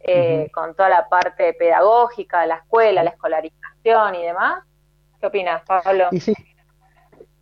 eh, 0.00 0.50
con 0.52 0.74
toda 0.74 0.88
la 0.88 1.08
parte 1.08 1.54
pedagógica, 1.54 2.46
la 2.46 2.56
escuela, 2.56 3.02
la 3.02 3.10
escolarización 3.10 4.14
y 4.14 4.24
demás? 4.24 4.64
¿Qué 5.20 5.26
opinas, 5.26 5.62
Pablo? 5.66 6.08
Y 6.12 6.20
sí, 6.20 6.34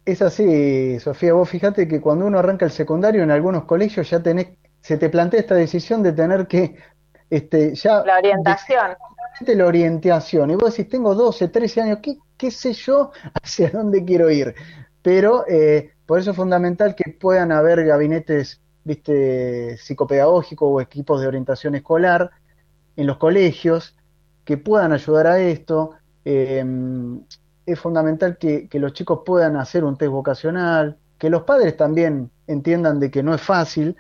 es 0.05 0.23
así, 0.23 0.99
Sofía. 1.01 1.35
Vos 1.35 1.49
fíjate 1.49 1.87
que 1.87 2.01
cuando 2.01 2.27
uno 2.27 2.39
arranca 2.39 2.65
el 2.65 2.71
secundario, 2.71 3.23
en 3.23 3.31
algunos 3.31 3.65
colegios 3.65 4.09
ya 4.11 4.23
tenés 4.23 4.49
se 4.87 4.97
te 4.99 5.09
plantea 5.09 5.41
esta 5.41 5.57
decisión 5.57 6.01
de 6.05 6.13
tener 6.13 6.47
que 6.47 6.77
este, 7.29 7.75
ya... 7.75 8.05
La 8.05 8.19
orientación. 8.19 8.97
La 9.45 9.67
orientación. 9.67 10.51
Y 10.53 10.55
vos 10.55 10.77
decís, 10.77 10.89
tengo 10.89 11.13
12, 11.17 11.49
13 11.49 11.81
años, 11.81 11.99
¿qué, 12.01 12.19
qué 12.37 12.53
sé 12.53 12.73
yo 12.73 13.11
hacia 13.43 13.71
dónde 13.71 14.05
quiero 14.05 14.31
ir? 14.31 14.55
Pero 15.03 15.45
eh, 15.49 15.96
por 16.07 16.19
eso 16.19 16.31
es 16.31 16.37
fundamental 16.37 16.95
que 16.95 17.13
puedan 17.19 17.53
haber 17.53 17.85
gabinetes 17.85 18.61
viste, 18.87 19.77
psicopedagógicos 19.79 20.69
o 20.71 20.81
equipos 20.81 21.21
de 21.21 21.27
orientación 21.27 21.75
escolar 21.75 22.31
en 22.95 23.07
los 23.09 23.17
colegios 23.19 23.97
que 24.45 24.57
puedan 24.57 24.93
ayudar 24.93 25.27
a 25.27 25.41
esto. 25.41 25.91
Em, 26.25 27.21
es 27.67 27.81
fundamental 27.81 28.39
que, 28.39 28.69
los 28.75 28.93
chicos 28.93 29.21
puedan 29.27 29.57
hacer 29.57 29.85
un 29.85 29.97
test 29.99 30.13
vocacional, 30.13 30.97
que 31.19 31.31
los 31.31 31.43
padres 31.43 31.77
también 31.77 32.31
entiendan 32.47 33.01
de 33.01 33.11
que 33.11 33.25
no 33.25 33.35
es 33.35 33.43
fácil 33.43 33.97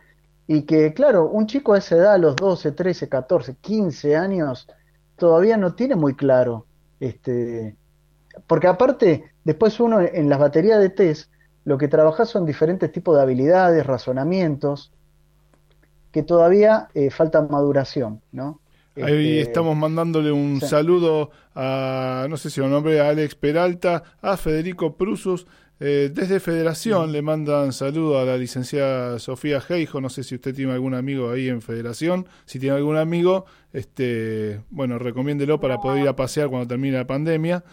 y 0.46 0.62
que, 0.62 0.94
claro, 0.94 1.28
un 1.28 1.48
chico 1.48 1.74
a 1.74 1.78
esa 1.78 1.96
edad, 1.96 2.14
a 2.14 2.18
los 2.18 2.36
12, 2.36 2.70
13, 2.72 3.08
14, 3.08 3.56
15 3.60 4.16
años, 4.16 4.68
todavía 5.16 5.56
no 5.56 5.74
tiene 5.74 5.96
muy 5.96 6.14
claro, 6.14 6.66
este, 7.00 7.76
porque 8.46 8.68
aparte, 8.68 9.32
después 9.42 9.80
uno 9.80 10.00
en 10.00 10.28
las 10.28 10.38
baterías 10.38 10.78
de 10.78 10.90
test, 10.90 11.30
lo 11.66 11.78
que 11.78 11.88
trabaja 11.88 12.24
son 12.24 12.46
diferentes 12.46 12.92
tipos 12.92 13.16
de 13.16 13.22
habilidades, 13.22 13.84
razonamientos, 13.84 14.92
que 16.12 16.22
todavía 16.22 16.88
eh, 16.94 17.10
falta 17.10 17.42
maduración, 17.42 18.22
¿no? 18.30 18.60
Ahí 18.94 19.38
este, 19.38 19.40
estamos 19.40 19.76
mandándole 19.76 20.30
un 20.30 20.60
saludo 20.60 21.30
a, 21.56 22.28
no 22.30 22.36
sé 22.36 22.50
si 22.50 22.60
lo 22.60 22.68
nombre, 22.68 23.00
a 23.00 23.08
Alex 23.08 23.34
Peralta, 23.34 24.04
a 24.22 24.36
Federico 24.36 24.96
Prusus. 24.96 25.46
Eh, 25.80 26.10
desde 26.14 26.38
Federación 26.38 27.10
le 27.10 27.20
mandan 27.20 27.72
saludo 27.72 28.20
a 28.20 28.24
la 28.24 28.38
licenciada 28.38 29.18
Sofía 29.18 29.60
Geijo. 29.60 30.00
No 30.00 30.08
sé 30.08 30.22
si 30.22 30.36
usted 30.36 30.54
tiene 30.54 30.72
algún 30.72 30.94
amigo 30.94 31.30
ahí 31.30 31.48
en 31.48 31.62
Federación. 31.62 32.28
Si 32.44 32.60
tiene 32.60 32.76
algún 32.76 32.96
amigo, 32.96 33.44
este, 33.72 34.60
bueno, 34.70 35.00
recomiéndelo 35.00 35.58
para 35.58 35.78
poder 35.78 36.04
ir 36.04 36.08
a 36.08 36.16
pasear 36.16 36.48
cuando 36.48 36.68
termine 36.68 36.96
la 36.96 37.06
pandemia. 37.08 37.64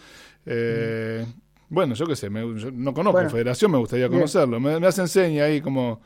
Eh, 0.48 1.26
bueno, 1.74 1.96
yo 1.96 2.06
qué 2.06 2.16
sé, 2.16 2.30
no 2.30 2.94
conozco 2.94 3.30
Federación, 3.30 3.72
me 3.72 3.80
gustaría 3.80 4.08
conocerlo. 4.08 4.60
Me, 4.60 4.80
me 4.80 4.88
hace 4.88 5.02
enseña 5.02 5.46
ahí 5.46 5.60
como 5.60 6.00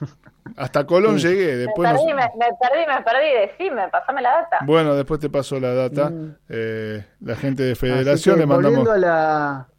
hasta 0.56 0.84
Colón 0.84 1.18
llegué. 1.18 1.56
Después 1.56 1.88
me, 1.88 1.98
perdí, 1.98 2.14
me, 2.14 2.22
perdí, 2.60 2.86
me 2.88 3.02
perdí. 3.02 3.46
Decime, 3.46 3.88
pasame 3.90 4.22
la 4.22 4.30
data. 4.30 4.58
Bueno, 4.66 4.94
después 4.94 5.20
te 5.20 5.30
paso 5.30 5.60
la 5.60 5.72
data. 5.72 6.10
Mm. 6.10 6.36
Eh, 6.48 7.04
la 7.20 7.36
gente 7.36 7.62
de 7.62 7.74
Federación 7.76 8.40
le 8.40 8.46
mandamos, 8.46 8.88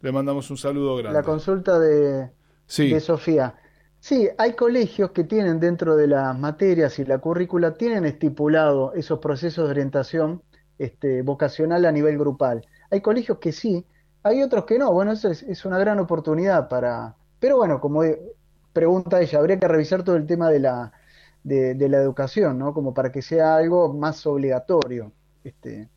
le 0.00 0.12
mandamos 0.12 0.50
un 0.50 0.56
saludo 0.56 0.96
grande. 0.96 1.18
La 1.18 1.22
consulta 1.22 1.78
de, 1.78 2.30
de 2.78 3.00
Sofía. 3.00 3.54
Sí, 4.00 4.28
hay 4.36 4.54
colegios 4.54 5.12
que 5.12 5.24
tienen 5.24 5.60
dentro 5.60 5.96
de 5.96 6.06
las 6.06 6.38
materias 6.38 6.98
y 6.98 7.04
la 7.04 7.18
currícula, 7.18 7.74
tienen 7.74 8.04
estipulado 8.04 8.92
esos 8.94 9.18
procesos 9.18 9.64
de 9.64 9.70
orientación 9.70 10.42
este, 10.78 11.22
vocacional 11.22 11.84
a 11.86 11.92
nivel 11.92 12.18
grupal. 12.18 12.66
Hay 12.90 13.00
colegios 13.00 13.38
que 13.38 13.52
sí, 13.52 13.86
hay 14.24 14.42
otros 14.42 14.64
que 14.64 14.78
no. 14.78 14.92
Bueno, 14.92 15.12
eso 15.12 15.30
es, 15.30 15.64
una 15.64 15.78
gran 15.78 16.00
oportunidad 16.00 16.68
para... 16.68 17.14
Pero 17.38 17.58
bueno, 17.58 17.80
como 17.80 18.02
pregunta 18.72 19.20
ella, 19.20 19.38
habría 19.38 19.60
que 19.60 19.68
revisar 19.68 20.02
todo 20.02 20.16
el 20.16 20.26
tema 20.26 20.50
de 20.50 20.60
la, 20.60 20.92
de, 21.44 21.88
la 21.88 21.98
educación, 21.98 22.58
¿no? 22.58 22.72
Como 22.72 22.94
para 22.94 23.12
que 23.12 23.22
sea 23.22 23.56
algo 23.56 23.92
más 23.92 24.26
obligatorio. 24.26 25.12
Este, 25.44 25.88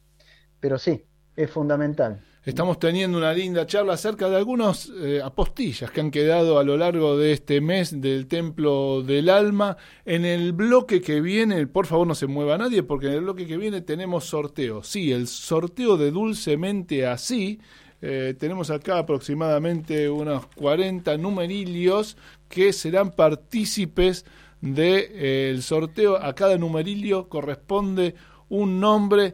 pero 0.59 0.78
sí, 0.78 1.05
es 1.36 1.49
fundamental. 1.49 2.21
Estamos 2.43 2.80
teniendo 2.80 3.17
una 3.17 3.34
linda 3.34 3.65
charla 3.65 3.93
acerca 3.93 4.30
de 4.30 4.38
algunas 4.38 4.89
eh, 5.01 5.21
apostillas 5.21 5.91
que 5.91 5.99
han 5.99 6.11
quedado 6.11 6.59
a 6.59 6.63
lo 6.63 6.78
largo 6.78 7.17
de 7.17 7.34
este 7.34 7.59
mes 7.59 7.99
del 7.99 8.28
Templo 8.28 9.03
del 9.03 9.30
Alma. 9.30 9.75
En 10.05 10.23
el 10.25 10.53
bloque 10.53 11.01
que 11.01 11.19
viene, 11.19 11.67
por 11.67 11.88
favor 11.88 12.07
no 12.07 12.15
se 12.15 12.28
mueva 12.28 12.57
nadie, 12.57 12.84
porque 12.84 13.07
en 13.07 13.13
el 13.13 13.21
bloque 13.21 13.47
que 13.47 13.57
viene 13.57 13.82
tenemos 13.82 14.25
sorteo. 14.25 14.84
Sí, 14.84 15.11
el 15.11 15.28
sorteo 15.28 15.97
de 15.97 16.11
Dulcemente 16.11 17.05
Así. 17.05 17.59
Eh, 18.01 18.35
tenemos 18.37 18.69
acá 18.69 18.99
aproximadamente 18.99 20.09
unos 20.09 20.45
40 20.55 21.17
numerillos 21.17 22.15
que 22.47 22.71
serán 22.73 23.11
partícipes 23.11 24.25
del 24.61 25.07
eh, 25.11 25.59
sorteo. 25.61 26.17
A 26.17 26.33
cada 26.33 26.57
numerillo 26.57 27.27
corresponde 27.27 28.15
un 28.49 28.79
nombre. 28.79 29.33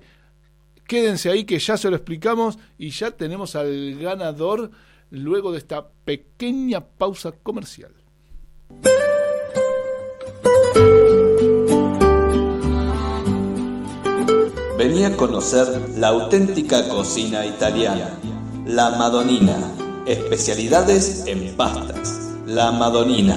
Quédense 0.87 1.29
ahí 1.29 1.43
que 1.43 1.59
ya 1.59 1.77
se 1.77 1.89
lo 1.89 1.95
explicamos 1.95 2.57
y 2.77 2.89
ya 2.89 3.11
tenemos 3.11 3.55
al 3.55 3.95
ganador 3.99 4.71
luego 5.09 5.51
de 5.51 5.59
esta 5.59 5.87
pequeña 6.05 6.85
pausa 6.85 7.31
comercial. 7.31 7.93
Venía 14.77 15.07
a 15.07 15.15
conocer 15.15 15.67
la 15.97 16.09
auténtica 16.09 16.89
cocina 16.89 17.45
italiana, 17.45 18.19
la 18.65 18.91
Madonina, 18.91 19.57
especialidades 20.05 21.23
en 21.27 21.55
pastas 21.55 22.23
la 22.45 22.71
Madonina, 22.71 23.35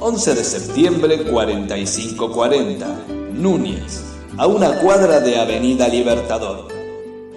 11 0.00 0.34
de 0.34 0.44
septiembre 0.44 1.24
4540, 1.30 2.86
Núñez, 3.34 4.02
a 4.36 4.46
una 4.46 4.78
cuadra 4.80 5.20
de 5.20 5.38
Avenida 5.38 5.88
Libertador. 5.88 6.68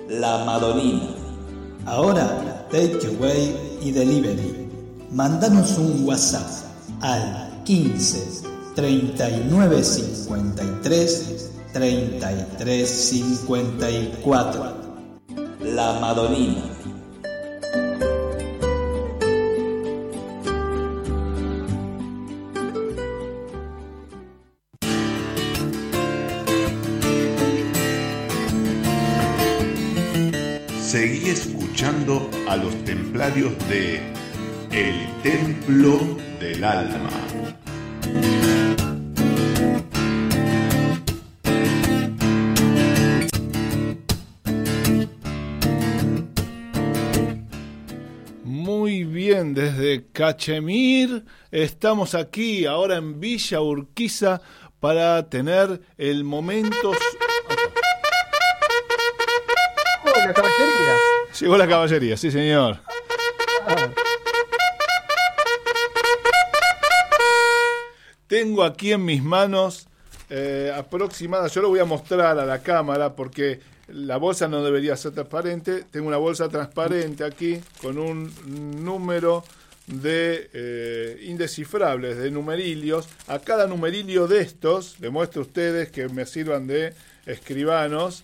La 0.08 0.46
Madonina. 0.46 1.10
Ahora, 1.86 2.68
takeaway 2.72 3.56
y 3.82 3.92
delivery. 3.92 4.70
Mándanos 5.12 5.78
un 5.78 6.06
WhatsApp 6.08 6.48
al 7.02 7.62
15 7.66 8.44
39 8.76 9.84
53 9.84 11.52
33 11.74 12.90
54. 12.90 14.74
La 15.62 16.00
Madonina 16.00 16.79
a 32.48 32.56
los 32.56 32.86
templarios 32.86 33.52
de 33.68 34.00
El 34.72 35.22
Templo 35.24 36.00
del 36.40 36.64
Alma. 36.64 37.10
Muy 48.44 49.04
bien, 49.04 49.56
desde 49.56 50.06
Cachemir 50.12 51.26
estamos 51.50 52.14
aquí 52.14 52.68
ahora 52.68 52.98
en 52.98 53.20
Villa 53.20 53.62
Urquiza 53.62 54.42
para 54.80 55.28
tener 55.28 55.82
el 55.98 56.24
momento 56.24 56.92
la 60.28 60.34
caballería. 60.34 61.09
Llegó 61.40 61.58
la 61.58 61.68
caballería, 61.68 62.18
sí, 62.18 62.32
señor. 62.32 62.80
Tengo 68.28 68.64
aquí 68.64 68.92
en 68.92 69.04
mis 69.04 69.24
manos 69.24 69.88
eh, 70.30 70.72
aproximadas, 70.76 71.54
yo 71.54 71.62
lo 71.62 71.70
voy 71.70 71.80
a 71.80 71.86
mostrar 71.86 72.38
a 72.38 72.46
la 72.46 72.62
cámara 72.62 73.16
porque 73.16 73.60
la 73.88 74.18
bolsa 74.18 74.48
no 74.48 74.64
debería 74.64 74.96
ser 74.96 75.14
transparente. 75.14 75.84
Tengo 75.90 76.08
una 76.08 76.18
bolsa 76.18 76.50
transparente 76.50 77.24
aquí 77.24 77.60
con 77.82 77.98
un 77.98 78.32
número 78.84 79.44
de 79.88 80.50
eh, 80.54 81.20
indescifrables, 81.24 82.18
de 82.18 82.30
numerilios. 82.30 83.08
A 83.28 83.40
cada 83.40 83.66
numerilio 83.66 84.28
de 84.28 84.42
estos, 84.42 85.00
le 85.00 85.10
muestro 85.10 85.42
a 85.42 85.46
ustedes 85.46 85.90
que 85.92 86.08
me 86.10 86.26
sirvan 86.26 86.68
de 86.68 86.94
escribanos. 87.26 88.24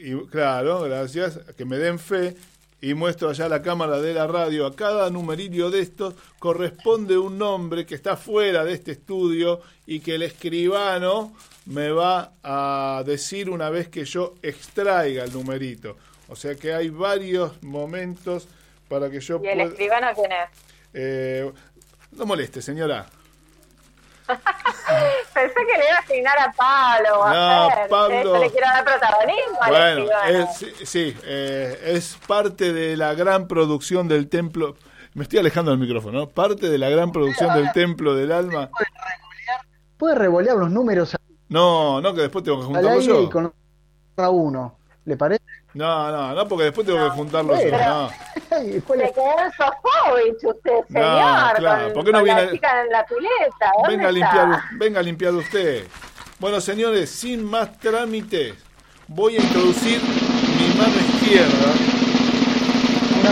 Y, 0.00 0.26
claro, 0.26 0.82
gracias, 0.82 1.38
que 1.56 1.64
me 1.64 1.78
den 1.78 1.98
fe 1.98 2.34
y 2.80 2.94
muestro 2.94 3.30
allá 3.30 3.48
la 3.48 3.60
cámara 3.60 4.00
de 4.00 4.14
la 4.14 4.26
radio, 4.26 4.66
a 4.66 4.76
cada 4.76 5.10
numerillo 5.10 5.70
de 5.70 5.80
estos 5.80 6.14
corresponde 6.38 7.18
un 7.18 7.36
nombre 7.36 7.84
que 7.84 7.96
está 7.96 8.16
fuera 8.16 8.64
de 8.64 8.74
este 8.74 8.92
estudio 8.92 9.60
y 9.86 10.00
que 10.00 10.14
el 10.14 10.22
escribano 10.22 11.34
me 11.66 11.90
va 11.90 12.32
a 12.42 13.02
decir 13.04 13.50
una 13.50 13.68
vez 13.68 13.88
que 13.88 14.04
yo 14.04 14.34
extraiga 14.42 15.24
el 15.24 15.32
numerito. 15.32 15.96
O 16.28 16.36
sea 16.36 16.54
que 16.54 16.72
hay 16.72 16.90
varios 16.90 17.60
momentos 17.62 18.46
para 18.88 19.10
que 19.10 19.20
yo 19.20 19.40
¿Y 19.42 19.48
el 19.48 19.60
escribano 19.62 20.06
quién 20.14 20.32
es? 20.32 20.48
Eh, 20.94 21.52
no 22.12 22.26
moleste, 22.26 22.62
señora. 22.62 23.06
Pensé 25.34 25.54
que 25.54 25.78
le 25.78 25.86
iba 25.86 25.96
a 25.96 26.00
asignar 26.00 26.38
a 26.38 26.52
Pablo. 26.52 27.28
No, 27.28 27.68
Pablo. 27.88 28.38
le 28.38 28.50
quiero 28.50 28.66
dar 28.66 28.84
protagonismo. 28.84 29.58
Bueno, 29.66 30.06
es, 30.28 30.66
sí, 30.88 31.16
eh, 31.24 31.78
es 31.84 32.18
parte 32.26 32.72
de 32.72 32.96
la 32.96 33.14
gran 33.14 33.48
producción 33.48 34.08
del 34.08 34.28
templo. 34.28 34.76
Me 35.14 35.22
estoy 35.22 35.38
alejando 35.38 35.70
del 35.70 35.80
micrófono, 35.80 36.18
¿no? 36.20 36.28
Parte 36.28 36.68
de 36.68 36.78
la 36.78 36.90
gran 36.90 37.12
producción 37.12 37.54
del 37.54 37.72
templo 37.72 38.14
del 38.14 38.32
alma. 38.32 38.70
puede 39.96 40.14
revolear 40.14 40.56
los 40.56 40.70
números. 40.70 41.16
No, 41.48 42.00
no, 42.00 42.14
que 42.14 42.22
después 42.22 42.44
tengo 42.44 42.60
que 42.60 42.66
juntarlo 42.66 43.00
yo. 43.00 43.22
Y 43.22 43.30
con 43.30 43.52
uno. 44.16 44.78
¿Le 45.04 45.16
parece? 45.16 45.42
No, 45.74 46.10
no, 46.10 46.34
no, 46.34 46.48
porque 46.48 46.64
después 46.64 46.86
tengo 46.86 47.04
que 47.04 47.10
juntarlo 47.10 47.54
yo. 47.60 47.70
No. 47.70 48.10
Se 48.48 48.82
quedó 48.82 49.38
en 49.38 49.52
Sofovich 49.52 50.44
usted, 50.44 50.84
señor. 50.88 51.56
claro. 51.56 51.92
¿Por 51.92 52.04
qué 52.04 52.12
no 52.12 52.22
viene? 52.22 52.58
La, 52.60 52.80
en 52.82 52.90
la 52.90 53.06
pileta. 53.06 53.72
Venga 53.86 54.08
a, 54.08 54.12
limpiar, 54.12 54.60
venga 54.72 55.00
a 55.00 55.02
limpiar 55.02 55.34
usted. 55.34 55.86
Bueno, 56.38 56.60
señores, 56.60 57.10
sin 57.10 57.44
más 57.44 57.78
trámites, 57.78 58.54
voy 59.06 59.36
a 59.36 59.40
introducir 59.40 60.00
mi 60.00 60.78
mano 60.78 60.94
izquierda. 60.96 61.97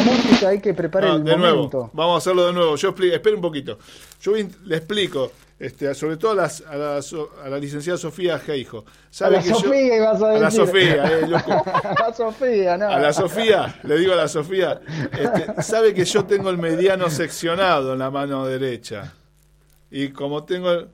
Música 0.07 0.49
hay 0.49 0.61
que 0.61 0.75
preparar 0.75 1.17
el 1.17 1.25
de 1.25 1.37
nuevo. 1.37 1.91
Vamos 1.93 2.15
a 2.15 2.19
hacerlo 2.19 2.47
de 2.47 2.53
nuevo. 2.53 2.77
Yo 2.77 2.91
espere 2.91 3.35
un 3.35 3.43
poquito. 3.43 3.79
Yo 4.21 4.33
le 4.33 4.77
explico. 4.77 5.33
Este, 5.59 5.95
sobre 5.95 6.19
todo 6.19 6.33
a, 6.33 6.35
las, 6.35 6.61
a, 6.61 6.77
la, 6.77 6.99
a, 6.99 7.49
la, 7.49 7.59
licenciada 7.59 7.97
Sofía 7.97 8.39
Geijo. 8.39 8.85
a 9.21 9.31
la 9.31 9.41
Sofía 9.41 9.97
ibas 9.97 10.23
a 10.23 10.29
decir. 10.29 10.37
A 10.37 10.41
la 10.41 10.51
Sofía, 10.51 11.19
eh, 11.19 11.27
loco. 11.29 11.65
a 11.65 11.95
la 11.99 12.13
Sofía, 12.15 12.77
no. 12.77 12.89
A 12.91 12.99
la 12.99 13.13
Sofía, 13.15 13.81
le 13.85 13.99
digo 13.99 14.13
a 14.13 14.17
la 14.17 14.29
Sofía, 14.29 14.83
este, 15.13 15.63
sabe 15.63 15.95
que 15.95 16.05
yo 16.05 16.27
tengo 16.27 16.51
el 16.51 16.59
mediano 16.59 17.09
seccionado 17.09 17.95
en 17.95 18.01
la 18.01 18.11
mano 18.11 18.45
derecha. 18.45 19.15
Y 19.99 20.11
como 20.11 20.44
tengo, 20.44 20.88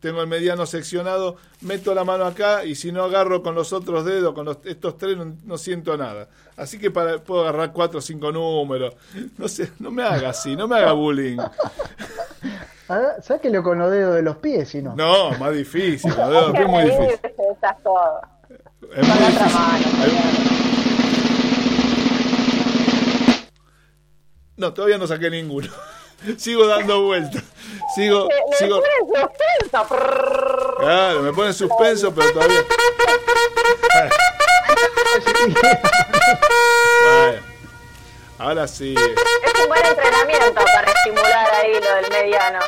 tengo 0.00 0.20
el 0.20 0.26
mediano 0.26 0.66
seccionado, 0.66 1.36
meto 1.60 1.94
la 1.94 2.02
mano 2.02 2.24
acá 2.24 2.64
y 2.64 2.74
si 2.74 2.90
no 2.90 3.04
agarro 3.04 3.40
con 3.40 3.54
los 3.54 3.72
otros 3.72 4.04
dedos, 4.04 4.34
con 4.34 4.48
estos 4.64 4.98
tres, 4.98 5.16
no, 5.44 5.56
siento 5.56 5.96
nada. 5.96 6.26
Así 6.56 6.76
que 6.76 6.90
para, 6.90 7.18
puedo 7.18 7.42
agarrar 7.42 7.72
cuatro 7.72 8.00
o 8.00 8.02
cinco 8.02 8.32
números. 8.32 8.96
No 9.36 9.46
sé, 9.46 9.70
no 9.78 9.92
me 9.92 10.02
haga 10.02 10.30
así, 10.30 10.56
no 10.56 10.66
me 10.66 10.74
haga 10.74 10.90
bullying. 10.90 11.38
Sáquelo 13.22 13.62
con 13.62 13.78
los 13.78 13.92
dedos 13.92 14.16
de 14.16 14.22
los 14.22 14.38
pies, 14.38 14.70
si 14.70 14.82
no. 14.82 14.96
No, 14.96 15.30
más 15.38 15.54
difícil. 15.54 16.10
Los 16.10 16.28
dedos 16.28 16.32
de 16.32 16.40
los 16.40 16.50
pies 16.52 16.64
es 16.64 16.68
muy 16.68 16.82
difícil. 16.82 17.20
Es 18.96 19.06
muy 19.06 19.18
difícil. 19.18 19.68
No, 24.56 24.74
todavía 24.74 24.98
no 24.98 25.06
saqué 25.06 25.30
ninguno. 25.30 25.68
Sigo 26.36 26.66
dando 26.66 27.02
vueltas. 27.02 27.42
Sigo, 27.94 28.28
me, 28.28 28.56
sigo. 28.56 28.80
Me 28.80 29.20
suspenso. 29.20 30.76
Claro, 30.78 31.22
me 31.22 31.32
pone 31.32 31.52
suspenso, 31.52 32.14
pero 32.14 32.32
todavía. 32.32 32.64
Ahora 38.38 38.68
sí. 38.68 38.94
Es 38.94 39.62
un 39.62 39.68
buen 39.68 39.84
entrenamiento 39.84 40.54
para 40.54 40.92
estimular 40.92 41.54
ahí 41.54 41.72
lo 41.72 41.94
del 41.96 42.10
mediano. 42.10 42.58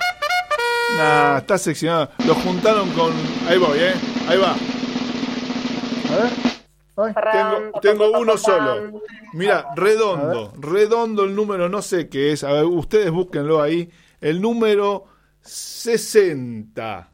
Nah, 0.96 1.38
está 1.38 1.58
seccionado. 1.58 2.10
Lo 2.26 2.34
juntaron 2.34 2.90
con. 2.90 3.12
Ahí 3.48 3.58
voy, 3.58 3.78
¿eh? 3.78 3.94
Ahí 4.28 4.38
va. 4.38 4.50
A 6.10 6.16
ver. 6.22 6.49
Tengo, 7.32 7.80
tengo 7.80 8.18
uno 8.18 8.36
solo. 8.36 9.00
Mira, 9.32 9.66
redondo. 9.76 10.52
Redondo 10.58 11.24
el 11.24 11.34
número, 11.34 11.68
no 11.68 11.82
sé 11.82 12.08
qué 12.08 12.32
es. 12.32 12.44
A 12.44 12.52
ver, 12.52 12.64
ustedes 12.64 13.10
búsquenlo 13.10 13.62
ahí. 13.62 13.90
El 14.20 14.40
número 14.40 15.04
60. 15.40 17.10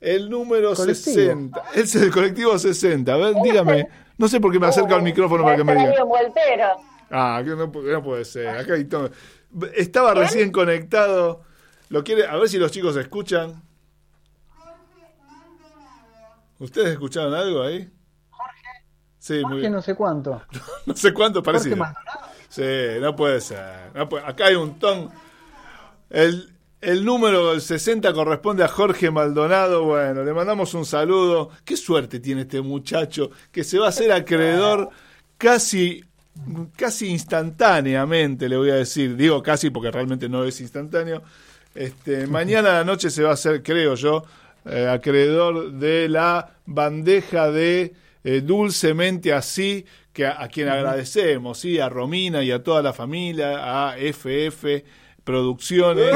El 0.00 0.30
número 0.30 0.74
60. 0.74 1.62
Es 1.74 1.94
el 1.94 2.10
colectivo 2.10 2.58
60. 2.58 3.12
A 3.12 3.16
ver, 3.16 3.34
dígame. 3.42 3.88
No 4.18 4.28
sé 4.28 4.40
por 4.40 4.52
qué 4.52 4.58
me 4.58 4.66
acerca 4.66 4.94
al 4.94 5.02
micrófono 5.02 5.44
para 5.44 5.56
que 5.56 5.64
me 5.64 5.74
diga. 5.74 5.94
Ah, 7.10 7.40
que 7.44 7.50
no, 7.50 7.66
no, 7.66 8.02
puede 8.02 8.24
ser. 8.24 8.48
Acá 8.48 8.74
Estaba 9.74 10.14
recién 10.14 10.50
conectado. 10.50 11.42
Lo 11.88 12.02
quiere, 12.02 12.26
a 12.26 12.36
ver 12.36 12.48
si 12.48 12.58
los 12.58 12.72
chicos 12.72 12.96
escuchan. 12.96 13.62
¿Ustedes 16.58 16.88
escucharon 16.88 17.34
algo 17.34 17.62
ahí? 17.62 17.90
Sí, 19.26 19.42
Jorge 19.42 19.56
muy 19.56 19.70
no 19.70 19.82
sé 19.82 19.96
cuánto. 19.96 20.40
no 20.86 20.94
sé 20.94 21.12
cuánto 21.12 21.42
parece. 21.42 21.74
Sí, 22.48 22.62
no 23.00 23.16
puede 23.16 23.40
ser. 23.40 23.90
Acá 24.24 24.46
hay 24.46 24.54
un 24.54 24.78
ton. 24.78 25.10
El, 26.08 26.52
el 26.80 27.04
número 27.04 27.58
60 27.58 28.12
corresponde 28.12 28.62
a 28.62 28.68
Jorge 28.68 29.10
Maldonado. 29.10 29.82
Bueno, 29.82 30.22
le 30.22 30.32
mandamos 30.32 30.74
un 30.74 30.86
saludo. 30.86 31.50
Qué 31.64 31.76
suerte 31.76 32.20
tiene 32.20 32.42
este 32.42 32.60
muchacho 32.60 33.32
que 33.50 33.64
se 33.64 33.80
va 33.80 33.86
a 33.86 33.88
hacer 33.88 34.12
acreedor 34.12 34.90
casi 35.36 36.04
casi 36.76 37.08
instantáneamente, 37.08 38.46
le 38.46 38.58
voy 38.58 38.68
a 38.68 38.74
decir, 38.74 39.16
digo 39.16 39.42
casi 39.42 39.70
porque 39.70 39.90
realmente 39.90 40.28
no 40.28 40.44
es 40.44 40.60
instantáneo, 40.60 41.22
este, 41.74 42.26
mañana 42.26 42.72
a 42.72 42.74
la 42.74 42.84
noche 42.84 43.08
se 43.08 43.22
va 43.22 43.30
a 43.30 43.32
hacer, 43.32 43.62
creo 43.62 43.94
yo, 43.94 44.22
eh, 44.66 44.86
acreedor 44.86 45.72
de 45.72 46.10
la 46.10 46.50
bandeja 46.66 47.50
de 47.50 47.94
eh, 48.26 48.40
Dulcemente 48.40 49.32
Así, 49.32 49.86
que 50.12 50.26
a, 50.26 50.48
quien 50.48 50.68
agradecemos, 50.68 51.58
¿sí? 51.58 51.78
a 51.78 51.88
Romina 51.88 52.42
y 52.42 52.50
a 52.50 52.62
toda 52.62 52.82
la 52.82 52.92
familia, 52.92 53.90
a 53.90 53.96
FF 53.96 54.82
Producciones. 55.22 56.12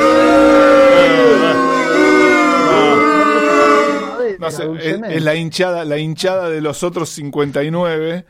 es, 5.08 5.22
la 5.22 5.34
hinchada, 5.36 5.84
la 5.84 5.98
hinchada 5.98 6.48
de 6.48 6.60
los 6.60 6.82
otros 6.82 7.10
59 7.10 8.24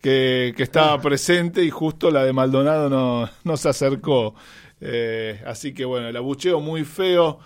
que, 0.00 0.54
que 0.56 0.62
estaba 0.62 1.00
presente 1.00 1.64
y 1.64 1.70
justo 1.70 2.10
la 2.10 2.24
de 2.24 2.32
Maldonado 2.32 2.88
no, 2.88 3.28
no 3.42 3.56
se 3.56 3.68
acercó. 3.68 4.36
Eh, 4.80 5.42
así 5.46 5.74
que 5.74 5.84
bueno, 5.84 6.08
el 6.08 6.16
abucheo 6.16 6.60
muy 6.60 6.84
feo. 6.84 7.40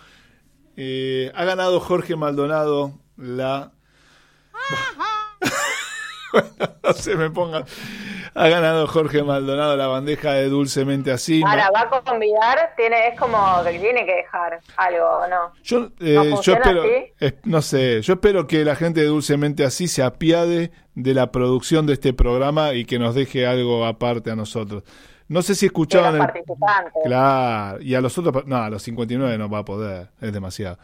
Eh, 0.76 1.32
ha 1.34 1.44
ganado 1.44 1.80
Jorge 1.80 2.16
Maldonado 2.16 2.98
la... 3.16 3.72
bueno, 6.58 6.74
no 6.82 6.92
se 6.92 7.16
me 7.16 7.30
ponga. 7.30 7.64
Ha 8.34 8.48
ganado 8.48 8.86
Jorge 8.86 9.22
Maldonado 9.22 9.76
la 9.76 9.88
bandeja 9.88 10.32
de 10.34 10.48
Dulcemente 10.48 11.10
Así. 11.10 11.42
Ahora, 11.44 11.70
va 11.74 11.82
a 11.82 12.00
convidar, 12.02 12.74
tiene, 12.76 13.08
es 13.08 13.18
como 13.18 13.38
que 13.64 13.78
tiene 13.78 14.06
que 14.06 14.14
dejar 14.14 14.60
algo, 14.76 15.26
¿no? 15.28 15.52
Yo, 15.62 15.88
eh, 16.00 16.32
yo 16.42 16.54
espero, 16.54 16.84
no 17.44 17.60
sé, 17.62 18.02
yo 18.02 18.14
espero 18.14 18.46
que 18.46 18.64
la 18.64 18.76
gente 18.76 19.00
de 19.00 19.06
Dulcemente 19.06 19.64
Así 19.64 19.88
se 19.88 20.02
apiade 20.02 20.70
de 20.94 21.14
la 21.14 21.32
producción 21.32 21.86
de 21.86 21.94
este 21.94 22.12
programa 22.12 22.74
y 22.74 22.84
que 22.84 22.98
nos 22.98 23.14
deje 23.14 23.46
algo 23.46 23.84
aparte 23.84 24.30
a 24.30 24.36
nosotros. 24.36 24.84
No 25.30 25.42
sé 25.42 25.54
si 25.54 25.66
escuchaban. 25.66 26.16
El... 26.16 26.42
Claro, 27.04 27.80
y 27.80 27.94
a 27.94 28.00
los 28.00 28.18
otros. 28.18 28.46
No, 28.46 28.56
a 28.56 28.68
los 28.68 28.82
59 28.82 29.38
no 29.38 29.48
va 29.48 29.58
a 29.58 29.64
poder, 29.64 30.08
es 30.20 30.32
demasiado. 30.32 30.78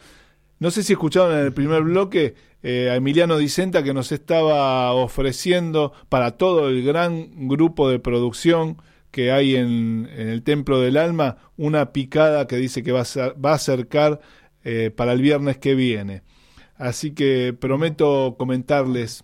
No 0.59 0.71
sé 0.71 0.83
si 0.83 0.93
escucharon 0.93 1.33
en 1.33 1.45
el 1.45 1.53
primer 1.53 1.83
bloque 1.83 2.35
eh, 2.69 2.89
a 2.89 2.95
Emiliano 2.95 3.37
Dicenta 3.37 3.81
que 3.81 3.93
nos 3.93 4.11
estaba 4.11 4.91
ofreciendo 4.91 5.93
para 6.09 6.31
todo 6.31 6.67
el 6.67 6.83
gran 6.83 7.47
grupo 7.47 7.89
de 7.89 7.97
producción 7.97 8.81
que 9.09 9.31
hay 9.31 9.55
en, 9.55 10.09
el 10.17 10.43
Templo 10.43 10.81
del 10.81 10.97
Alma 10.97 11.37
una 11.55 11.93
picada 11.93 12.45
que 12.45 12.57
dice 12.57 12.83
que 12.83 12.91
va 12.91 13.03
a, 13.03 13.33
va 13.39 13.51
a 13.51 13.55
acercar 13.55 14.19
eh, 14.65 14.91
para 14.93 15.13
el 15.13 15.21
viernes 15.21 15.57
que 15.57 15.75
viene. 15.75 16.23
Así 16.75 17.11
que 17.11 17.55
prometo 17.57 18.35
comentarles 18.37 19.23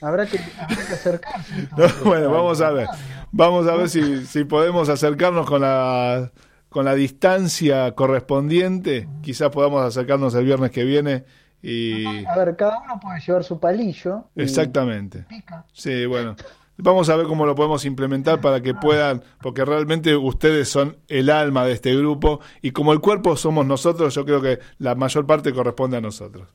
Habrá 0.00 0.24
que, 0.26 0.38
acercarse. 0.38 1.68
bueno, 2.04 2.30
vamos 2.30 2.60
a 2.60 2.70
ver. 2.70 2.86
Vamos 3.32 3.66
a 3.66 3.74
ver 3.74 3.88
si, 3.88 4.24
si 4.24 4.44
podemos 4.44 4.88
acercarnos 4.88 5.48
con 5.48 5.62
la, 5.62 6.30
con 6.68 6.84
la 6.84 6.94
distancia 6.94 7.92
correspondiente. 7.96 9.08
Quizás 9.20 9.50
podamos 9.50 9.84
acercarnos 9.84 10.32
el 10.36 10.44
viernes 10.44 10.70
que 10.70 10.84
viene. 10.84 11.24
Y... 11.62 12.24
A 12.26 12.36
ver, 12.36 12.56
cada 12.56 12.78
uno 12.80 12.98
puede 13.00 13.20
llevar 13.20 13.44
su 13.44 13.58
palillo. 13.60 14.24
Exactamente. 14.36 15.26
Sí, 15.72 16.06
bueno. 16.06 16.36
Vamos 16.82 17.10
a 17.10 17.16
ver 17.16 17.26
cómo 17.26 17.44
lo 17.44 17.54
podemos 17.54 17.84
implementar 17.84 18.40
para 18.40 18.62
que 18.62 18.72
puedan, 18.72 19.22
porque 19.42 19.66
realmente 19.66 20.16
ustedes 20.16 20.68
son 20.68 20.96
el 21.08 21.28
alma 21.28 21.66
de 21.66 21.72
este 21.72 21.94
grupo 21.94 22.40
y 22.62 22.70
como 22.70 22.94
el 22.94 23.00
cuerpo 23.00 23.36
somos 23.36 23.66
nosotros, 23.66 24.14
yo 24.14 24.24
creo 24.24 24.40
que 24.40 24.60
la 24.78 24.94
mayor 24.94 25.26
parte 25.26 25.52
corresponde 25.52 25.98
a 25.98 26.00
nosotros. 26.00 26.48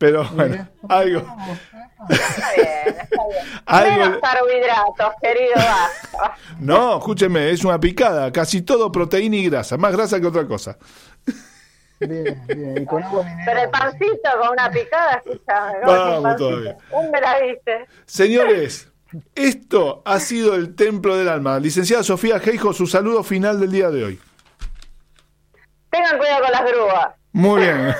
Pero 0.00 0.24
bueno, 0.30 0.66
algo. 0.88 1.18
Está 2.08 2.52
bien, 2.56 2.96
está 3.02 3.26
bien. 3.28 3.62
algo... 3.66 3.96
Menos 3.98 4.18
carbohidratos, 4.22 5.12
querido. 5.20 5.54
No, 6.58 6.96
escúcheme, 6.96 7.50
es 7.50 7.62
una 7.66 7.78
picada. 7.78 8.32
Casi 8.32 8.62
todo 8.62 8.90
proteína 8.90 9.36
y 9.36 9.50
grasa. 9.50 9.76
Más 9.76 9.92
grasa 9.92 10.18
que 10.18 10.26
otra 10.26 10.46
cosa. 10.46 10.78
Bien, 12.00 12.42
bien. 12.46 12.82
Y 12.82 12.86
con 12.86 13.02
agua 13.02 13.26
Pero 13.44 13.60
el 13.60 13.70
pancito 13.70 14.30
con 14.40 14.50
una 14.50 14.70
picada, 14.70 15.22
escucha. 15.24 15.72
Vamos 15.84 16.36
todavía. 16.36 16.76
Un 16.92 17.10
me 17.10 17.20
la 17.20 17.40
viste. 17.40 17.86
Señores. 18.06 18.86
Esto 19.34 20.02
ha 20.04 20.20
sido 20.20 20.54
el 20.54 20.76
Templo 20.76 21.16
del 21.16 21.28
Alma. 21.28 21.58
Licenciada 21.58 22.04
Sofía 22.04 22.38
Geijo, 22.38 22.72
su 22.72 22.86
saludo 22.86 23.24
final 23.24 23.58
del 23.58 23.72
día 23.72 23.90
de 23.90 24.04
hoy. 24.04 24.20
Tengan 25.90 26.16
cuidado 26.16 26.44
con 26.44 26.52
las 26.52 26.64
grúas. 26.64 27.08
Muy 27.32 27.62
bien. 27.62 27.94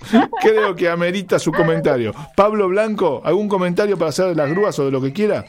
Creo 0.42 0.74
que 0.74 0.88
amerita 0.88 1.38
su 1.38 1.52
comentario. 1.52 2.12
Pablo 2.36 2.68
Blanco, 2.68 3.22
¿algún 3.24 3.48
comentario 3.48 3.96
para 3.96 4.10
hacer 4.10 4.26
de 4.26 4.34
las 4.34 4.50
grúas 4.50 4.78
o 4.78 4.84
de 4.84 4.90
lo 4.90 5.00
que 5.00 5.12
quiera? 5.12 5.44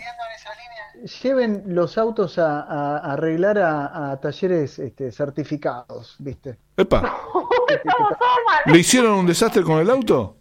Lleven 1.22 1.64
los 1.68 1.98
autos 1.98 2.38
a, 2.38 2.98
arreglar 2.98 3.58
a, 3.60 4.20
talleres 4.22 4.80
este, 4.80 5.12
certificados, 5.12 6.16
¿viste? 6.20 6.58
¡Epa! 6.78 7.18
¿Le 8.66 8.80
hicieron 8.80 9.20
un 9.20 9.26
desastre 9.26 9.64
con 9.64 9.80
el 9.80 9.90
auto? 9.90 10.38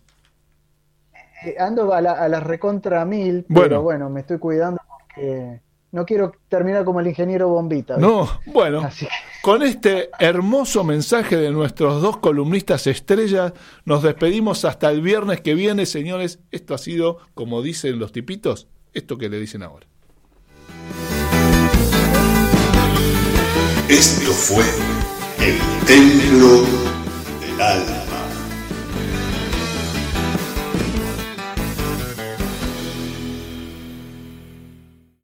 Eh, 1.45 1.57
ando 1.59 1.93
a 1.93 2.01
la, 2.01 2.13
a 2.13 2.41
recontra 2.41 3.05
mil, 3.05 3.47
pero 3.53 3.83
bueno, 3.83 4.11
me 4.11 4.21
estoy 4.21 4.39
cuidando 4.39 4.81
porque 4.89 5.61
no 5.93 6.05
quiero 6.05 6.33
terminar 6.49 6.85
como 6.85 7.01
el 7.01 7.07
ingeniero 7.07 7.49
Bombita. 7.49 7.97
No, 7.97 8.29
bueno, 8.47 8.89
con 9.43 9.63
este 9.63 10.11
hermoso 10.19 10.85
mensaje 10.85 11.37
de 11.37 11.51
nuestros 11.51 12.03
dos 12.03 12.19
columnistas 12.19 12.87
estrellas, 12.87 13.53
nos 13.85 14.03
despedimos 14.03 14.65
hasta 14.65 14.91
el 14.91 15.01
viernes 15.01 15.41
que 15.41 15.55
viene, 15.55 15.87
señores. 15.87 16.41
Esto 16.51 16.75
ha 16.75 16.79
sido, 16.79 17.19
como 17.35 17.63
dicen 17.63 17.99
los 17.99 18.13
tipitos, 18.13 18.69
esto 18.93 19.17
que 19.17 19.29
le 19.29 19.41
dicen 19.41 19.63
ahora. 19.63 19.90
Esto 23.91 24.33
fue 24.33 24.65
el 25.41 25.59
templo 25.85 26.65
del 27.41 27.61
alma. 27.61 28.10